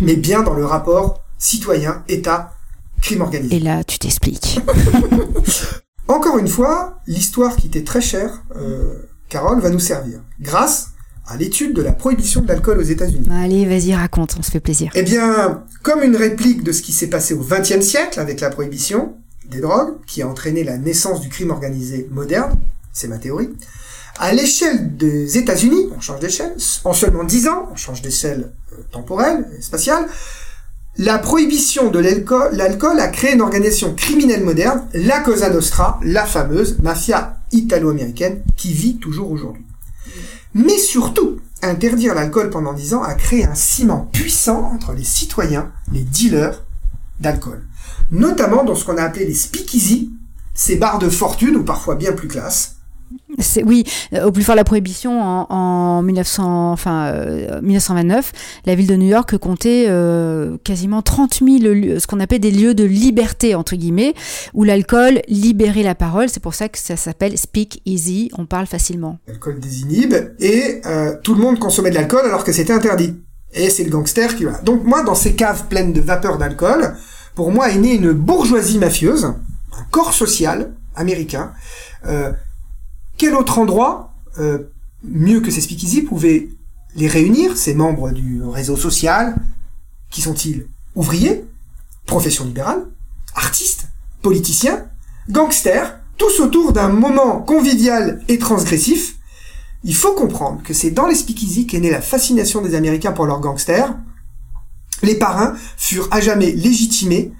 mais 0.00 0.16
bien 0.16 0.42
dans 0.42 0.54
le 0.54 0.66
rapport 0.66 1.21
citoyen-État 1.42 2.54
crime 3.00 3.20
organisé. 3.22 3.56
Et 3.56 3.60
là, 3.60 3.84
tu 3.84 3.98
t'expliques. 3.98 4.60
Encore 6.08 6.38
une 6.38 6.48
fois, 6.48 7.00
l'histoire 7.06 7.56
qui 7.56 7.66
était 7.66 7.84
très 7.84 8.00
chère, 8.00 8.44
euh, 8.56 8.94
Carole, 9.28 9.60
va 9.60 9.70
nous 9.70 9.80
servir. 9.80 10.20
Grâce 10.40 10.90
à 11.26 11.36
l'étude 11.36 11.74
de 11.74 11.82
la 11.82 11.92
prohibition 11.92 12.42
de 12.42 12.48
l'alcool 12.48 12.78
aux 12.78 12.82
États-Unis. 12.82 13.28
Allez, 13.30 13.64
vas-y, 13.66 13.94
raconte, 13.94 14.36
on 14.38 14.42
se 14.42 14.50
fait 14.50 14.60
plaisir. 14.60 14.90
Eh 14.94 15.02
bien, 15.02 15.64
comme 15.82 16.02
une 16.02 16.16
réplique 16.16 16.62
de 16.62 16.72
ce 16.72 16.82
qui 16.82 16.92
s'est 16.92 17.08
passé 17.08 17.34
au 17.34 17.42
XXe 17.42 17.80
siècle 17.80 18.20
avec 18.20 18.40
la 18.40 18.50
prohibition 18.50 19.14
des 19.48 19.60
drogues, 19.60 19.94
qui 20.06 20.22
a 20.22 20.28
entraîné 20.28 20.64
la 20.64 20.78
naissance 20.78 21.20
du 21.20 21.28
crime 21.28 21.50
organisé 21.50 22.08
moderne, 22.10 22.54
c'est 22.92 23.08
ma 23.08 23.18
théorie, 23.18 23.50
à 24.18 24.32
l'échelle 24.32 24.96
des 24.96 25.38
États-Unis, 25.38 25.88
on 25.96 26.00
change 26.00 26.20
d'échelle, 26.20 26.54
en 26.84 26.92
seulement 26.92 27.24
10 27.24 27.48
ans, 27.48 27.68
on 27.72 27.76
change 27.76 28.02
d'échelle 28.02 28.52
euh, 28.72 28.82
temporelle, 28.90 29.46
spatiale, 29.60 30.06
la 30.98 31.18
prohibition 31.18 31.90
de 31.90 31.98
l'alcool 31.98 33.00
a 33.00 33.08
créé 33.08 33.32
une 33.32 33.40
organisation 33.40 33.94
criminelle 33.94 34.44
moderne, 34.44 34.86
la 34.92 35.20
Cosa 35.20 35.48
Nostra, 35.48 35.98
la 36.02 36.26
fameuse 36.26 36.78
mafia 36.80 37.38
italo-américaine 37.50 38.42
qui 38.56 38.72
vit 38.72 38.96
toujours 38.96 39.30
aujourd'hui. 39.30 39.64
Mais 40.54 40.76
surtout, 40.76 41.40
interdire 41.62 42.14
l'alcool 42.14 42.50
pendant 42.50 42.74
10 42.74 42.94
ans 42.94 43.02
a 43.02 43.14
créé 43.14 43.44
un 43.44 43.54
ciment 43.54 44.10
puissant 44.12 44.70
entre 44.74 44.92
les 44.92 45.04
citoyens, 45.04 45.72
les 45.92 46.02
dealers 46.02 46.62
d'alcool. 47.20 47.64
Notamment 48.10 48.62
dans 48.62 48.74
ce 48.74 48.84
qu'on 48.84 48.98
a 48.98 49.02
appelé 49.02 49.24
les 49.24 49.34
speakeasy, 49.34 50.12
ces 50.52 50.76
bars 50.76 50.98
de 50.98 51.08
fortune 51.08 51.56
ou 51.56 51.62
parfois 51.62 51.94
bien 51.94 52.12
plus 52.12 52.28
classe, 52.28 52.76
oui, 53.64 53.84
euh, 54.14 54.26
au 54.26 54.32
plus 54.32 54.42
fort 54.42 54.54
de 54.54 54.58
la 54.58 54.64
prohibition 54.64 55.20
en, 55.20 56.02
1900, 56.02 56.72
enfin, 56.72 57.12
1929, 57.62 58.32
euh, 58.34 58.38
la 58.66 58.74
ville 58.74 58.86
de 58.86 58.96
New 58.96 59.08
York 59.08 59.36
comptait 59.38 59.86
euh, 59.88 60.56
quasiment 60.64 61.02
30 61.02 61.40
000 61.40 61.98
ce 61.98 62.06
qu'on 62.06 62.20
appelle 62.20 62.40
des 62.40 62.50
lieux 62.50 62.74
de 62.74 62.84
liberté 62.84 63.54
entre 63.54 63.76
guillemets, 63.76 64.14
où 64.54 64.64
l'alcool 64.64 65.20
libérait 65.28 65.82
la 65.82 65.94
parole. 65.94 66.28
C'est 66.28 66.42
pour 66.42 66.54
ça 66.54 66.68
que 66.68 66.78
ça 66.78 66.96
s'appelle 66.96 67.36
speak 67.38 67.82
easy. 67.86 68.30
On 68.36 68.46
parle 68.46 68.66
facilement. 68.66 69.18
L'alcool 69.26 69.60
désinhibe 69.60 70.14
et 70.40 70.80
tout 71.22 71.34
le 71.34 71.40
monde 71.40 71.58
consommait 71.58 71.90
de 71.90 71.94
l'alcool 71.94 72.22
alors 72.24 72.44
que 72.44 72.52
c'était 72.52 72.72
interdit. 72.72 73.14
Et 73.54 73.68
c'est 73.68 73.84
le 73.84 73.90
gangster 73.90 74.34
qui 74.34 74.44
va. 74.44 74.58
Donc 74.62 74.84
moi, 74.84 75.02
dans 75.02 75.14
ces 75.14 75.34
caves 75.34 75.66
pleines 75.68 75.92
de 75.92 76.00
vapeur 76.00 76.38
d'alcool, 76.38 76.94
pour 77.34 77.50
moi 77.50 77.70
est 77.70 77.76
née 77.76 77.94
une 77.94 78.12
bourgeoisie 78.12 78.78
mafieuse, 78.78 79.26
un 79.26 79.84
corps 79.90 80.14
social 80.14 80.72
américain. 80.94 81.52
Quel 83.22 83.36
autre 83.36 83.60
endroit, 83.60 84.12
euh, 84.40 84.58
mieux 85.04 85.38
que 85.38 85.52
ces 85.52 85.60
speakeasy, 85.60 86.02
pouvait 86.02 86.48
les 86.96 87.06
réunir, 87.06 87.56
ces 87.56 87.72
membres 87.72 88.10
du 88.10 88.42
réseau 88.42 88.76
social 88.76 89.36
Qui 90.10 90.22
sont-ils? 90.22 90.66
Ouvriers 90.96 91.44
Profession 92.04 92.44
libérale 92.44 92.84
Artistes 93.36 93.86
Politiciens 94.22 94.86
Gangsters 95.30 96.00
Tous 96.18 96.40
autour 96.40 96.72
d'un 96.72 96.88
moment 96.88 97.38
convivial 97.38 98.24
et 98.26 98.38
transgressif 98.38 99.14
il 99.84 99.94
faut 99.94 100.14
comprendre 100.14 100.60
que 100.64 100.74
c'est 100.74 100.90
dans 100.90 101.06
les 101.06 101.14
speakeasy 101.14 101.68
qu'est 101.68 101.78
née 101.78 101.90
la 101.90 102.02
fascination 102.02 102.60
des 102.60 102.74
Américains 102.74 103.12
pour 103.12 103.26
leurs 103.26 103.40
gangsters. 103.40 103.94
Les 105.02 105.16
parrains 105.16 105.54
furent 105.76 106.08
à 106.10 106.20
jamais 106.20 106.52
légitimés 106.52 107.32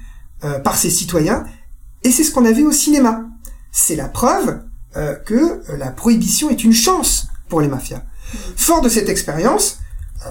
euh, 0.43 0.59
par 0.59 0.77
ces 0.77 0.91
citoyens, 0.91 1.45
et 2.03 2.11
c'est 2.11 2.25
ce 2.25 2.33
qu'on 2.33 2.45
a 2.45 2.51
vu 2.51 2.67
au 2.67 2.73
cinéma. 2.73 3.27
C'est 3.71 3.95
la 3.95 4.09
preuve 4.09 4.61
euh, 4.97 5.15
que 5.15 5.63
la 5.77 5.91
prohibition 5.91 6.51
est 6.51 6.65
une 6.65 6.73
chance 6.73 7.29
pour 7.49 7.61
les 7.61 7.69
mafias. 7.69 8.03
Fort 8.57 8.81
de 8.81 8.89
cette 8.89 9.09
expérience, 9.09 9.79
euh, 10.27 10.31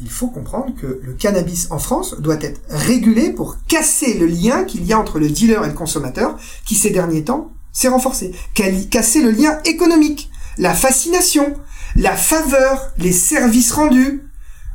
il 0.00 0.10
faut 0.10 0.28
comprendre 0.28 0.74
que 0.80 1.00
le 1.02 1.12
cannabis 1.14 1.68
en 1.70 1.78
France 1.78 2.20
doit 2.20 2.40
être 2.40 2.60
régulé 2.68 3.30
pour 3.30 3.58
casser 3.68 4.18
le 4.18 4.26
lien 4.26 4.64
qu'il 4.64 4.84
y 4.84 4.92
a 4.92 4.98
entre 4.98 5.18
le 5.18 5.28
dealer 5.28 5.64
et 5.64 5.68
le 5.68 5.74
consommateur, 5.74 6.36
qui 6.66 6.74
ces 6.74 6.90
derniers 6.90 7.24
temps 7.24 7.52
s'est 7.72 7.88
renforcé. 7.88 8.32
Casser 8.90 9.22
le 9.22 9.30
lien 9.30 9.58
économique, 9.64 10.30
la 10.58 10.74
fascination, 10.74 11.54
la 11.96 12.16
faveur, 12.16 12.92
les 12.98 13.12
services 13.12 13.72
rendus. 13.72 14.24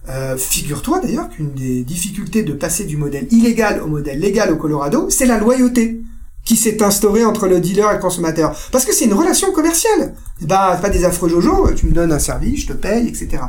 Euh, 0.09 0.37
Figure-toi 0.37 0.99
d'ailleurs 0.99 1.29
qu'une 1.29 1.53
des 1.53 1.83
difficultés 1.83 2.43
de 2.43 2.53
passer 2.53 2.85
du 2.85 2.95
modèle 2.95 3.27
illégal 3.31 3.81
au 3.81 3.87
modèle 3.87 4.19
légal 4.19 4.51
au 4.51 4.55
Colorado, 4.55 5.09
c'est 5.09 5.25
la 5.25 5.37
loyauté 5.37 6.01
qui 6.47 6.55
s'est 6.55 6.81
instauré 6.81 7.25
entre 7.25 7.47
le 7.47 7.59
dealer 7.59 7.91
et 7.91 7.95
le 7.95 7.99
consommateur. 7.99 8.57
Parce 8.71 8.85
que 8.85 8.93
c'est 8.93 9.03
une 9.03 9.13
relation 9.13 9.51
commerciale. 9.51 10.15
Bah, 10.43 10.79
pas 10.81 10.89
des 10.89 11.03
affreux 11.03 11.27
jojo, 11.27 11.73
tu 11.73 11.87
me 11.87 11.91
donnes 11.91 12.13
un 12.13 12.19
service, 12.19 12.61
je 12.61 12.67
te 12.67 12.73
paye, 12.73 13.05
etc. 13.05 13.43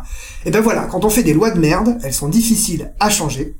Et 0.45 0.51
ben 0.51 0.61
voilà, 0.61 0.87
quand 0.87 1.05
on 1.05 1.09
fait 1.09 1.23
des 1.23 1.33
lois 1.33 1.53
de 1.53 1.61
merde, 1.61 1.97
elles 2.03 2.13
sont 2.13 2.29
difficiles 2.29 2.93
à 2.99 3.09
changer. 3.09 3.57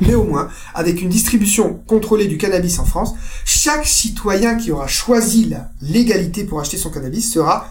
Mais 0.00 0.14
au 0.14 0.24
moins, 0.24 0.48
avec 0.72 1.02
une 1.02 1.10
distribution 1.10 1.82
contrôlée 1.86 2.26
du 2.28 2.38
cannabis 2.38 2.78
en 2.78 2.86
France, 2.86 3.14
chaque 3.44 3.86
citoyen 3.86 4.54
qui 4.54 4.72
aura 4.72 4.86
choisi 4.86 5.52
légalité 5.82 6.44
pour 6.44 6.58
acheter 6.58 6.78
son 6.78 6.88
cannabis 6.88 7.30
sera 7.30 7.68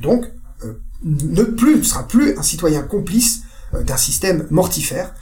donc 0.00 0.24
euh, 0.64 0.74
ne 1.02 1.42
plus 1.42 1.82
sera 1.82 2.06
plus 2.06 2.38
un 2.38 2.44
citoyen 2.44 2.82
complice 2.82 3.40
euh, 3.74 3.82
d'un 3.82 3.96
système 3.96 4.46
mortifère, 4.50 5.16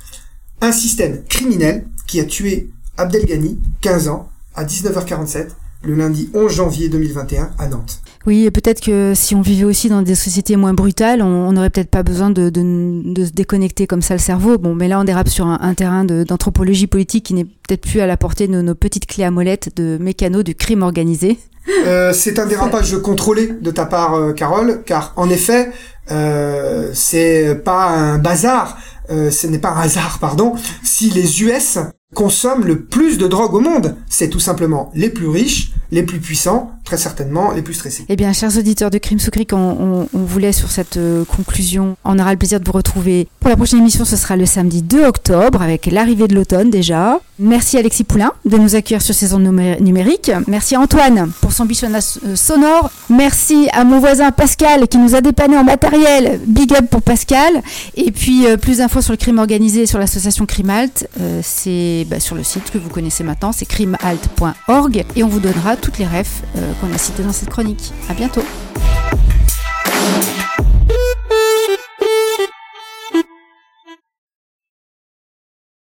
un 0.61 0.73
système 0.73 1.25
criminel 1.25 1.89
qui 2.07 2.21
a 2.21 2.27
tué 2.27 2.71
Abdelghani, 2.99 3.59
15 3.81 4.09
ans, 4.09 4.29
à 4.57 4.65
19h47 4.65 5.49
le 5.83 5.95
lundi 5.95 6.31
11 6.35 6.53
janvier 6.53 6.89
2021 6.89 7.51
à 7.59 7.69
Nantes. 7.69 8.01
Oui, 8.27 8.45
et 8.45 8.51
peut-être 8.51 8.81
que 8.81 9.13
si 9.15 9.35
on 9.35 9.41
vivait 9.41 9.65
aussi 9.65 9.89
dans 9.89 10.03
des 10.03 10.17
sociétés 10.17 10.57
moins 10.57 10.75
brutales, 10.75 11.23
on 11.23 11.53
n'aurait 11.53 11.71
peut-être 11.71 11.91
pas 11.91 12.03
besoin 12.03 12.31
de, 12.31 12.51
se 12.51 13.31
déconnecter 13.31 13.87
comme 13.87 14.03
ça 14.03 14.15
le 14.15 14.21
cerveau. 14.21 14.59
Bon, 14.59 14.75
mais 14.75 14.89
là, 14.89 14.99
on 14.99 15.05
dérape 15.05 15.29
sur 15.29 15.47
un, 15.47 15.75
terrain 15.75 16.05
d'anthropologie 16.05 16.89
politique 16.89 17.27
qui 17.27 17.35
n'est 17.35 17.45
peut-être 17.45 17.83
plus 17.83 18.01
à 18.01 18.07
la 18.07 18.17
portée 18.17 18.49
de 18.49 18.61
nos, 18.61 18.75
petites 18.75 19.07
clés 19.07 19.25
à 19.25 19.31
molette 19.31 19.77
de 19.77 19.97
mécano 20.01 20.43
du 20.43 20.55
crime 20.55 20.83
organisé. 20.83 21.39
Euh, 21.87 22.13
c'est 22.13 22.39
un 22.39 22.47
dérapage 22.47 22.97
contrôlé 23.03 23.49
de 23.61 23.71
ta 23.71 23.87
part, 23.87 24.15
euh, 24.15 24.33
Carole, 24.33 24.83
car 24.85 25.13
en 25.17 25.29
effet, 25.29 25.71
euh, 26.11 26.91
c'est 26.95 27.63
pas 27.65 27.89
un 27.89 28.19
bazar, 28.19 28.79
euh, 29.11 29.31
ce 29.31 29.47
n'est 29.47 29.59
pas 29.59 29.71
un 29.71 29.81
hasard, 29.81 30.19
pardon, 30.21 30.55
si 30.83 31.11
les 31.11 31.43
US 31.43 31.79
consomment 32.15 32.65
le 32.65 32.81
plus 32.81 33.19
de 33.19 33.27
drogue 33.27 33.55
au 33.55 33.61
monde. 33.61 33.97
C'est 34.09 34.29
tout 34.29 34.41
simplement 34.41 34.91
les 34.95 35.11
plus 35.11 35.29
riches, 35.29 35.73
les 35.91 36.03
plus 36.03 36.21
puissants, 36.21 36.73
très 36.85 36.97
certainement 36.97 37.53
les 37.53 37.63
plus 37.63 37.75
stressés. 37.75 38.05
Eh 38.09 38.17
bien, 38.17 38.33
chers 38.33 38.57
auditeurs 38.57 38.91
de 38.91 38.99
Crime 38.99 39.19
Sucrique, 39.19 39.53
on, 39.53 40.09
on, 40.13 40.19
vous 40.19 40.39
laisse 40.39 40.57
sur 40.59 40.71
cette 40.71 40.97
euh, 40.97 41.25
conclusion. 41.25 41.97
On 42.05 42.19
aura 42.19 42.33
le 42.33 42.39
plaisir 42.39 42.61
de 42.61 42.65
vous 42.65 42.73
retrouver 42.73 43.29
pour 43.41 43.51
la 43.51 43.57
prochaine 43.57 43.81
émission. 43.81 44.05
Ce 44.05 44.17
sera 44.17 44.37
le 44.37 44.47
samedi 44.47 44.83
2 44.83 45.05
octobre 45.05 45.63
avec 45.63 45.87
l'arrivée 45.87 46.29
de 46.29 46.35
l'automne 46.35 46.71
déjà. 46.71 47.21
Merci 47.39 47.77
Alexis 47.77 48.05
Poulain 48.05 48.33
de 48.45 48.57
nous 48.57 48.77
accueillir 48.77 49.03
sur 49.03 49.15
ces 49.15 49.35
ondes 49.35 49.43
numériques. 49.81 50.31
Merci 50.47 50.77
Antoine 50.77 51.31
pour 51.41 51.53
son 51.53 51.67
bichonnage 51.67 52.19
euh, 52.25 52.37
sonore. 52.37 52.91
Merci 53.11 53.69
à 53.73 53.85
mon 53.85 53.99
voisin 53.99 54.31
Pascal 54.31 54.89
qui 54.89 54.99
nous 54.99 55.15
a 55.15 55.21
dépanné 55.21 55.57
en 55.57 55.65
matériel. 55.65 56.41
Big 56.47 56.73
up 56.73 56.87
pour 56.91 57.03
Pascal. 57.03 57.63
Et 57.97 58.11
puis, 58.11 58.47
euh, 58.47 58.57
plus 58.57 58.79
d'infos 58.79 59.03
sur 59.03 59.13
le 59.13 59.19
crime 59.19 59.39
organisé 59.39 59.87
sur 59.87 59.99
l'association 59.99 60.47
Crimalt. 60.47 61.09
c'est 61.43 61.96
bah, 62.05 62.21
sur 62.21 62.37
le 62.37 62.43
site 62.43 62.71
que 62.71 62.79
vous 62.79 62.91
connaissez 62.91 63.25
maintenant, 63.25 63.53
c'est 63.53 63.67
crimehalt.org 63.67 65.05
et 65.17 65.23
on 65.23 65.29
vous 65.29 65.41
donnera 65.41 65.77
toutes 65.77 65.99
les 65.99 66.07
refs 66.07 66.43
euh, 66.57 66.73
qu'on 66.81 66.93
a 66.93 66.99
citées 66.99 67.23
dans 67.23 67.33
cette 67.33 67.51
chronique. 67.51 67.93
À 68.09 68.15
bientôt. 68.15 68.43